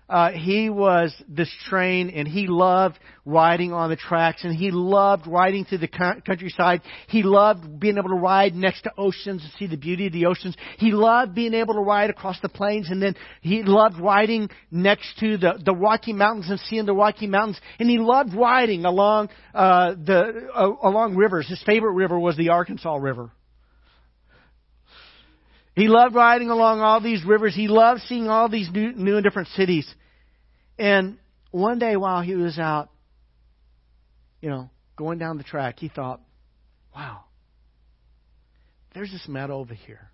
uh, 0.09 0.31
he 0.31 0.69
was 0.69 1.13
this 1.27 1.51
train 1.67 2.09
and 2.09 2.27
he 2.27 2.47
loved 2.47 2.97
riding 3.25 3.73
on 3.73 3.89
the 3.89 3.95
tracks 3.97 4.45
and 4.45 4.55
he 4.55 4.71
loved 4.71 5.27
riding 5.27 5.65
through 5.65 5.79
the 5.79 6.21
countryside. 6.25 6.81
He 7.07 7.23
loved 7.23 7.79
being 7.79 7.97
able 7.97 8.09
to 8.09 8.15
ride 8.15 8.55
next 8.55 8.83
to 8.83 8.91
oceans 8.97 9.43
and 9.43 9.51
see 9.59 9.67
the 9.67 9.75
beauty 9.75 10.07
of 10.07 10.13
the 10.13 10.27
oceans. 10.27 10.55
He 10.77 10.91
loved 10.91 11.35
being 11.35 11.53
able 11.53 11.73
to 11.73 11.81
ride 11.81 12.09
across 12.09 12.39
the 12.39 12.49
plains 12.49 12.89
and 12.89 13.01
then 13.01 13.15
he 13.41 13.63
loved 13.63 13.99
riding 13.99 14.49
next 14.71 15.17
to 15.19 15.37
the, 15.37 15.59
the 15.63 15.75
Rocky 15.75 16.13
Mountains 16.13 16.49
and 16.49 16.59
seeing 16.61 16.85
the 16.85 16.93
Rocky 16.93 17.27
Mountains. 17.27 17.59
And 17.79 17.89
he 17.89 17.97
loved 17.97 18.33
riding 18.33 18.85
along, 18.85 19.29
uh, 19.53 19.91
the, 19.91 20.49
uh, 20.55 20.87
along 20.87 21.17
rivers. 21.17 21.49
His 21.49 21.61
favorite 21.65 21.93
river 21.93 22.17
was 22.17 22.37
the 22.37 22.49
Arkansas 22.49 22.95
River. 22.95 23.31
He 25.77 25.87
loved 25.87 26.15
riding 26.15 26.49
along 26.49 26.81
all 26.81 26.99
these 26.99 27.23
rivers. 27.23 27.53
He 27.53 27.67
loved 27.67 28.01
seeing 28.07 28.27
all 28.27 28.49
these 28.49 28.67
new, 28.71 28.93
new 28.93 29.17
and 29.17 29.23
different 29.23 29.49
cities. 29.49 29.87
And 30.79 31.19
one 31.51 31.77
day 31.77 31.95
while 31.95 32.23
he 32.23 32.33
was 32.33 32.57
out, 32.57 32.89
you 34.41 34.49
know, 34.49 34.71
going 34.95 35.19
down 35.19 35.37
the 35.37 35.43
track, 35.43 35.77
he 35.77 35.87
thought, 35.87 36.19
wow, 36.95 37.25
there's 38.95 39.11
this 39.11 39.27
meadow 39.27 39.59
over 39.59 39.75
here. 39.75 40.09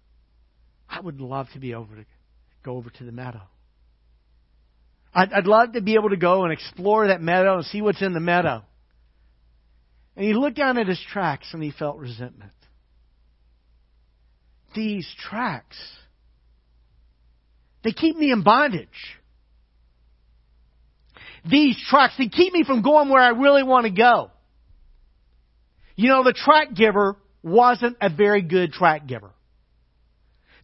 I 0.89 0.99
would 0.99 1.21
love 1.21 1.47
to 1.53 1.59
be 1.59 1.71
able 1.71 1.85
to 1.85 2.05
go 2.61 2.75
over 2.75 2.89
to 2.89 3.03
the 3.05 3.13
meadow. 3.13 3.43
I'd, 5.13 5.31
I'd 5.31 5.47
love 5.47 5.71
to 5.73 5.81
be 5.81 5.93
able 5.93 6.09
to 6.09 6.17
go 6.17 6.43
and 6.43 6.51
explore 6.51 7.07
that 7.07 7.21
meadow 7.21 7.55
and 7.55 7.65
see 7.67 7.81
what's 7.81 8.01
in 8.01 8.11
the 8.11 8.19
meadow. 8.19 8.63
And 10.17 10.25
he 10.25 10.33
looked 10.33 10.57
down 10.57 10.77
at 10.77 10.87
his 10.87 10.99
tracks 11.09 11.47
and 11.53 11.63
he 11.63 11.71
felt 11.71 11.99
resentment 11.99 12.51
these 14.73 15.07
tracks. 15.29 15.77
They 17.83 17.91
keep 17.91 18.15
me 18.15 18.31
in 18.31 18.43
bondage. 18.43 18.87
These 21.45 21.77
tracks, 21.89 22.13
they 22.17 22.29
keep 22.29 22.53
me 22.53 22.63
from 22.63 22.81
going 22.81 23.09
where 23.09 23.21
I 23.21 23.29
really 23.29 23.63
want 23.63 23.85
to 23.85 23.91
go. 23.91 24.31
You 25.95 26.09
know, 26.09 26.23
the 26.23 26.33
track 26.33 26.73
giver 26.73 27.17
wasn't 27.43 27.97
a 28.01 28.09
very 28.09 28.41
good 28.41 28.71
track 28.71 29.05
giver. 29.05 29.31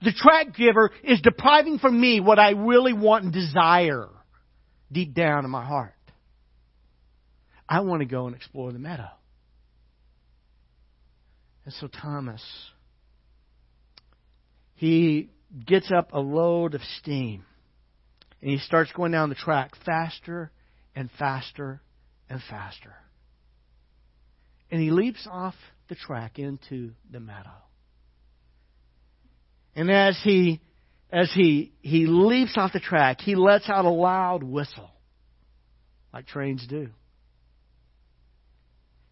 The 0.01 0.13
track 0.13 0.55
giver 0.55 0.91
is 1.03 1.19
depriving 1.21 1.77
from 1.77 1.99
me 1.99 2.21
what 2.21 2.39
I 2.39 2.51
really 2.51 2.93
want 2.93 3.25
and 3.25 3.33
desire 3.33 4.07
deep 4.91 5.13
down 5.13 5.43
in 5.43 5.51
my 5.51 5.65
heart. 5.65 5.93
I 7.67 7.81
want 7.81 8.01
to 8.01 8.05
go 8.05 8.25
and 8.27 8.35
explore 8.35 8.71
the 8.71 8.79
meadow. 8.79 9.09
And 11.65 11.73
so 11.75 11.87
Thomas 11.87 12.41
he 14.79 15.29
gets 15.65 15.91
up 15.91 16.13
a 16.13 16.19
load 16.19 16.73
of 16.73 16.81
steam 16.99 17.43
and 18.41 18.49
he 18.49 18.59
starts 18.59 18.93
going 18.93 19.11
down 19.11 19.27
the 19.27 19.35
track 19.35 19.73
faster 19.85 20.51
and 20.95 21.09
faster 21.19 21.81
and 22.29 22.41
faster. 22.49 22.93
And 24.71 24.81
he 24.81 24.89
leaps 24.89 25.27
off 25.29 25.55
the 25.89 25.95
track 25.95 26.39
into 26.39 26.91
the 27.11 27.19
meadow. 27.19 27.49
And 29.75 29.91
as 29.91 30.17
he 30.23 30.61
as 31.11 31.29
he 31.33 31.73
he 31.81 32.05
leaps 32.05 32.53
off 32.55 32.71
the 32.71 32.79
track, 32.79 33.19
he 33.19 33.35
lets 33.35 33.69
out 33.69 33.83
a 33.83 33.89
loud 33.89 34.43
whistle 34.43 34.91
like 36.13 36.25
trains 36.25 36.65
do. 36.69 36.87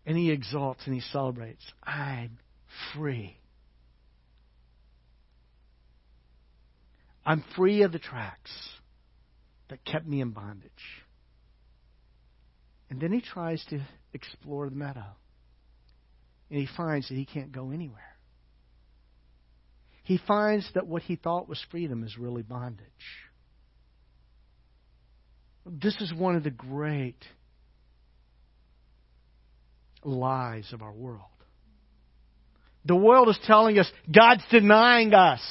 And 0.05 0.17
he 0.17 0.31
exults 0.31 0.83
and 0.85 0.95
he 0.95 1.01
celebrates. 1.11 1.63
I'm 1.83 2.39
free. 2.93 3.36
I'm 7.27 7.43
free 7.57 7.81
of 7.81 7.91
the 7.91 7.99
tracks 7.99 8.51
that 9.69 9.83
kept 9.83 10.07
me 10.07 10.21
in 10.21 10.31
bondage. 10.31 10.71
And 12.89 13.01
then 13.01 13.11
he 13.11 13.19
tries 13.19 13.63
to 13.65 13.81
explore 14.13 14.69
the 14.69 14.75
meadow. 14.77 15.03
And 16.49 16.57
he 16.57 16.69
finds 16.77 17.09
that 17.09 17.15
he 17.15 17.25
can't 17.25 17.51
go 17.51 17.71
anywhere. 17.71 18.15
He 20.05 20.17
finds 20.25 20.71
that 20.73 20.87
what 20.87 21.01
he 21.01 21.17
thought 21.17 21.49
was 21.49 21.61
freedom 21.69 22.05
is 22.05 22.17
really 22.17 22.43
bondage. 22.43 22.87
This 25.65 25.97
is 25.99 26.13
one 26.13 26.37
of 26.37 26.45
the 26.45 26.49
great 26.49 27.25
lies 30.01 30.71
of 30.71 30.81
our 30.81 30.93
world. 30.93 31.23
The 32.85 32.95
world 32.95 33.27
is 33.27 33.37
telling 33.43 33.77
us 33.79 33.91
God's 34.09 34.43
denying 34.49 35.13
us. 35.13 35.41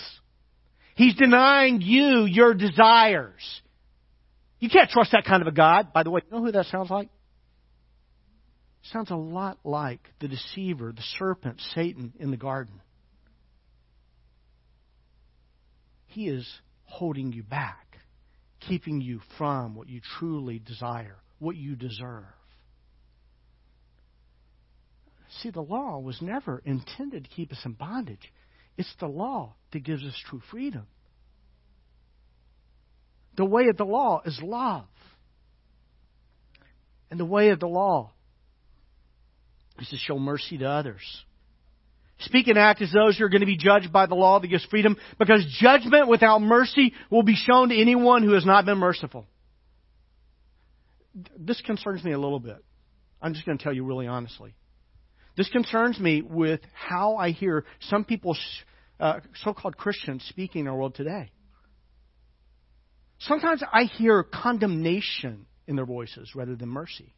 He's 0.96 1.14
denying 1.14 1.80
you 1.82 2.24
your 2.24 2.54
desires. 2.54 3.62
You 4.58 4.70
can't 4.70 4.90
trust 4.90 5.12
that 5.12 5.24
kind 5.24 5.42
of 5.42 5.46
a 5.46 5.52
God. 5.52 5.92
By 5.92 6.02
the 6.02 6.10
way, 6.10 6.22
you 6.24 6.36
know 6.36 6.44
who 6.44 6.52
that 6.52 6.66
sounds 6.66 6.90
like? 6.90 7.08
sounds 8.92 9.10
a 9.10 9.16
lot 9.16 9.58
like 9.64 10.00
the 10.20 10.28
deceiver, 10.28 10.92
the 10.92 11.02
serpent, 11.18 11.60
Satan 11.74 12.12
in 12.18 12.30
the 12.30 12.36
garden. 12.36 12.80
He 16.06 16.28
is 16.28 16.48
holding 16.84 17.32
you 17.32 17.42
back, 17.42 17.98
keeping 18.60 19.00
you 19.00 19.20
from 19.38 19.74
what 19.74 19.88
you 19.88 20.00
truly 20.18 20.58
desire, 20.58 21.16
what 21.38 21.56
you 21.56 21.74
deserve. 21.74 22.24
See, 25.42 25.50
the 25.50 25.60
law 25.60 25.98
was 25.98 26.22
never 26.22 26.62
intended 26.64 27.24
to 27.24 27.30
keep 27.30 27.52
us 27.52 27.60
in 27.64 27.72
bondage. 27.72 28.32
It's 28.76 28.92
the 29.00 29.06
law 29.06 29.54
that 29.72 29.84
gives 29.84 30.04
us 30.04 30.14
true 30.28 30.42
freedom. 30.50 30.86
The 33.36 33.44
way 33.44 33.68
of 33.68 33.76
the 33.76 33.84
law 33.84 34.22
is 34.24 34.38
love. 34.42 34.86
And 37.10 37.20
the 37.20 37.24
way 37.24 37.50
of 37.50 37.60
the 37.60 37.68
law 37.68 38.10
is 39.78 39.88
to 39.88 39.96
show 39.96 40.18
mercy 40.18 40.58
to 40.58 40.66
others. 40.66 41.02
Speak 42.20 42.48
and 42.48 42.58
act 42.58 42.80
as 42.80 42.90
those 42.92 43.18
who 43.18 43.24
are 43.24 43.28
going 43.28 43.42
to 43.42 43.46
be 43.46 43.58
judged 43.58 43.92
by 43.92 44.06
the 44.06 44.14
law 44.14 44.40
that 44.40 44.48
gives 44.48 44.64
freedom, 44.66 44.96
because 45.18 45.44
judgment 45.60 46.08
without 46.08 46.40
mercy 46.40 46.94
will 47.10 47.22
be 47.22 47.36
shown 47.36 47.68
to 47.68 47.78
anyone 47.78 48.22
who 48.22 48.32
has 48.32 48.46
not 48.46 48.64
been 48.64 48.78
merciful. 48.78 49.26
This 51.38 51.60
concerns 51.60 52.02
me 52.02 52.12
a 52.12 52.18
little 52.18 52.40
bit. 52.40 52.64
I'm 53.20 53.34
just 53.34 53.44
going 53.44 53.58
to 53.58 53.62
tell 53.64 53.72
you 53.72 53.84
really 53.84 54.06
honestly. 54.06 54.54
This 55.36 55.48
concerns 55.50 56.00
me 56.00 56.22
with 56.22 56.60
how 56.72 57.16
I 57.16 57.30
hear 57.30 57.64
some 57.80 58.04
people, 58.04 58.36
uh, 58.98 59.20
so 59.44 59.52
called 59.52 59.76
Christians, 59.76 60.24
speaking 60.28 60.62
in 60.62 60.68
our 60.68 60.76
world 60.76 60.94
today. 60.94 61.30
Sometimes 63.18 63.62
I 63.72 63.84
hear 63.84 64.22
condemnation 64.22 65.46
in 65.66 65.76
their 65.76 65.86
voices 65.86 66.34
rather 66.34 66.56
than 66.56 66.68
mercy. 66.68 67.12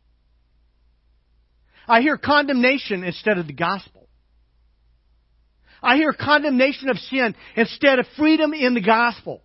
I 1.87 2.01
hear 2.01 2.17
condemnation 2.17 3.05
instead 3.05 3.39
of 3.39 3.47
the 3.47 3.53
gospel. 3.53 4.09
I 5.83 5.97
hear 5.97 6.13
condemnation 6.13 6.89
of 6.89 6.99
sin 6.99 7.35
instead 7.57 7.99
of 7.99 8.07
freedom 8.17 8.53
in 8.53 8.75
the 8.75 8.81
gospel. 8.81 9.43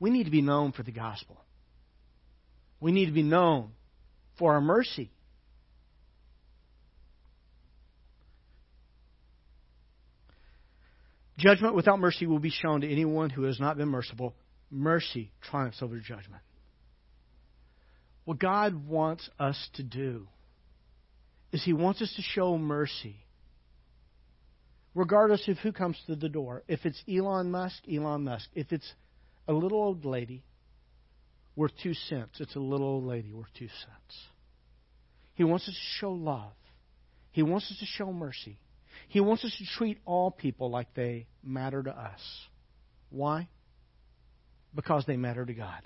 We 0.00 0.10
need 0.10 0.24
to 0.24 0.30
be 0.30 0.42
known 0.42 0.72
for 0.72 0.82
the 0.82 0.90
gospel. 0.90 1.38
We 2.80 2.92
need 2.92 3.06
to 3.06 3.12
be 3.12 3.22
known 3.22 3.72
for 4.38 4.54
our 4.54 4.60
mercy. 4.60 5.10
Judgment 11.38 11.74
without 11.74 11.98
mercy 11.98 12.26
will 12.26 12.38
be 12.38 12.50
shown 12.50 12.82
to 12.82 12.90
anyone 12.90 13.30
who 13.30 13.44
has 13.44 13.58
not 13.58 13.76
been 13.76 13.88
merciful. 13.88 14.34
Mercy 14.70 15.32
triumphs 15.42 15.82
over 15.82 15.98
judgment. 15.98 16.42
What 18.24 18.38
God 18.38 18.86
wants 18.86 19.28
us 19.38 19.68
to 19.74 19.82
do 19.82 20.28
is 21.50 21.64
He 21.64 21.72
wants 21.72 22.00
us 22.02 22.12
to 22.16 22.22
show 22.22 22.56
mercy. 22.56 23.16
Regardless 24.94 25.48
of 25.48 25.58
who 25.58 25.72
comes 25.72 25.98
to 26.06 26.16
the 26.16 26.28
door. 26.28 26.62
If 26.68 26.84
it's 26.84 27.02
Elon 27.08 27.50
Musk, 27.50 27.82
Elon 27.90 28.24
Musk. 28.24 28.48
If 28.54 28.72
it's 28.72 28.92
a 29.48 29.52
little 29.52 29.78
old 29.78 30.04
lady 30.04 30.44
worth 31.56 31.72
two 31.82 31.94
cents, 31.94 32.40
it's 32.40 32.56
a 32.56 32.60
little 32.60 32.86
old 32.86 33.04
lady 33.04 33.32
worth 33.32 33.52
two 33.58 33.68
cents. 33.68 34.18
He 35.34 35.44
wants 35.44 35.66
us 35.66 35.74
to 35.74 35.98
show 35.98 36.12
love. 36.12 36.52
He 37.32 37.42
wants 37.42 37.70
us 37.70 37.78
to 37.78 37.86
show 37.86 38.12
mercy. 38.12 38.58
He 39.08 39.20
wants 39.20 39.44
us 39.44 39.54
to 39.58 39.64
treat 39.76 39.98
all 40.04 40.30
people 40.30 40.70
like 40.70 40.94
they 40.94 41.26
matter 41.42 41.82
to 41.82 41.90
us. 41.90 42.20
Why? 43.10 43.48
Because 44.74 45.04
they 45.06 45.16
matter 45.16 45.44
to 45.44 45.52
God. 45.52 45.82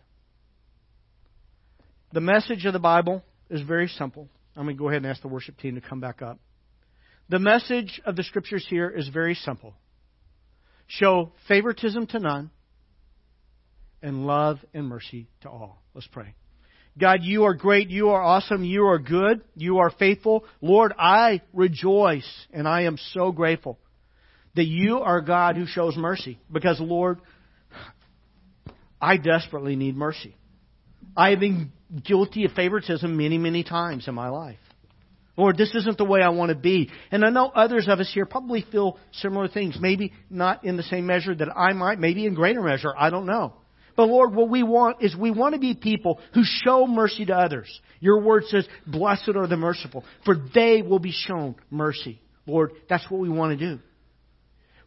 The 2.13 2.21
message 2.21 2.65
of 2.65 2.73
the 2.73 2.79
Bible 2.79 3.25
is 3.51 3.63
very 3.63 3.89
simple. 3.89 4.29
I'm 4.57 4.65
going 4.65 4.77
to 4.77 4.79
go 4.79 4.89
ahead 4.89 5.03
and 5.03 5.11
ask 5.11 5.23
the 5.23 5.29
worship 5.29 5.59
team 5.59 5.75
to 5.75 5.81
come 5.81 6.01
back 6.01 6.23
up. 6.23 6.39
The 7.29 7.39
message 7.39 8.01
of 8.07 8.17
the 8.17 8.23
scriptures 8.23 8.65
here 8.69 8.89
is 8.89 9.09
very 9.09 9.35
simple 9.35 9.75
show 10.89 11.33
favoritism 11.49 12.07
to 12.07 12.21
none, 12.21 12.51
and 14.03 14.27
love 14.27 14.59
and 14.73 14.87
mercy 14.87 15.29
to 15.41 15.51
all. 15.51 15.83
Let's 15.95 16.07
pray. 16.07 16.35
God, 16.99 17.19
you 17.23 17.45
are 17.45 17.55
great. 17.55 17.91
You 17.91 18.11
are 18.11 18.23
awesome. 18.23 18.65
You 18.65 18.87
are 18.87 18.99
good. 18.99 19.43
You 19.55 19.79
are 19.79 19.91
faithful. 19.91 20.45
Lord, 20.61 20.95
I 20.99 21.43
rejoice 21.53 22.29
and 22.53 22.67
I 22.67 22.83
am 22.83 22.99
so 23.13 23.33
grateful 23.33 23.79
that 24.55 24.65
you 24.65 24.99
are 25.01 25.21
God 25.21 25.57
who 25.57 25.67
shows 25.67 25.97
mercy. 25.97 26.39
Because, 26.51 26.81
Lord, 26.81 27.21
I 29.01 29.19
desperately 29.19 29.77
need 29.77 29.95
mercy. 29.95 30.35
I 31.15 31.31
have 31.31 31.41
been 31.41 31.71
guilty 32.03 32.45
of 32.47 32.53
favoritism 32.53 33.15
many, 33.17 33.37
many 33.37 33.63
times 33.63 34.09
in 34.09 34.15
my 34.15 34.29
life. 34.31 34.59
Lord, 35.37 35.59
this 35.59 35.75
isn't 35.75 35.99
the 35.99 36.05
way 36.05 36.23
I 36.23 36.31
want 36.31 36.49
to 36.49 36.55
be. 36.55 36.91
And 37.11 37.25
I 37.25 37.29
know 37.29 37.49
others 37.49 37.89
of 37.89 38.01
us 38.01 38.11
here 38.13 38.25
probably 38.25 38.65
feel 38.73 38.99
similar 39.13 39.49
things. 39.49 39.77
Maybe 39.79 40.15
not 40.31 40.65
in 40.65 40.79
the 40.79 40.83
same 40.85 41.07
measure 41.07 41.35
that 41.35 41.55
I 41.55 41.75
might, 41.75 41.99
maybe 41.99 42.25
in 42.25 42.35
greater 42.35 42.63
measure. 42.63 42.95
I 42.97 43.11
don't 43.11 43.27
know. 43.27 43.53
But 43.97 44.09
Lord, 44.09 44.35
what 44.35 44.51
we 44.51 44.63
want 44.63 45.03
is 45.03 45.17
we 45.17 45.31
want 45.31 45.55
to 45.55 45.61
be 45.61 45.75
people 45.75 46.21
who 46.35 46.43
show 46.45 46.87
mercy 46.87 47.25
to 47.27 47.33
others. 47.35 47.81
Your 47.99 48.21
word 48.21 48.45
says, 48.49 48.69
blessed 48.87 49.31
are 49.35 49.47
the 49.47 49.57
merciful, 49.57 50.05
for 50.25 50.37
they 50.55 50.83
will 50.83 50.99
be 50.99 51.13
shown 51.13 51.57
mercy. 51.71 52.21
Lord, 52.47 52.73
that's 52.89 53.11
what 53.11 53.21
we 53.21 53.31
want 53.31 53.59
to 53.59 53.75
do. 53.75 53.81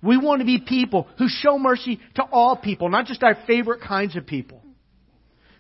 We 0.01 0.17
want 0.17 0.39
to 0.39 0.45
be 0.45 0.59
people 0.59 1.07
who 1.17 1.27
show 1.27 1.57
mercy 1.57 1.99
to 2.15 2.23
all 2.23 2.55
people, 2.55 2.89
not 2.89 3.07
just 3.07 3.23
our 3.23 3.35
favorite 3.47 3.81
kinds 3.81 4.15
of 4.15 4.27
people. 4.27 4.61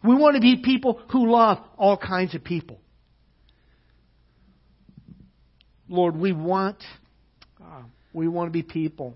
We 0.03 0.15
want 0.15 0.35
to 0.35 0.41
be 0.41 0.61
people 0.63 1.01
who 1.11 1.29
love 1.29 1.57
all 1.77 1.97
kinds 1.97 2.35
of 2.35 2.43
people. 2.43 2.79
Lord, 5.89 6.15
we 6.15 6.31
want, 6.31 6.77
uh, 7.61 7.81
we 8.13 8.27
want 8.27 8.47
to 8.47 8.51
be 8.51 8.63
people 8.63 9.15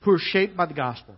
who 0.00 0.12
are 0.12 0.20
shaped 0.20 0.56
by 0.56 0.66
the 0.66 0.74
gospel 0.74 1.16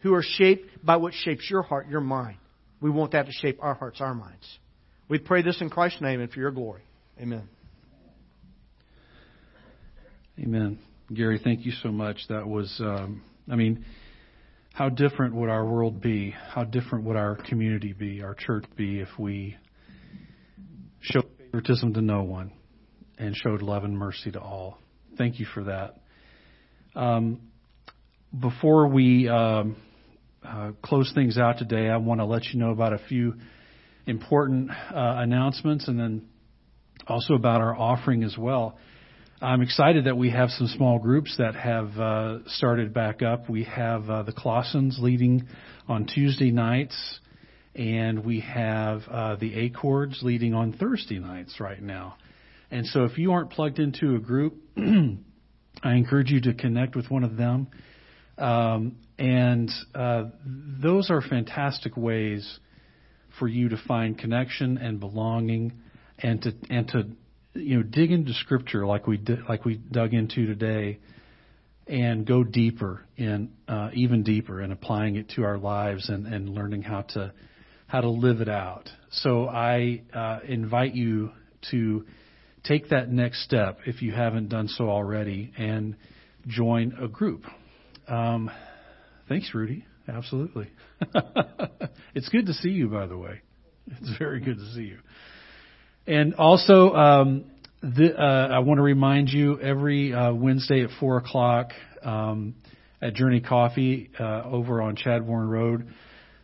who 0.00 0.14
are 0.14 0.22
shaped 0.22 0.84
by 0.84 0.96
what 0.96 1.14
shapes 1.14 1.48
your 1.50 1.62
heart, 1.62 1.88
your 1.88 2.00
mind. 2.00 2.36
We 2.80 2.90
want 2.90 3.12
that 3.12 3.26
to 3.26 3.32
shape 3.32 3.58
our 3.60 3.74
hearts, 3.74 4.00
our 4.00 4.14
minds. 4.14 4.46
We 5.08 5.18
pray 5.18 5.42
this 5.42 5.60
in 5.60 5.70
Christ's 5.70 6.00
name 6.00 6.20
and 6.20 6.30
for 6.30 6.40
your 6.40 6.50
glory. 6.50 6.82
Amen. 7.20 7.48
Amen. 10.38 10.78
Gary, 11.12 11.40
thank 11.42 11.66
you 11.66 11.72
so 11.82 11.90
much. 11.90 12.18
That 12.28 12.46
was, 12.46 12.74
um, 12.80 13.22
I 13.50 13.56
mean, 13.56 13.84
how 14.72 14.88
different 14.88 15.34
would 15.34 15.50
our 15.50 15.66
world 15.66 16.00
be? 16.00 16.30
How 16.30 16.64
different 16.64 17.04
would 17.04 17.16
our 17.16 17.36
community 17.36 17.92
be, 17.92 18.22
our 18.22 18.34
church 18.34 18.64
be, 18.76 19.00
if 19.00 19.08
we 19.18 19.56
showed 21.00 21.26
favoritism 21.38 21.92
to 21.94 22.00
no 22.00 22.22
one 22.22 22.52
and 23.18 23.36
showed 23.36 23.60
love 23.60 23.84
and 23.84 23.98
mercy 23.98 24.30
to 24.30 24.40
all? 24.40 24.78
Thank 25.18 25.40
you 25.40 25.46
for 25.52 25.64
that. 25.64 25.96
Um, 26.94 27.40
before 28.38 28.86
we 28.86 29.28
um, 29.28 29.76
uh, 30.46 30.72
close 30.82 31.12
things 31.14 31.38
out 31.38 31.58
today, 31.58 31.88
I 31.88 31.98
want 31.98 32.20
to 32.20 32.24
let 32.24 32.44
you 32.46 32.58
know 32.58 32.70
about 32.70 32.92
a 32.92 32.98
few 32.98 33.34
important 34.06 34.70
uh, 34.70 34.74
announcements 34.94 35.88
and 35.88 35.98
then 35.98 36.26
also 37.06 37.34
about 37.34 37.60
our 37.60 37.76
offering 37.76 38.22
as 38.24 38.36
well. 38.38 38.78
I'm 39.42 39.62
excited 39.62 40.04
that 40.04 40.16
we 40.16 40.30
have 40.30 40.50
some 40.50 40.66
small 40.66 40.98
groups 40.98 41.34
that 41.38 41.54
have 41.54 41.98
uh, 41.98 42.38
started 42.46 42.92
back 42.92 43.22
up. 43.22 43.48
We 43.48 43.64
have 43.64 44.08
uh, 44.10 44.22
the 44.22 44.32
Clausens 44.32 44.98
leading 45.00 45.48
on 45.88 46.06
Tuesday 46.06 46.50
nights, 46.50 47.20
and 47.74 48.24
we 48.24 48.40
have 48.40 49.02
uh, 49.10 49.36
the 49.36 49.66
Accords 49.66 50.20
leading 50.22 50.52
on 50.52 50.74
Thursday 50.74 51.18
nights 51.18 51.58
right 51.58 51.82
now. 51.82 52.16
And 52.70 52.86
so 52.86 53.04
if 53.04 53.16
you 53.16 53.32
aren't 53.32 53.50
plugged 53.50 53.78
into 53.78 54.14
a 54.14 54.18
group, 54.18 54.56
I 54.76 55.94
encourage 55.94 56.30
you 56.30 56.42
to 56.42 56.54
connect 56.54 56.94
with 56.94 57.10
one 57.10 57.24
of 57.24 57.36
them. 57.36 57.68
Um, 58.40 58.96
and 59.18 59.70
uh, 59.94 60.24
those 60.82 61.10
are 61.10 61.20
fantastic 61.20 61.96
ways 61.96 62.58
for 63.38 63.46
you 63.46 63.68
to 63.68 63.76
find 63.86 64.18
connection 64.18 64.78
and 64.78 64.98
belonging, 64.98 65.74
and 66.18 66.42
to 66.42 66.52
and 66.68 66.88
to 66.88 67.08
you 67.54 67.78
know 67.78 67.82
dig 67.82 68.10
into 68.10 68.32
Scripture 68.32 68.86
like 68.86 69.06
we 69.06 69.18
did, 69.18 69.40
like 69.48 69.64
we 69.64 69.76
dug 69.76 70.14
into 70.14 70.46
today, 70.46 70.98
and 71.86 72.26
go 72.26 72.42
deeper 72.42 73.04
in 73.16 73.50
uh, 73.68 73.90
even 73.92 74.22
deeper 74.22 74.62
in 74.62 74.72
applying 74.72 75.16
it 75.16 75.28
to 75.30 75.44
our 75.44 75.58
lives 75.58 76.08
and, 76.08 76.26
and 76.26 76.48
learning 76.48 76.82
how 76.82 77.02
to 77.02 77.32
how 77.86 78.00
to 78.00 78.08
live 78.08 78.40
it 78.40 78.48
out. 78.48 78.88
So 79.10 79.48
I 79.48 80.02
uh, 80.14 80.38
invite 80.46 80.94
you 80.94 81.32
to 81.72 82.06
take 82.64 82.90
that 82.90 83.10
next 83.10 83.44
step 83.44 83.80
if 83.86 84.00
you 84.00 84.12
haven't 84.12 84.48
done 84.48 84.68
so 84.68 84.88
already 84.88 85.52
and 85.58 85.96
join 86.46 86.94
a 87.00 87.08
group. 87.08 87.42
Um, 88.10 88.50
thanks, 89.28 89.50
Rudy. 89.54 89.84
Absolutely. 90.08 90.68
it's 92.14 92.28
good 92.28 92.46
to 92.46 92.52
see 92.52 92.70
you, 92.70 92.88
by 92.88 93.06
the 93.06 93.16
way. 93.16 93.40
It's 93.86 94.18
very 94.18 94.40
good 94.40 94.58
to 94.58 94.74
see 94.74 94.82
you. 94.82 94.98
And 96.06 96.34
also, 96.34 96.92
um, 96.92 97.44
the, 97.82 98.14
uh, 98.18 98.48
I 98.48 98.58
want 98.60 98.78
to 98.78 98.82
remind 98.82 99.28
you 99.28 99.60
every 99.60 100.12
uh, 100.12 100.32
Wednesday 100.32 100.82
at 100.82 100.90
four 100.98 101.18
o'clock 101.18 101.70
um, 102.02 102.56
at 103.00 103.14
Journey 103.14 103.40
Coffee 103.40 104.10
uh, 104.18 104.42
over 104.44 104.82
on 104.82 104.96
Chadbourne 104.96 105.48
Road, 105.48 105.88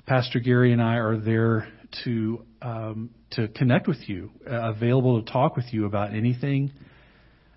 Pastor 0.07 0.39
Gary 0.39 0.73
and 0.73 0.81
I 0.81 0.95
are 0.97 1.19
there 1.19 1.69
to 2.05 2.45
um, 2.62 3.11
to 3.33 3.49
connect 3.49 3.89
with 3.89 4.09
you, 4.09 4.31
uh, 4.49 4.71
available 4.71 5.23
to 5.23 5.31
talk 5.31 5.57
with 5.57 5.67
you 5.73 5.85
about 5.87 6.14
anything 6.14 6.73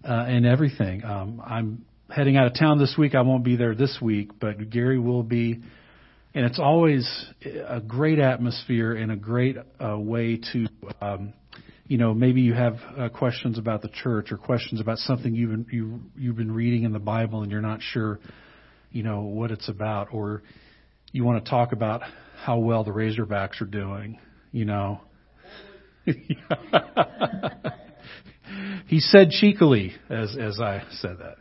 uh, 0.03 0.26
and 0.28 0.45
everything. 0.45 1.03
Um, 1.03 1.41
I'm 1.45 1.86
heading 2.10 2.38
out 2.38 2.47
of 2.47 2.53
town 2.55 2.80
this 2.80 2.95
week. 2.97 3.16
I 3.16 3.22
won't 3.22 3.43
be 3.43 3.55
there 3.55 3.76
this 3.76 3.97
week, 4.01 4.32
but 4.39 4.70
Gary 4.70 4.99
will 4.99 5.24
be. 5.24 5.62
And 6.34 6.45
it's 6.45 6.60
always 6.60 7.07
a 7.43 7.80
great 7.80 8.20
atmosphere 8.20 8.93
and 8.93 9.12
a 9.12 9.16
great 9.16 9.57
uh, 9.80 9.97
way 9.97 10.39
to, 10.53 10.68
um, 11.01 11.34
you 11.88 11.97
know, 11.97 12.14
maybe 12.14 12.41
you 12.41 12.53
have 12.53 12.76
uh, 12.97 13.10
questions 13.10 13.57
about 13.57 13.82
the 13.82 13.89
church 13.89 14.32
or 14.32 14.38
questions 14.38 14.80
about 14.80 14.99
something 14.99 15.34
you've 15.34 15.49
been, 15.49 15.66
you, 15.72 16.01
you've 16.16 16.38
been 16.38 16.51
reading 16.51 16.84
in 16.84 16.93
the 16.93 16.99
Bible 16.99 17.41
and 17.41 17.51
you're 17.51 17.62
not 17.62 17.82
sure, 17.82 18.20
you 18.91 19.01
know, 19.01 19.22
what 19.22 19.49
it's 19.49 19.70
about, 19.70 20.14
or 20.14 20.43
you 21.12 21.24
want 21.24 21.43
to 21.43 21.49
talk 21.49 21.72
about 21.72 22.01
how 22.43 22.60
well 22.60 22.84
the 22.84 22.91
Razorbacks 22.91 23.60
are 23.62 23.66
doing, 23.66 24.20
you 24.51 24.66
know. 24.66 25.01
he 28.88 28.99
said 28.99 29.30
cheekily 29.30 29.93
as 30.10 30.36
as 30.39 30.60
I 30.60 30.84
said 31.01 31.18
that. 31.20 31.38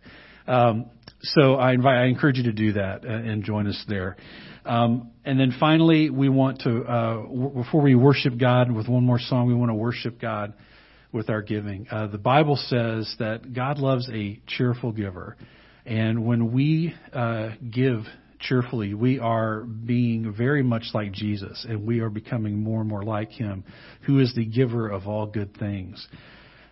Um, 0.49 0.87
so 1.21 1.55
I 1.55 1.73
invite, 1.73 1.97
I 1.99 2.05
encourage 2.07 2.39
you 2.39 2.45
to 2.45 2.53
do 2.53 2.73
that 2.73 3.05
and 3.05 3.45
join 3.45 3.67
us 3.67 3.85
there. 3.87 4.17
Um, 4.65 5.11
and 5.25 5.39
then 5.39 5.55
finally, 5.59 6.11
we 6.11 6.29
want 6.29 6.61
to, 6.61 6.83
uh, 6.83 7.15
w- 7.23 7.51
before 7.51 7.83
we 7.83 7.95
worship 7.95 8.39
God 8.39 8.71
with 8.71 8.89
one 8.89 9.05
more 9.05 9.19
song, 9.19 9.47
we 9.47 9.55
want 9.55 9.71
to 9.71 9.75
worship 9.75 10.21
God 10.21 10.55
with 11.13 11.31
our 11.31 11.43
giving. 11.43 11.87
Uh, 11.91 12.07
the 12.07 12.19
Bible 12.19 12.57
says 12.57 13.15
that 13.19 13.53
God 13.55 13.79
loves 13.79 14.09
a 14.13 14.41
cheerful 14.47 14.93
giver. 14.93 15.37
And 15.87 16.27
when 16.27 16.53
we 16.53 16.95
uh, 17.13 17.51
give 17.71 18.01
cheerfully, 18.41 18.95
we 18.95 19.19
are 19.19 19.63
being 19.63 20.35
very 20.37 20.63
much 20.63 20.85
like 20.93 21.13
Jesus, 21.13 21.65
and 21.69 21.87
we 21.87 22.01
are 22.01 22.11
becoming 22.11 22.59
more 22.61 22.81
and 22.81 22.89
more 22.89 23.03
like 23.03 23.31
Him, 23.31 23.65
who 24.03 24.21
is 24.21 24.35
the 24.35 24.45
giver 24.45 24.89
of 24.89 25.07
all 25.07 25.27
good 25.27 25.57
things. 25.57 26.07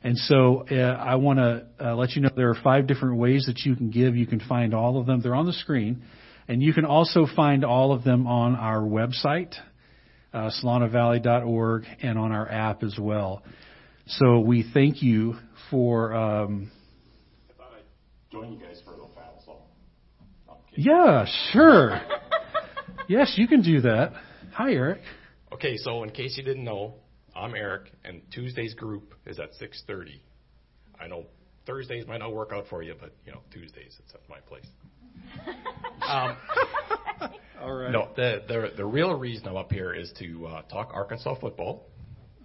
And 0.02 0.16
so 0.16 0.66
uh, 0.70 0.74
I 0.74 1.16
want 1.16 1.39
to 1.39 1.66
uh, 1.81 1.94
let 1.97 2.12
you 2.12 2.23
know 2.23 2.31
there 2.36 2.51
are 2.51 2.59
five 2.62 2.86
different 2.86 3.16
ways 3.16 3.47
that 3.47 3.60
you 3.60 3.74
can 3.74 3.90
give. 3.90 4.16
You 4.16 4.27
can 4.27 4.40
find 4.40 4.74
all 4.74 4.98
of 5.01 5.06
them. 5.06 5.20
They're 5.20 5.35
on 5.35 5.47
the 5.47 5.52
screen. 5.52 6.02
And 6.48 6.62
you 6.62 6.73
can 6.73 6.85
also 6.85 7.27
find 7.35 7.64
all 7.64 7.93
of 7.93 8.05
them 8.05 8.27
on 8.27 8.55
our 8.55 8.81
website, 8.81 9.55
uh, 10.32 10.51
SolanoValley.org, 10.62 11.85
and 12.02 12.18
on 12.18 12.31
our 12.31 12.48
app 12.48 12.85
as 12.85 12.97
well. 13.01 13.43
So 14.06 14.39
we 14.39 14.64
thank 14.73 15.02
you 15.02 15.35
for. 15.70 16.14
Um, 16.14 16.70
I 17.51 17.59
thought 17.59 17.73
I'd 17.77 18.31
join 18.31 18.52
you 18.52 18.60
guys 18.60 18.81
for 18.85 18.90
a 18.90 18.94
little 18.94 19.10
battle, 19.16 19.43
so. 19.44 19.56
Yeah, 20.77 21.27
sure. 21.52 22.01
yes, 23.09 23.35
you 23.36 23.48
can 23.48 23.62
do 23.62 23.81
that. 23.81 24.12
Hi, 24.52 24.73
Eric. 24.73 25.01
Okay, 25.52 25.77
so 25.78 26.05
in 26.05 26.10
case 26.10 26.36
you 26.36 26.44
didn't 26.44 26.64
know, 26.64 26.94
I'm 27.37 27.55
Eric, 27.55 27.93
and 28.05 28.23
Tuesday's 28.33 28.75
group 28.75 29.15
is 29.27 29.39
at 29.39 29.51
6:30. 29.61 30.21
I 30.99 31.07
know 31.07 31.27
Thursdays 31.67 32.07
might 32.07 32.19
not 32.19 32.33
work 32.33 32.51
out 32.53 32.67
for 32.69 32.83
you, 32.83 32.95
but 32.99 33.13
you 33.27 33.33
know 33.33 33.41
Tuesdays 33.53 33.97
it's 34.03 34.15
at 34.15 34.27
my 34.29 34.39
place. 34.41 34.67
um, 36.09 36.37
All 37.61 37.73
right. 37.73 37.91
no, 37.91 38.09
the, 38.17 38.43
the 38.49 38.73
the 38.77 38.85
real 38.85 39.15
reason 39.19 39.49
I'm 39.49 39.57
up 39.57 39.71
here 39.71 39.93
is 39.93 40.13
to 40.19 40.47
uh, 40.47 40.63
talk 40.63 40.91
Arkansas 40.95 41.35
football 41.41 41.87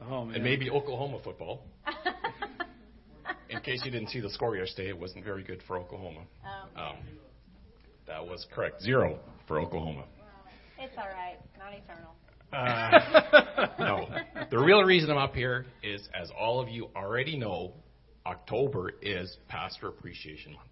Oh 0.10 0.26
man. 0.26 0.36
and 0.36 0.44
maybe 0.44 0.70
Oklahoma 0.70 1.20
football. 1.24 1.64
in 3.50 3.60
case 3.62 3.82
you 3.86 3.92
didn't 3.92 4.10
see 4.10 4.20
the 4.20 4.30
score 4.30 4.56
yesterday, 4.58 4.90
it 4.90 4.98
wasn't 5.00 5.24
very 5.24 5.44
good 5.44 5.62
for 5.68 5.78
Oklahoma. 5.78 6.22
Um, 6.76 6.96
that 8.08 8.26
was 8.26 8.46
correct, 8.54 8.82
zero 8.82 9.20
for 9.48 9.60
Oklahoma. 9.60 10.04
It's 10.80 10.98
all 10.98 11.06
right. 11.06 11.38
Not 11.60 11.74
eternal. 11.74 12.16
Uh, 12.54 13.68
no. 13.80 14.08
The 14.50 14.60
real 14.60 14.84
reason 14.84 15.12
I'm 15.12 15.18
up 15.18 15.36
here 15.36 15.66
is, 15.84 16.08
as 16.20 16.30
all 16.38 16.60
of 16.60 16.70
you 16.70 16.90
already 16.96 17.38
know, 17.38 17.74
October 18.26 18.92
is 19.02 19.38
Pastor 19.48 19.88
Appreciation 19.88 20.54
Month. 20.54 20.68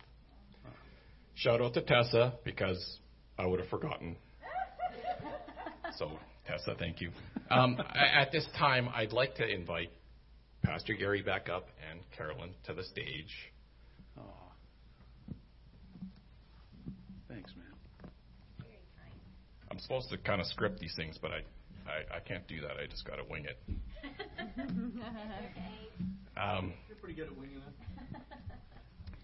Shout 1.35 1.61
out 1.61 1.73
to 1.75 1.81
Tessa 1.81 2.33
because 2.43 2.99
I 3.37 3.45
would 3.45 3.59
have 3.59 3.69
forgotten. 3.69 4.17
So, 5.97 6.11
Tessa, 6.45 6.75
thank 6.77 7.01
you. 7.01 7.11
Um, 7.49 7.81
at 7.95 8.31
this 8.31 8.45
time, 8.57 8.89
I'd 8.93 9.13
like 9.13 9.35
to 9.35 9.47
invite 9.47 9.91
Pastor 10.63 10.93
Gary 10.93 11.21
back 11.21 11.49
up 11.49 11.69
and 11.89 12.01
Carolyn 12.15 12.51
to 12.65 12.73
the 12.73 12.83
stage. 12.83 13.33
Aw. 14.17 14.21
Thanks, 17.29 17.51
man. 17.55 18.09
I'm 19.71 19.79
supposed 19.79 20.09
to 20.09 20.17
kind 20.17 20.41
of 20.41 20.47
script 20.47 20.79
these 20.79 20.93
things, 20.95 21.17
but 21.21 21.31
I, 21.31 21.39
I, 21.89 22.17
I 22.17 22.19
can't 22.19 22.47
do 22.47 22.61
that. 22.61 22.71
I 22.81 22.87
just 22.87 23.05
got 23.05 23.15
to 23.15 23.23
wing 23.29 23.45
it. 23.45 23.57
Um, 26.39 26.73
You're 26.87 26.97
pretty 26.97 27.15
good 27.15 27.27
at 27.27 27.37
winging 27.37 27.57
it. 27.57 28.21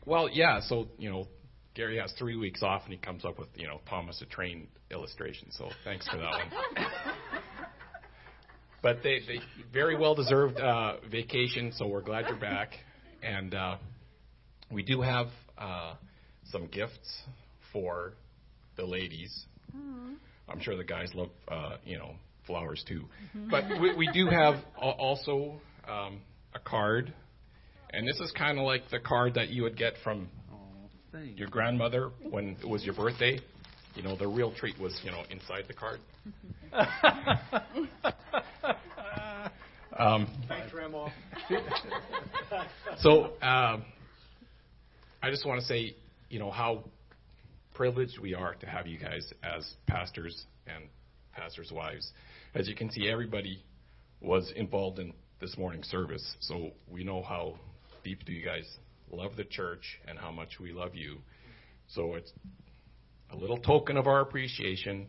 Well, 0.05 0.29
yeah. 0.29 0.59
So 0.61 0.89
you 0.97 1.09
know, 1.09 1.27
Gary 1.75 1.97
has 1.97 2.13
three 2.19 2.35
weeks 2.35 2.61
off, 2.61 2.83
and 2.83 2.91
he 2.91 2.99
comes 2.99 3.23
up 3.25 3.39
with 3.39 3.47
you 3.55 3.67
know 3.67 3.79
Thomas 3.89 4.21
a 4.21 4.25
Train 4.25 4.67
illustration. 4.91 5.47
So 5.51 5.69
thanks 5.83 6.07
for 6.07 6.17
that 6.17 6.31
one. 6.31 6.51
but 8.83 8.97
they, 9.01 9.19
they 9.27 9.39
very 9.73 9.97
well 9.97 10.13
deserved 10.13 10.59
uh, 10.59 10.97
vacation. 11.09 11.71
So 11.75 11.87
we're 11.87 12.01
glad 12.01 12.25
you're 12.27 12.39
back, 12.39 12.73
and 13.23 13.53
uh, 13.55 13.77
we 14.71 14.83
do 14.83 15.01
have 15.01 15.27
uh, 15.57 15.95
some 16.51 16.67
gifts 16.67 17.23
for 17.71 18.13
the 18.75 18.85
ladies. 18.85 19.45
I'm 20.47 20.59
sure 20.61 20.77
the 20.77 20.83
guys 20.83 21.11
love 21.13 21.29
uh, 21.47 21.77
you 21.83 21.97
know 21.97 22.11
flowers 22.47 22.83
too, 22.87 23.03
but 23.49 23.63
we, 23.81 23.95
we 23.95 24.09
do 24.13 24.27
have 24.27 24.55
al- 24.81 24.91
also 24.91 25.59
um, 25.87 26.19
a 26.53 26.59
card. 26.59 27.13
And 27.91 28.07
this 28.07 28.19
is 28.19 28.31
kind 28.37 28.57
of 28.59 28.65
like 28.65 28.83
the 28.91 28.99
card 28.99 29.35
that 29.35 29.49
you 29.49 29.63
would 29.63 29.77
get 29.77 29.93
from 30.03 30.27
Oh, 30.51 31.19
your 31.35 31.47
grandmother 31.47 32.09
when 32.29 32.57
it 32.61 32.67
was 32.67 32.83
your 32.83 32.93
birthday. 32.95 33.39
You 33.95 34.03
know, 34.03 34.15
the 34.17 34.27
real 34.27 34.53
treat 34.53 34.77
was, 34.79 34.99
you 35.03 35.11
know, 35.11 35.23
inside 35.29 35.63
the 35.67 35.73
card. 35.73 35.99
um, 39.97 40.27
Thanks, 40.49 40.71
Grandma. 40.71 41.07
so 42.99 43.25
um, 43.41 43.85
I 45.23 45.29
just 45.29 45.45
want 45.45 45.61
to 45.61 45.65
say, 45.65 45.95
you 46.29 46.39
know, 46.39 46.51
how 46.51 46.83
privileged 47.73 48.19
we 48.19 48.33
are 48.33 48.55
to 48.55 48.65
have 48.65 48.87
you 48.87 48.99
guys 48.99 49.31
as 49.43 49.65
pastors 49.87 50.45
and 50.67 50.85
pastors' 51.33 51.71
wives. 51.73 52.11
As 52.55 52.69
you 52.69 52.75
can 52.75 52.89
see, 52.89 53.09
everybody 53.09 53.61
was 54.21 54.49
involved 54.55 54.97
in 54.99 55.11
this 55.41 55.57
morning's 55.57 55.87
service, 55.87 56.23
so 56.39 56.71
we 56.89 57.03
know 57.03 57.21
how 57.21 57.55
deep 58.05 58.23
do 58.23 58.31
you 58.31 58.45
guys 58.45 58.63
love 59.11 59.35
the 59.35 59.43
church 59.43 59.99
and 60.07 60.17
how 60.17 60.31
much 60.31 60.57
we 60.61 60.71
love 60.71 60.95
you. 60.95 61.17
So 61.89 62.15
it's 62.15 62.31
a 63.29 63.35
little 63.35 63.57
token 63.57 63.97
of 63.97 64.07
our 64.07 64.21
appreciation, 64.21 65.07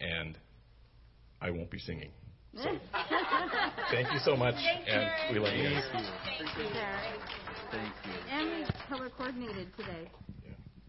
and 0.00 0.38
I 1.38 1.50
won't 1.50 1.70
be 1.70 1.78
singing. 1.78 2.12
So 2.56 2.62
thank 3.90 4.10
you 4.10 4.18
so 4.24 4.34
much, 4.34 4.54
and 4.56 5.34
we 5.34 5.38
love 5.38 5.54
you 5.54 5.64
guys. 5.64 5.84
Thank 7.70 7.92
you. 8.06 8.12
And 8.30 8.48
we 8.48 8.66
color 8.88 9.10
coordinated 9.10 9.68
today. 9.76 10.10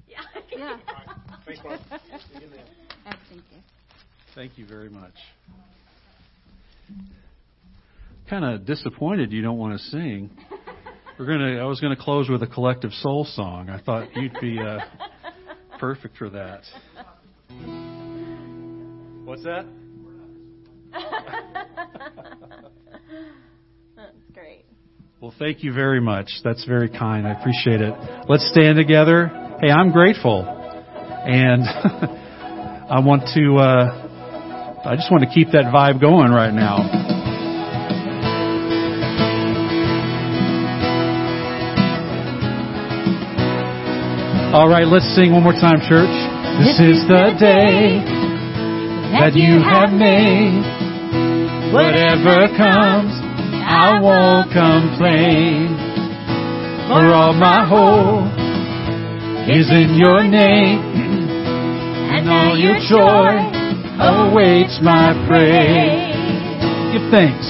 Yeah. 0.07 0.21
Yeah. 0.57 0.77
Thanks, 1.45 1.61
Bob. 1.61 1.79
Thank 1.89 2.43
you. 3.51 3.57
Thank 4.33 4.57
you 4.57 4.65
very 4.65 4.89
much. 4.89 5.15
Kind 8.29 8.45
of 8.45 8.65
disappointed 8.65 9.31
you 9.31 9.41
don't 9.41 9.57
want 9.57 9.77
to 9.77 9.85
sing. 9.87 10.29
We're 11.19 11.25
gonna. 11.25 11.61
I 11.61 11.65
was 11.65 11.79
gonna 11.79 11.95
close 11.95 12.29
with 12.29 12.41
a 12.41 12.47
collective 12.47 12.91
soul 12.93 13.25
song. 13.25 13.69
I 13.69 13.79
thought 13.79 14.15
you'd 14.15 14.35
be 14.41 14.57
uh, 14.57 14.79
perfect 15.79 16.17
for 16.17 16.29
that. 16.29 16.61
What's 19.25 19.43
that? 19.43 19.65
That's 23.95 24.17
great. 24.33 24.65
Well, 25.19 25.33
thank 25.37 25.63
you 25.63 25.73
very 25.73 26.01
much. 26.01 26.31
That's 26.43 26.65
very 26.65 26.89
kind. 26.89 27.27
I 27.27 27.39
appreciate 27.39 27.81
it. 27.81 27.93
Let's 28.27 28.49
stand 28.51 28.77
together. 28.77 29.27
Hey, 29.61 29.69
I'm 29.69 29.91
grateful, 29.91 30.43
and 30.43 31.63
I 32.89 32.99
want 32.99 33.23
to. 33.35 33.55
Uh, 33.57 34.10
I 34.83 34.95
just 34.95 35.11
want 35.11 35.21
to 35.21 35.29
keep 35.29 35.53
that 35.53 35.69
vibe 35.69 36.01
going 36.01 36.31
right 36.33 36.51
now. 36.51 36.81
All 44.57 44.67
right, 44.67 44.87
let's 44.87 45.05
sing 45.13 45.33
one 45.33 45.43
more 45.43 45.53
time, 45.53 45.85
church. 45.85 46.09
This 46.65 46.81
is 46.81 46.97
the 47.05 47.29
day 47.37 48.01
that 49.21 49.37
you 49.37 49.61
have 49.61 49.93
made. 49.93 50.65
Whatever 51.69 52.49
comes, 52.57 53.13
I 53.61 54.01
won't 54.01 54.49
complain. 54.49 55.77
For 56.89 57.05
all 57.13 57.33
my 57.37 57.69
hope 57.69 58.33
is 59.47 59.69
in 59.69 59.93
your 59.93 60.23
name, 60.23 60.81
and 62.17 62.27
all 62.27 62.57
your 62.57 62.81
joy 62.89 63.60
awaits 64.01 64.79
my 64.81 65.13
praise. 65.29 66.17
Give 66.91 67.05
thanks. 67.13 67.47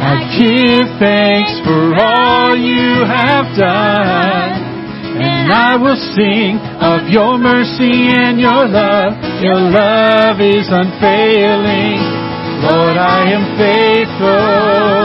I 0.00 0.16
give 0.38 0.88
thanks 1.02 1.52
for 1.66 1.94
all 1.98 2.56
you 2.56 3.04
have 3.04 3.52
done. 3.58 4.70
And 5.20 5.52
I 5.52 5.76
will 5.76 5.98
sing 6.14 6.56
of 6.80 7.08
your 7.10 7.36
mercy 7.36 8.08
and 8.14 8.40
your 8.40 8.64
love. 8.66 9.12
Your 9.42 9.58
love 9.58 10.40
is 10.40 10.68
unfailing. 10.70 12.00
Lord, 12.62 12.96
I 12.96 13.28
am 13.32 13.44
faithful. 13.58 15.00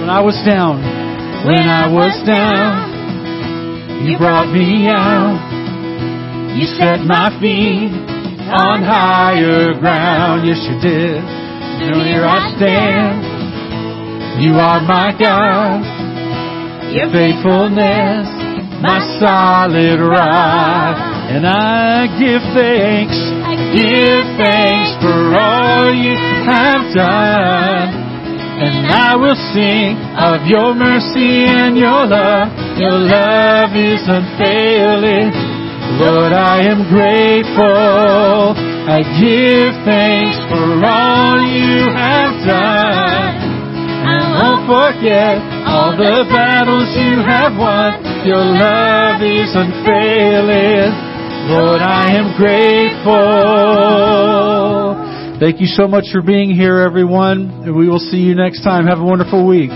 When 0.00 0.10
I 0.10 0.20
was 0.20 0.36
down, 0.44 0.91
when 1.44 1.66
I 1.66 1.90
was 1.90 2.14
down, 2.22 4.06
you 4.06 4.18
brought 4.18 4.50
me 4.52 4.86
out. 4.86 5.42
You 6.54 6.66
set 6.78 7.00
my 7.02 7.34
feet 7.40 7.90
on 8.46 8.82
higher 8.82 9.74
ground. 9.80 10.46
Yes, 10.46 10.62
you 10.68 10.78
did. 10.78 11.18
And 11.18 12.06
here 12.06 12.22
I 12.22 12.54
stand. 12.54 13.32
You 14.42 14.54
are 14.54 14.80
my 14.86 15.10
God. 15.18 15.82
Your 16.94 17.10
faithfulness, 17.10 18.28
my 18.82 19.00
solid 19.18 19.98
rock. 19.98 20.96
And 21.32 21.46
I 21.46 22.06
give 22.20 22.42
thanks. 22.54 23.16
I 23.16 23.54
give 23.74 24.24
thanks 24.38 24.90
for 25.02 25.34
all 25.34 25.94
you 25.94 26.14
have 26.46 26.94
done. 26.94 28.01
And 28.62 28.86
I 28.94 29.16
will 29.18 29.34
sing 29.50 29.98
of 30.14 30.46
your 30.46 30.70
mercy 30.74 31.50
and 31.50 31.74
your 31.76 32.06
love. 32.06 32.46
Your 32.78 32.94
love 32.94 33.74
is 33.74 34.06
unfailing. 34.06 35.34
Lord, 35.98 36.30
I 36.32 36.62
am 36.70 36.86
grateful. 36.86 38.54
I 38.86 39.02
give 39.18 39.74
thanks 39.82 40.38
for 40.46 40.78
all 40.78 41.42
you 41.42 41.90
have 41.90 42.34
done. 42.46 43.34
I 44.06 44.18
won't 44.38 44.62
forget 44.70 45.42
all 45.66 45.98
the 45.98 46.22
battles 46.30 46.86
you 46.94 47.18
have 47.18 47.58
won. 47.58 47.98
Your 48.22 48.46
love 48.46 49.22
is 49.26 49.50
unfailing. 49.58 50.94
Lord, 51.50 51.82
I 51.82 52.14
am 52.14 52.30
grateful. 52.38 53.22
Thank 55.42 55.60
you 55.60 55.66
so 55.66 55.88
much 55.88 56.04
for 56.12 56.22
being 56.22 56.54
here, 56.54 56.78
everyone. 56.78 57.50
And 57.66 57.74
we 57.74 57.88
will 57.88 57.98
see 57.98 58.18
you 58.18 58.36
next 58.36 58.62
time. 58.62 58.86
Have 58.86 59.00
a 59.00 59.04
wonderful 59.04 59.44
week. 59.44 59.70